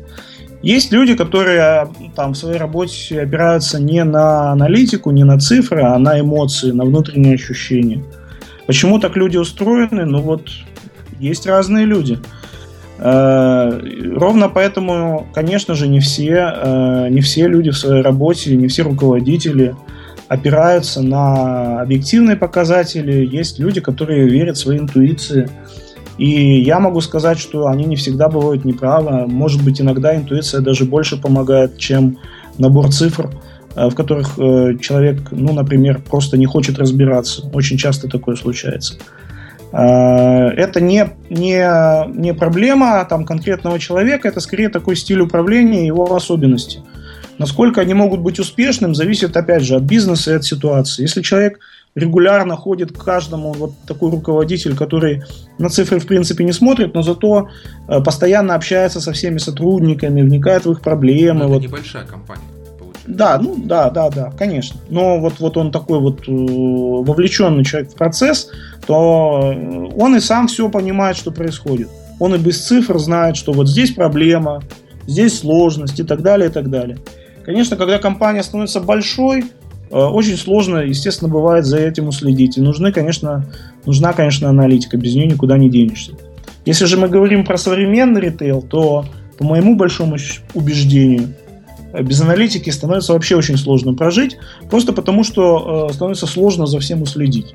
Есть 0.63 0.93
люди, 0.93 1.15
которые 1.15 1.61
а, 1.61 1.93
там 2.17 2.33
в 2.33 2.37
своей 2.37 2.57
работе 2.57 3.21
опираются 3.21 3.79
не 3.79 4.03
на 4.03 4.51
аналитику, 4.53 5.11
не 5.11 5.23
на 5.23 5.39
цифры, 5.39 5.83
а 5.83 5.99
на 5.99 6.19
эмоции, 6.19 6.71
на 6.71 6.85
внутренние 6.85 7.35
ощущения. 7.35 8.03
Почему 8.67 8.99
так 8.99 9.15
люди 9.15 9.37
устроены? 9.37 10.07
Ну 10.07 10.23
вот, 10.23 10.49
есть 11.21 11.47
разные 11.47 11.85
люди. 11.85 12.15
Э, 12.15 12.44
ровно 13.05 14.49
поэтому, 14.49 15.27
конечно 15.35 15.75
же, 15.75 15.89
не 15.89 16.01
все, 16.01 16.53
э, 16.57 17.09
не 17.11 17.21
все 17.21 17.47
люди 17.47 17.71
в 17.71 17.77
своей 17.77 18.03
работе, 18.03 18.57
не 18.57 18.67
все 18.67 18.83
руководители 18.83 19.75
опираются 20.29 21.03
на 21.03 21.83
объективные 21.83 22.37
показатели. 22.37 23.27
Есть 23.27 23.59
люди, 23.59 23.83
которые 23.83 24.27
верят 24.27 24.57
своей 24.57 24.81
интуиции, 24.81 25.49
И 26.17 26.61
я 26.61 26.79
могу 26.79 27.01
сказать, 27.01 27.39
что 27.39 27.67
они 27.67 27.85
не 27.85 27.97
всегда 27.97 28.29
бывают 28.29 28.65
неправы. 28.65 29.27
Может 29.27 29.65
быть, 29.65 29.81
иногда 29.81 30.15
интуиция 30.15 30.61
даже 30.61 30.85
больше 30.85 31.21
помогает, 31.21 31.77
чем 31.77 32.19
набор 32.57 32.93
цифр, 32.93 33.31
э, 33.75 33.89
в 33.89 33.95
которых 33.95 34.39
э, 34.39 34.79
человек, 34.81 35.33
ну, 35.33 35.53
например, 35.53 36.01
просто 36.09 36.39
не 36.39 36.47
хочет 36.47 36.79
разбираться. 36.79 37.51
Очень 37.53 37.77
часто 37.79 38.09
такое 38.09 38.37
случается. 38.37 38.95
Э, 39.75 40.51
это 40.51 40.81
не, 40.81 41.11
не, 41.31 42.17
не 42.17 42.33
проблема 42.33 43.05
там, 43.09 43.25
конкретного 43.25 43.79
человека, 43.79 44.29
это 44.29 44.41
скорее 44.41 44.69
такой 44.69 44.95
стиль 44.95 45.21
управления, 45.21 45.87
его 45.87 46.15
особенности. 46.15 46.81
Насколько 47.39 47.81
они 47.81 47.95
могут 47.95 48.21
быть 48.21 48.39
успешным, 48.39 48.95
зависит, 48.95 49.37
опять 49.37 49.63
же, 49.63 49.75
от 49.75 49.83
бизнеса 49.83 50.31
и 50.31 50.35
от 50.35 50.45
ситуации. 50.45 51.03
Если 51.03 51.23
человек 51.23 51.59
регулярно 51.97 52.57
ходит 52.57 52.93
к 52.93 53.05
каждому 53.05 53.53
вот 53.53 53.73
такой 53.87 54.13
руководитель, 54.13 54.77
который 54.77 55.25
на 55.59 55.69
цифры 55.69 55.99
в 55.99 56.07
принципе 56.07 56.45
не 56.45 56.53
смотрит, 56.53 56.95
но 56.95 57.03
зато 57.03 57.49
э, 57.89 58.01
постоянно 58.01 58.55
общается 58.55 59.01
со 59.01 59.13
всеми 59.13 59.39
сотрудниками, 59.39 60.23
вникает 60.23 60.67
в 60.67 60.71
их 60.71 60.83
проблемы. 60.83 61.41
Но 61.41 61.45
это 61.47 61.55
вот. 61.55 61.63
небольшая 61.63 62.05
компания. 62.05 62.54
Да, 63.07 63.39
ну 63.39 63.57
да, 63.59 63.91
да, 63.91 64.09
да, 64.09 64.33
конечно. 64.39 64.81
Но 64.89 65.21
вот, 65.21 65.39
вот 65.39 65.57
он 65.57 65.71
такой 65.71 66.01
вот 66.01 66.27
э, 66.27 66.33
вовлеченный 66.33 67.65
человек 67.65 67.91
в 67.91 67.95
процесс, 67.95 68.51
то 68.87 69.53
э, 69.55 69.89
он 69.97 70.17
и 70.17 70.21
сам 70.21 70.47
все 70.47 70.69
понимает, 70.71 71.17
что 71.17 71.31
происходит. 71.31 71.89
Он 72.19 72.35
и 72.35 72.39
без 72.39 72.65
цифр 72.65 72.99
знает, 72.99 73.37
что 73.37 73.53
вот 73.53 73.69
здесь 73.69 73.93
проблема, 73.93 74.63
здесь 75.07 75.39
сложность 75.39 76.01
и 76.01 76.03
так 76.03 76.23
далее, 76.23 76.49
и 76.49 76.53
так 76.53 76.71
далее. 76.71 76.99
Конечно, 77.45 77.77
когда 77.77 77.99
компания 77.99 78.43
становится 78.43 78.81
большой, 78.81 79.45
э, 79.91 79.95
очень 79.95 80.39
сложно, 80.39 80.79
естественно, 80.79 81.31
бывает 81.31 81.67
за 81.67 81.79
этим 81.79 82.09
уследить. 82.09 82.57
И 82.57 82.63
нужны, 82.63 82.91
конечно, 82.91 83.45
нужна, 83.85 84.15
конечно, 84.15 84.49
аналитика, 84.49 84.97
без 84.97 85.15
нее 85.15 85.27
никуда 85.27 85.59
не 85.59 85.69
денешься. 85.69 86.13
Если 86.65 86.87
же 86.87 86.97
мы 86.97 87.09
говорим 87.09 87.45
про 87.45 87.59
современный 87.59 88.23
ритейл, 88.23 88.63
то, 88.63 89.05
по 89.37 89.45
моему 89.45 89.77
большому 89.77 90.17
убеждению, 90.55 91.35
без 92.03 92.21
аналитики 92.21 92.71
становится 92.71 93.13
вообще 93.13 93.37
очень 93.37 93.57
сложно 93.57 93.95
прожить, 93.95 94.37
просто 94.71 94.93
потому 94.93 95.25
что 95.25 95.89
э, 95.89 95.93
становится 95.93 96.27
сложно 96.27 96.67
за 96.67 96.81
всем 96.81 97.03
уследить. 97.03 97.55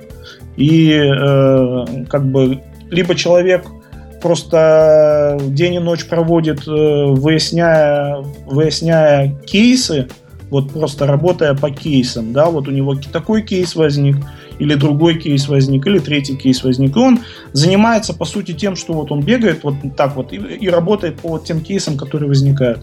И 0.57 0.91
э, 0.91 2.05
как 2.09 2.25
бы 2.31 2.61
либо 2.89 3.15
человек 3.15 3.65
просто 4.21 5.39
день 5.47 5.75
и 5.75 5.79
ночь 5.79 6.05
проводит, 6.05 6.67
э, 6.67 6.71
выясняя, 6.71 8.23
выясняя 8.45 9.35
кейсы, 9.45 10.07
вот 10.49 10.71
просто 10.71 11.05
работая 11.05 11.53
по 11.53 11.69
кейсам, 11.69 12.33
да, 12.33 12.49
вот 12.49 12.67
у 12.67 12.71
него 12.71 12.95
такой 12.95 13.43
кейс 13.43 13.75
возник, 13.75 14.17
или 14.57 14.75
другой 14.75 15.19
кейс 15.19 15.47
возник, 15.47 15.87
или 15.87 15.99
третий 15.99 16.35
кейс 16.35 16.63
возник. 16.63 16.95
И 16.95 16.99
он 16.99 17.19
занимается, 17.53 18.13
по 18.13 18.25
сути, 18.25 18.53
тем, 18.53 18.75
что 18.75 18.93
вот 18.93 19.11
он 19.11 19.21
бегает 19.21 19.63
вот 19.63 19.75
так 19.95 20.15
вот 20.15 20.33
и, 20.33 20.37
и 20.37 20.69
работает 20.69 21.19
по 21.19 21.29
вот 21.29 21.45
тем 21.45 21.61
кейсам, 21.61 21.97
которые 21.97 22.27
возникают. 22.27 22.81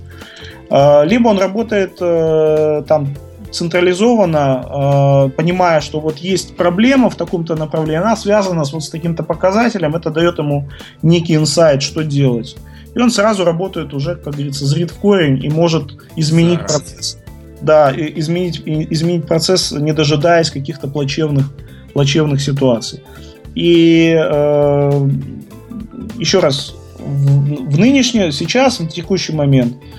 А, 0.71 1.05
либо 1.05 1.29
он 1.29 1.39
работает 1.39 1.99
э, 2.01 2.83
там 2.89 3.15
централизованно, 3.51 5.29
э, 5.29 5.31
понимая, 5.37 5.81
что 5.81 6.01
вот 6.01 6.19
есть 6.19 6.57
проблема 6.57 7.09
в 7.09 7.17
таком-то 7.17 7.57
направлении, 7.57 8.01
она 8.01 8.17
связана 8.17 8.65
с, 8.65 8.73
вот 8.73 8.83
с 8.83 8.91
таким-то 8.91 9.23
показателем, 9.23 9.95
это 9.95 10.11
дает 10.11 10.39
ему 10.39 10.69
некий 11.03 11.37
инсайт, 11.37 11.83
что 11.83 12.03
делать. 12.03 12.57
И 12.95 12.99
он 12.99 13.11
сразу 13.11 13.45
работает 13.45 13.95
уже, 13.95 14.17
как 14.17 14.35
говорится, 14.35 14.67
зрит 14.67 14.91
в 14.91 14.97
корень 14.97 15.45
и 15.45 15.49
может 15.49 15.93
изменить 16.17 16.61
Зараз. 16.61 16.73
процесс. 16.73 17.19
Да, 17.61 17.93
изменить, 17.97 18.63
изменить 18.67 19.27
процесс, 19.27 19.73
не 19.73 19.93
дожидаясь 19.93 20.51
каких-то 20.51 20.89
плачевных, 20.89 21.53
плачевных 21.95 22.43
ситуаций. 22.43 23.03
И 23.55 24.15
э, 24.15 25.09
еще 26.19 26.41
раз, 26.41 26.75
в, 26.99 27.71
в 27.71 27.79
нынешний, 27.79 28.31
сейчас, 28.33 28.81
в 28.81 28.89
текущий 28.89 29.33
момент, 29.33 29.75
э, 29.75 29.96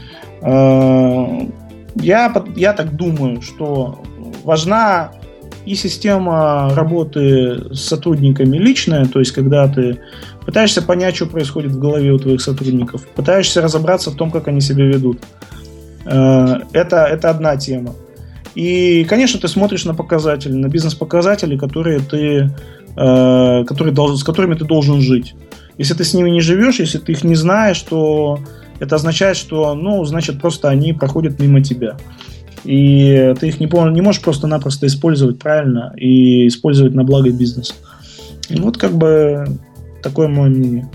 я, 0.48 2.46
я 2.56 2.74
так 2.74 2.96
думаю, 2.96 3.42
что 3.42 4.02
важна 4.44 5.12
и 5.66 5.76
система 5.76 6.72
работы 6.76 7.74
с 7.74 7.82
сотрудниками 7.82 8.58
личная, 8.58 9.06
то 9.06 9.20
есть 9.20 9.34
когда 9.34 9.68
ты 9.68 10.00
пытаешься 10.46 10.82
понять, 10.82 11.18
что 11.18 11.26
происходит 11.26 11.74
в 11.74 11.80
голове 11.80 12.12
у 12.14 12.18
твоих 12.18 12.42
сотрудников, 12.42 13.06
пытаешься 13.08 13.62
разобраться 13.62 14.12
в 14.12 14.16
том, 14.16 14.32
как 14.32 14.48
они 14.48 14.62
себя 14.62 14.86
ведут. 14.86 15.20
Э, 16.06 16.60
это, 16.72 17.06
это 17.06 17.30
одна 17.30 17.58
тема. 17.58 17.94
И, 18.56 19.06
конечно, 19.10 19.42
ты 19.42 19.50
смотришь 19.50 19.84
на 19.84 19.94
показатели, 19.94 20.54
на 20.54 20.68
бизнес-показатели, 20.70 21.58
которые 21.58 22.00
ты, 22.00 22.50
э, 22.96 23.64
которые 23.66 23.94
с 24.16 24.24
которыми 24.24 24.56
ты 24.56 24.64
должен 24.64 25.02
жить. 25.02 25.36
Если 25.78 25.94
ты 25.94 26.06
с 26.06 26.14
ними 26.14 26.30
не 26.30 26.40
живешь, 26.40 26.80
если 26.80 26.98
ты 26.98 27.12
их 27.12 27.26
не 27.26 27.36
знаешь, 27.36 27.82
то 27.82 28.40
это 28.80 28.96
означает, 28.96 29.38
что, 29.38 29.74
ну, 29.76 30.04
значит, 30.06 30.40
просто 30.40 30.70
они 30.70 30.94
проходят 30.94 31.40
мимо 31.40 31.62
тебя. 31.62 31.98
И 32.64 33.34
ты 33.40 33.48
их 33.48 33.60
не, 33.60 33.68
не 33.92 34.02
можешь 34.02 34.22
просто-напросто 34.22 34.88
использовать 34.88 35.40
правильно 35.40 35.94
и 35.96 36.48
использовать 36.48 36.94
на 36.94 37.04
благо 37.04 37.30
бизнеса. 37.32 37.74
И 38.50 38.60
вот 38.60 38.78
как 38.78 38.94
бы 38.94 39.46
такое 40.02 40.28
мое 40.28 40.50
мнение. 40.50 40.90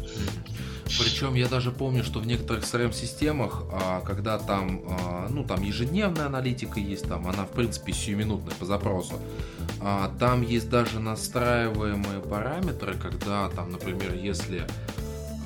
Причем 0.99 1.35
я 1.35 1.49
даже 1.49 1.71
помню, 1.71 2.05
что 2.05 2.21
в 2.21 2.27
некоторых 2.27 2.65
CRM-системах, 2.65 3.65
а, 3.73 4.01
когда 4.01 4.39
там, 4.39 4.83
а, 4.89 5.29
ну, 5.31 5.43
там 5.43 5.63
ежедневная 5.63 6.27
аналитика 6.27 6.79
есть, 6.79 7.09
там 7.09 7.27
она, 7.27 7.45
в 7.45 7.51
принципе, 7.51 7.93
сиюминутная 7.93 8.55
по 8.59 8.67
запросу, 8.67 9.15
а, 9.81 10.13
там 10.19 10.43
есть 10.43 10.69
даже 10.69 11.01
настраиваемые 11.01 12.21
параметры, 12.21 12.95
когда 12.95 13.49
там, 13.49 13.73
например, 13.73 14.15
если 14.15 14.67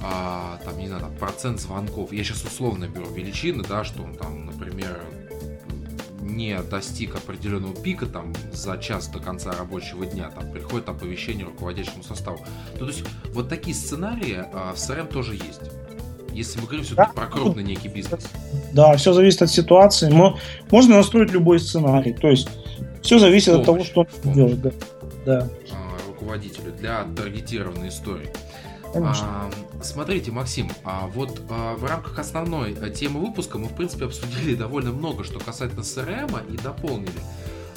а, 0.09 0.59
там, 0.65 0.79
не 0.79 0.87
знаю, 0.87 1.03
там, 1.03 1.15
процент 1.17 1.61
звонков, 1.61 2.13
я 2.13 2.23
сейчас 2.23 2.45
условно 2.45 2.87
беру 2.89 3.07
величины, 3.07 3.65
да, 3.69 3.85
что 3.85 4.03
он 4.03 4.15
там, 4.15 4.47
например, 4.47 5.03
не 6.21 6.59
достиг 6.61 7.15
определенного 7.15 7.75
пика 7.75 8.07
там 8.07 8.33
за 8.53 8.79
час 8.79 9.09
до 9.09 9.19
конца 9.19 9.53
рабочего 9.53 10.07
дня, 10.07 10.31
там 10.31 10.51
приходит 10.51 10.89
оповещение 10.89 11.47
руководящему 11.47 12.03
составу. 12.03 12.45
Ну, 12.75 12.81
то 12.81 12.87
есть 12.87 13.05
вот 13.33 13.49
такие 13.49 13.75
сценарии 13.75 14.45
а, 14.53 14.73
в 14.73 14.77
CRM 14.77 15.09
тоже 15.09 15.35
есть. 15.35 15.61
Если 16.33 16.61
мы 16.61 16.67
говорим 16.67 16.85
все-таки 16.85 17.11
да. 17.15 17.21
про 17.21 17.27
крупный 17.27 17.63
некий 17.63 17.89
бизнес. 17.89 18.29
Да, 18.73 18.97
все 18.97 19.15
зависит 19.15 19.43
от 19.43 19.51
ситуации. 19.51 20.13
Можно 20.71 20.97
настроить 20.97 21.33
любой 21.33 21.59
сценарий. 21.59 22.13
То 22.13 22.29
есть 22.29 22.49
все 23.01 23.19
зависит 23.19 23.65
помощь, 23.65 23.89
от 23.89 23.95
того, 23.95 24.07
что 24.13 24.29
он 24.29 24.35
делает. 24.35 24.61
Да. 24.61 24.73
Да. 25.25 25.49
А, 25.73 26.09
руководителю 26.09 26.73
для 26.79 27.05
таргетированной 27.17 27.89
истории. 27.89 28.29
Смотрите, 29.83 30.31
Максим, 30.33 30.71
а 30.85 31.07
вот 31.07 31.41
а, 31.51 31.77
в 31.77 31.85
рамках 31.85 32.19
основной 32.19 32.73
э, 32.73 32.91
темы 32.91 33.21
выпуска 33.21 33.59
мы, 33.59 33.69
в 33.69 33.75
принципе, 33.75 34.07
обсудили 34.07 34.55
довольно 34.55 34.91
много, 34.91 35.23
что 35.23 35.39
касательно 35.39 35.81
CRM 35.81 36.53
и 36.53 36.57
дополнили. 36.57 37.21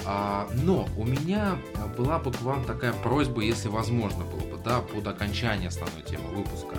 А, 0.05 0.47
но 0.63 0.87
у 0.97 1.03
меня 1.03 1.57
была 1.97 2.19
бы 2.19 2.31
к 2.31 2.41
вам 2.41 2.63
такая 2.65 2.93
просьба, 2.93 3.41
если 3.41 3.67
возможно 3.67 4.23
было 4.23 4.39
бы, 4.39 4.57
да, 4.63 4.79
под 4.79 5.05
окончание 5.07 5.67
основной 5.67 6.01
темы 6.03 6.29
выпуска. 6.29 6.77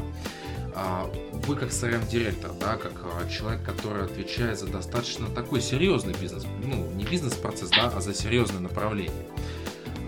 А, 0.75 1.11
вы 1.47 1.57
как 1.57 1.69
CRM-директор, 1.71 2.53
да, 2.59 2.77
как 2.77 2.93
а, 3.05 3.29
человек, 3.29 3.63
который 3.63 4.05
отвечает 4.05 4.59
за 4.59 4.67
достаточно 4.67 5.27
такой 5.27 5.61
серьезный 5.61 6.15
бизнес, 6.15 6.45
ну, 6.65 6.91
не 6.95 7.05
бизнес-процесс, 7.05 7.71
да, 7.71 7.93
а 7.95 8.01
за 8.01 8.15
серьезное 8.15 8.61
направление. 8.61 9.27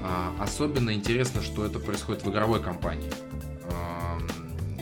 А, 0.02 0.32
особенно 0.40 0.92
интересно, 0.92 1.42
что 1.42 1.64
это 1.64 1.78
происходит 1.78 2.24
в 2.24 2.30
игровой 2.30 2.62
компании 2.62 3.10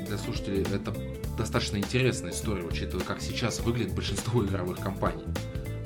для 0.06 0.18
слушателей 0.18 0.62
это 0.62 0.94
достаточно 1.38 1.78
интересная 1.78 2.32
история, 2.32 2.64
учитывая, 2.64 3.04
как 3.04 3.20
сейчас 3.20 3.60
выглядит 3.60 3.94
большинство 3.94 4.44
игровых 4.44 4.78
компаний. 4.80 5.24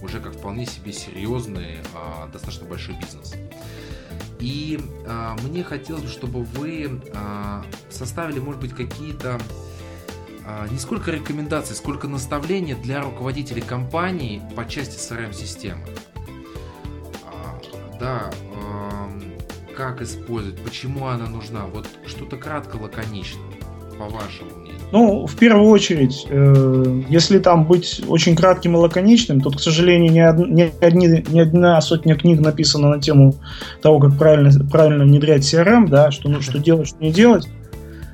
Уже 0.02 0.20
как 0.20 0.34
вполне 0.34 0.66
себе 0.66 0.92
серьезный, 0.92 1.78
а, 1.94 2.26
достаточно 2.28 2.66
большой 2.66 2.96
бизнес. 2.96 3.34
И 4.40 4.80
а, 5.06 5.36
мне 5.42 5.62
хотелось 5.62 6.02
бы, 6.02 6.08
чтобы 6.08 6.42
вы 6.42 7.02
а, 7.14 7.64
составили, 7.90 8.40
может 8.40 8.60
быть, 8.60 8.74
какие-то 8.74 9.38
не 10.70 10.78
сколько 10.78 11.10
рекомендаций, 11.10 11.74
сколько 11.74 12.06
наставления 12.06 12.76
для 12.76 13.00
руководителей 13.00 13.62
компании 13.62 14.42
по 14.54 14.68
части 14.68 14.98
CRM-системы. 14.98 15.86
Да, 17.98 18.30
как 19.76 20.02
использовать, 20.02 20.58
почему 20.60 21.06
она 21.06 21.26
нужна, 21.26 21.66
вот 21.72 21.86
что-то 22.06 22.36
кратко, 22.36 22.76
лаконично 22.76 23.40
по 23.98 24.04
вашему 24.04 24.50
мнению? 24.60 24.80
Ну, 24.92 25.26
в 25.26 25.36
первую 25.36 25.68
очередь, 25.70 26.26
э, 26.28 27.02
если 27.08 27.38
там 27.38 27.66
быть 27.66 28.00
очень 28.06 28.36
кратким 28.36 28.74
и 28.74 28.78
лаконичным, 28.78 29.40
то, 29.40 29.50
к 29.50 29.60
сожалению, 29.60 30.12
ни, 30.12 30.20
од, 30.20 30.48
ни, 30.48 30.72
одни, 30.80 31.24
ни 31.28 31.40
одна 31.40 31.80
сотня 31.80 32.16
книг 32.16 32.40
написана 32.40 32.90
на 32.90 33.00
тему 33.00 33.34
того, 33.82 33.98
как 33.98 34.16
правильно, 34.16 34.50
правильно 34.70 35.04
внедрять 35.04 35.42
CRM, 35.42 35.88
да, 35.88 36.10
что, 36.10 36.28
ну, 36.28 36.40
что 36.40 36.58
делать, 36.58 36.88
что 36.88 36.98
не 37.02 37.12
делать. 37.12 37.48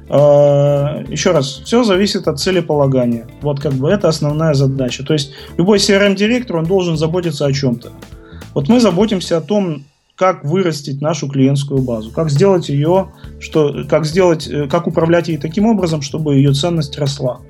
Э, 0.08 1.04
еще 1.08 1.32
раз, 1.32 1.62
все 1.64 1.84
зависит 1.84 2.26
от 2.28 2.40
целеполагания. 2.40 3.26
Вот 3.42 3.60
как 3.60 3.74
бы 3.74 3.90
это 3.90 4.08
основная 4.08 4.54
задача. 4.54 5.04
То 5.04 5.12
есть 5.12 5.32
любой 5.58 5.78
CRM-директор, 5.78 6.56
он 6.56 6.64
должен 6.64 6.96
заботиться 6.96 7.44
о 7.44 7.52
чем-то. 7.52 7.90
Вот 8.54 8.68
мы 8.68 8.80
заботимся 8.80 9.36
о 9.36 9.40
том, 9.40 9.84
как 10.20 10.44
вырастить 10.44 11.00
нашу 11.00 11.28
клиентскую 11.28 11.80
базу, 11.80 12.10
как 12.10 12.28
сделать 12.28 12.68
ее, 12.68 13.10
что, 13.38 13.84
как 13.88 14.04
сделать, 14.04 14.46
э, 14.46 14.68
как 14.68 14.86
управлять 14.86 15.28
ей 15.28 15.38
таким 15.38 15.64
образом, 15.64 16.02
чтобы 16.02 16.34
ее 16.34 16.52
ценность 16.52 16.98
росла. 16.98 17.40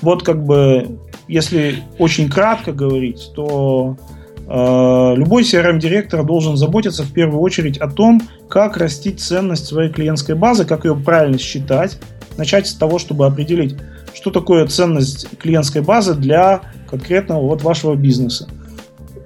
Вот 0.00 0.22
как 0.22 0.42
бы, 0.42 0.98
если 1.28 1.82
очень 1.98 2.30
кратко 2.30 2.72
говорить, 2.72 3.32
то 3.34 3.98
э, 4.38 5.14
любой 5.18 5.42
CRM-директор 5.42 6.24
должен 6.24 6.56
заботиться 6.56 7.02
в 7.02 7.12
первую 7.12 7.42
очередь 7.42 7.76
о 7.76 7.90
том, 7.90 8.22
как 8.48 8.78
растить 8.78 9.20
ценность 9.20 9.66
своей 9.66 9.92
клиентской 9.92 10.34
базы, 10.34 10.64
как 10.64 10.86
ее 10.86 10.96
правильно 10.96 11.36
считать, 11.36 11.98
начать 12.38 12.68
с 12.68 12.74
того, 12.74 12.98
чтобы 12.98 13.26
определить, 13.26 13.76
что 14.14 14.30
такое 14.30 14.66
ценность 14.66 15.28
клиентской 15.38 15.82
базы 15.82 16.14
для 16.14 16.62
конкретного 16.88 17.46
вот 17.46 17.60
вашего 17.60 17.94
бизнеса. 17.96 18.48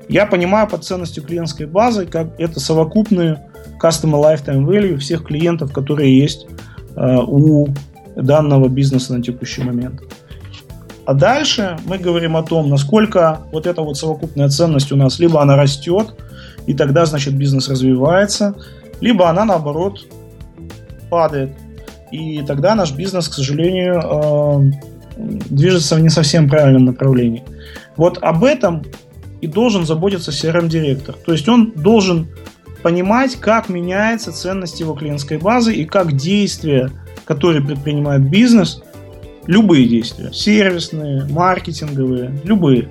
Я 0.08 0.26
понимаю 0.26 0.68
под 0.68 0.84
ценностью 0.84 1.24
клиентской 1.24 1.66
базы, 1.66 2.06
как 2.06 2.28
это 2.38 2.60
совокупный 2.60 3.36
Customer 3.82 4.22
Lifetime 4.22 4.64
Value 4.64 4.96
всех 4.98 5.24
клиентов, 5.24 5.72
которые 5.72 6.16
есть 6.16 6.46
э, 6.94 7.16
у 7.26 7.68
данного 8.14 8.68
бизнеса 8.68 9.14
на 9.14 9.22
текущий 9.22 9.62
момент. 9.62 10.00
А 11.06 11.14
дальше 11.14 11.76
мы 11.84 11.98
говорим 11.98 12.36
о 12.36 12.42
том, 12.42 12.68
насколько 12.68 13.40
вот 13.52 13.66
эта 13.66 13.82
вот 13.82 13.96
совокупная 13.96 14.48
ценность 14.48 14.90
у 14.92 14.96
нас, 14.96 15.18
либо 15.18 15.40
она 15.42 15.56
растет, 15.56 16.14
и 16.66 16.74
тогда, 16.74 17.06
значит, 17.06 17.34
бизнес 17.34 17.68
развивается, 17.68 18.54
либо 19.00 19.28
она, 19.28 19.44
наоборот, 19.44 20.06
падает. 21.10 21.52
И 22.10 22.42
тогда 22.42 22.74
наш 22.74 22.92
бизнес, 22.92 23.28
к 23.28 23.34
сожалению, 23.34 24.00
э, 24.02 24.70
движется 25.16 25.96
в 25.96 26.00
не 26.00 26.08
совсем 26.08 26.48
правильном 26.48 26.86
направлении. 26.86 27.44
Вот 27.96 28.18
об 28.22 28.44
этом 28.44 28.82
и 29.46 29.48
должен 29.48 29.86
заботиться 29.86 30.32
CRM-директор. 30.32 31.14
То 31.24 31.30
есть 31.30 31.48
он 31.48 31.70
должен 31.70 32.26
понимать, 32.82 33.36
как 33.36 33.68
меняется 33.68 34.32
ценность 34.32 34.80
его 34.80 34.94
клиентской 34.94 35.38
базы 35.38 35.72
и 35.72 35.84
как 35.84 36.16
действия, 36.16 36.90
которые 37.24 37.64
предпринимает 37.64 38.28
бизнес, 38.28 38.82
любые 39.46 39.86
действия, 39.86 40.32
сервисные, 40.32 41.26
маркетинговые, 41.30 42.40
любые, 42.42 42.88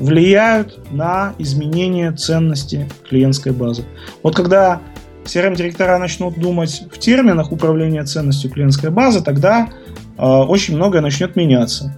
влияют 0.00 0.80
на 0.90 1.34
изменение 1.38 2.10
ценности 2.10 2.88
клиентской 3.08 3.52
базы. 3.52 3.84
Вот 4.24 4.34
когда 4.34 4.80
CRM-директора 5.24 5.98
начнут 5.98 6.38
думать 6.38 6.82
в 6.92 6.98
терминах 6.98 7.52
управления 7.52 8.02
ценностью 8.02 8.50
клиентской 8.50 8.90
базы, 8.90 9.22
тогда 9.22 9.68
э, 10.16 10.22
очень 10.24 10.74
многое 10.74 11.02
начнет 11.02 11.36
меняться. 11.36 11.96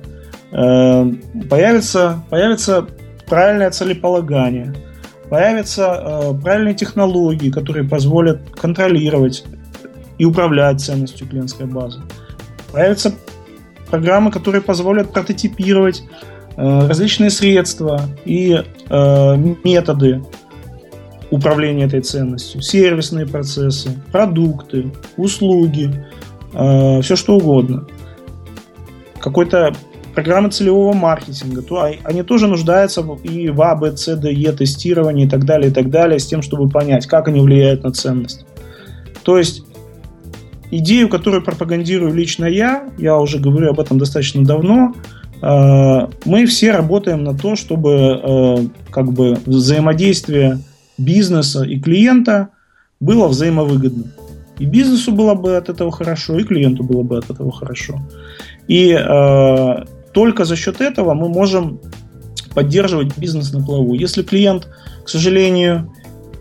Э, 0.53 1.11
появится, 1.49 2.23
появится 2.29 2.87
правильное 3.31 3.71
целеполагание, 3.71 4.75
появятся 5.31 5.85
э, 5.85 6.43
правильные 6.43 6.75
технологии, 6.75 7.51
которые 7.51 7.89
позволят 7.89 8.51
контролировать 8.51 9.45
и 10.19 10.25
управлять 10.25 10.81
ценностью 10.81 11.27
клиентской 11.29 11.67
базы. 11.67 12.03
Появятся 12.73 13.15
программы, 13.89 14.33
которые 14.33 14.61
позволят 14.61 15.13
прототипировать 15.13 16.03
э, 16.57 16.87
различные 16.89 17.31
средства 17.31 18.03
и 18.25 18.63
э, 18.89 19.37
методы 19.65 20.23
управления 21.31 21.85
этой 21.85 22.01
ценностью, 22.01 22.61
сервисные 22.61 23.27
процессы, 23.27 23.91
продукты, 24.11 24.91
услуги, 25.17 26.05
э, 26.53 27.01
все 27.01 27.15
что 27.15 27.37
угодно. 27.37 27.87
Какой-то 29.21 29.73
программы 30.15 30.51
целевого 30.51 30.93
маркетинга, 30.93 31.63
то 31.63 31.89
они 32.05 32.23
тоже 32.23 32.47
нуждаются 32.47 33.05
и 33.23 33.49
в 33.49 33.63
А, 33.63 33.75
Б, 33.75 33.97
С, 33.97 34.17
Д, 34.17 34.33
Е 34.33 34.53
тестировании 34.53 35.27
и 35.27 35.29
так 35.29 35.45
далее, 35.45 35.71
и 35.71 35.75
так 35.75 35.91
далее, 35.91 36.19
с 36.19 36.27
тем, 36.27 36.43
чтобы 36.43 36.69
понять, 36.69 37.07
как 37.07 37.29
они 37.29 37.41
влияют 37.41 37.85
на 37.85 37.93
ценность. 37.93 38.45
То 39.23 39.39
есть 39.39 39.65
идею, 40.71 41.09
которую 41.09 41.43
пропагандирую 41.43 42.15
лично 42.15 42.47
я, 42.47 42.89
я 42.99 43.19
уже 43.19 43.39
говорю 43.39 43.71
об 43.71 43.81
этом 43.81 43.99
достаточно 43.99 44.45
давно, 44.45 44.95
э, 45.43 46.09
мы 46.25 46.47
все 46.47 46.73
работаем 46.73 47.25
на 47.25 47.37
то, 47.37 47.57
чтобы 47.57 47.91
э, 47.93 48.57
как 48.91 49.13
бы 49.13 49.39
взаимодействие 49.47 50.59
бизнеса 50.99 51.65
и 51.65 51.79
клиента 51.79 52.49
было 53.01 53.29
взаимовыгодным. 53.29 54.13
И 54.59 54.67
бизнесу 54.67 55.13
было 55.13 55.35
бы 55.35 55.57
от 55.57 55.71
этого 55.71 55.91
хорошо, 55.91 56.39
и 56.39 56.45
клиенту 56.45 56.85
было 56.85 57.03
бы 57.03 57.17
от 57.17 57.31
этого 57.31 57.51
хорошо. 57.51 57.99
И 58.69 58.93
э, 58.93 59.85
только 60.13 60.45
за 60.45 60.57
счет 60.57 60.81
этого 60.81 61.15
мы 61.15 61.29
можем 61.29 61.81
поддерживать 62.55 63.17
бизнес 63.17 63.53
на 63.53 63.65
плаву. 63.65 63.95
Если 63.95 64.23
клиент, 64.23 64.69
к 65.05 65.09
сожалению, 65.09 65.93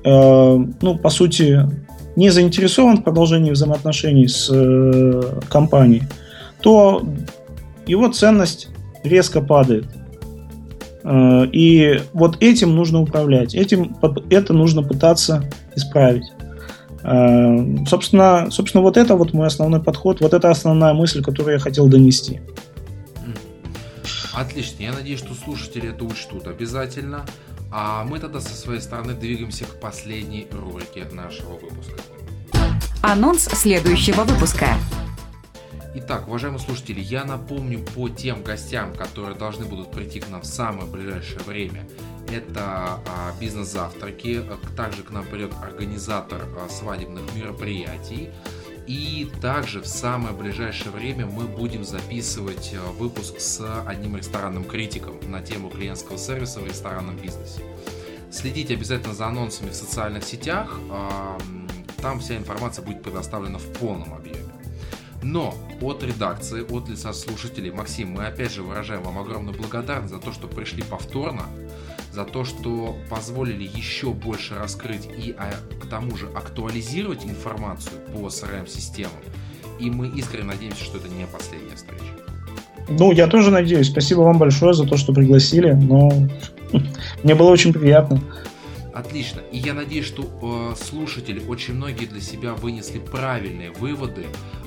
э, 0.03 0.65
ну, 0.81 0.97
по 0.97 1.09
сути, 1.09 1.67
не 2.15 2.29
заинтересован 2.29 2.97
в 2.97 3.03
продолжении 3.03 3.51
взаимоотношений 3.51 4.27
с 4.27 4.49
э, 4.51 5.21
компанией, 5.49 6.03
то 6.61 7.03
его 7.85 8.09
ценность 8.09 8.69
резко 9.03 9.41
падает. 9.41 9.85
Э, 11.03 11.45
и 11.51 12.01
вот 12.13 12.37
этим 12.41 12.75
нужно 12.75 13.01
управлять, 13.01 13.55
этим, 13.55 13.95
это 14.29 14.53
нужно 14.53 14.83
пытаться 14.83 15.43
исправить. 15.75 16.25
Э, 17.03 17.85
собственно, 17.87 18.47
собственно, 18.51 18.83
вот 18.83 18.97
это 18.97 19.15
вот 19.15 19.33
мой 19.33 19.47
основной 19.47 19.81
подход, 19.81 20.21
вот 20.21 20.33
это 20.33 20.49
основная 20.49 20.93
мысль, 20.93 21.21
которую 21.21 21.53
я 21.53 21.59
хотел 21.59 21.87
донести. 21.87 22.41
Отлично, 24.34 24.84
я 24.84 24.93
надеюсь, 24.93 25.19
что 25.19 25.34
слушатели 25.34 25.89
это 25.89 26.03
учтут 26.03 26.47
обязательно. 26.47 27.26
А 27.72 28.03
мы 28.03 28.19
тогда 28.19 28.39
со 28.39 28.56
своей 28.56 28.81
стороны 28.81 29.14
двигаемся 29.14 29.65
к 29.65 29.80
последней 29.80 30.47
рубрике 30.51 31.06
нашего 31.11 31.53
выпуска. 31.57 32.01
Анонс 33.01 33.43
следующего 33.43 34.23
выпуска. 34.23 34.68
Итак, 35.95 36.27
уважаемые 36.27 36.60
слушатели, 36.60 36.99
я 36.99 37.26
напомню 37.26 37.80
по 37.80 38.10
тем 38.10 38.43
гостям, 38.43 38.93
которые 38.93 39.35
должны 39.35 39.65
будут 39.65 39.91
прийти 39.91 40.19
к 40.19 40.30
нам 40.30 40.41
в 40.41 40.45
самое 40.45 40.85
ближайшее 40.85 41.39
время. 41.39 41.88
Это 42.31 42.99
а, 43.07 43.34
бизнес-завтраки, 43.39 44.43
также 44.77 45.01
к 45.01 45.10
нам 45.10 45.26
придет 45.26 45.51
организатор 45.64 46.41
а, 46.57 46.69
свадебных 46.69 47.23
мероприятий, 47.35 48.30
и 48.90 49.30
также 49.40 49.82
в 49.82 49.88
самое 49.88 50.34
ближайшее 50.34 50.90
время 50.90 51.28
мы 51.28 51.45
будем 51.45 51.84
записывать 51.84 52.72
э, 52.74 52.80
выпуск 52.98 53.40
с 53.40 53.84
одним 53.86 54.18
ресторанным 54.18 54.64
критиком 54.64 55.14
на 55.30 55.44
тему 55.44 55.70
клиентского 55.70 56.18
сервиса 56.18 56.60
в 56.60 56.66
ресторанном 56.66 57.16
бизнесе. 57.16 57.61
Следите 58.32 58.74
обязательно 58.74 59.14
за 59.14 59.28
анонсами 59.28 59.70
в 59.70 59.76
социальных 59.76 60.24
сетях. 60.24 60.80
Там 62.02 62.20
вся 62.20 62.36
информация 62.36 62.84
будет 62.84 63.03
предоставлена 63.03 63.60
в 63.60 63.68
полном 63.74 64.11
объеме. 64.11 64.49
Но 65.22 65.56
от 65.82 66.02
редакции, 66.02 66.64
от 66.64 66.90
лица 66.90 67.14
слушателей, 67.14 67.70
Максим, 67.70 68.14
мы 68.14 68.26
опять 68.26 68.52
же 68.52 68.64
выражаем 68.64 69.03
вам 69.03 69.20
огромную 69.20 69.56
благодарность 69.56 70.14
за 70.14 70.20
то, 70.20 70.34
что 70.34 70.48
пришли 70.48 70.82
повторно 70.82 71.45
за 72.19 72.25
то, 72.25 72.43
что 72.43 72.97
позволили 73.09 73.63
еще 73.63 74.11
больше 74.11 74.55
раскрыть 74.55 75.05
и 75.05 75.33
а, 75.37 75.53
к 75.81 75.85
тому 75.85 76.17
же 76.17 76.27
актуализировать 76.35 77.23
информацию 77.23 77.93
по 78.11 78.27
CRM-системам. 78.27 79.13
И 79.79 79.89
мы 79.89 80.09
искренне 80.09 80.47
надеемся, 80.47 80.83
что 80.83 80.97
это 80.97 81.07
не 81.07 81.25
последняя 81.25 81.77
встреча. 81.77 82.03
Ну, 82.89 83.13
я 83.13 83.27
тоже 83.27 83.51
надеюсь. 83.51 83.87
Спасибо 83.87 84.21
вам 84.21 84.37
большое 84.37 84.73
за 84.73 84.85
то, 84.85 84.97
что 84.97 85.13
пригласили. 85.13 85.71
Но 85.71 86.11
мне 87.23 87.35
было 87.35 87.51
очень 87.51 87.71
приятно. 87.71 88.21
Отлично. 88.93 89.39
И 89.53 89.57
я 89.57 89.73
надеюсь, 89.73 90.05
что 90.05 90.73
э, 90.73 90.83
слушатели 90.83 91.41
очень 91.47 91.75
многие 91.75 92.05
для 92.05 92.19
себя 92.19 92.53
вынесли 92.53 92.99
правильные 92.99 93.71
выводы. 93.71 94.25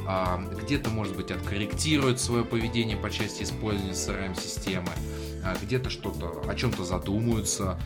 Э, 0.08 0.38
где-то, 0.62 0.88
может 0.88 1.16
быть, 1.16 1.30
откорректируют 1.30 2.18
свое 2.18 2.46
поведение 2.46 2.96
по 2.96 3.10
части 3.10 3.42
использования 3.42 3.92
CRM-системы. 3.92 4.88
А, 5.44 5.56
где-то 5.60 5.90
что-то, 5.90 6.43
о 6.48 6.55
чем-то 6.55 6.85
задумаются. 6.85 7.78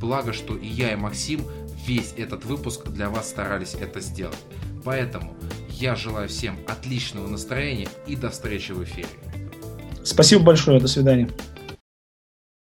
Благо, 0.00 0.32
что 0.32 0.56
и 0.56 0.66
я, 0.66 0.92
и 0.92 0.96
Максим 0.96 1.42
весь 1.86 2.14
этот 2.16 2.44
выпуск 2.44 2.88
для 2.88 3.08
вас 3.08 3.28
старались 3.28 3.74
это 3.74 4.00
сделать. 4.00 4.38
Поэтому 4.84 5.34
я 5.68 5.96
желаю 5.96 6.28
всем 6.28 6.58
отличного 6.66 7.28
настроения 7.28 7.88
и 8.06 8.16
до 8.16 8.30
встречи 8.30 8.72
в 8.72 8.82
эфире. 8.84 9.08
Спасибо 10.02 10.42
большое, 10.42 10.80
до 10.80 10.88
свидания. 10.88 11.30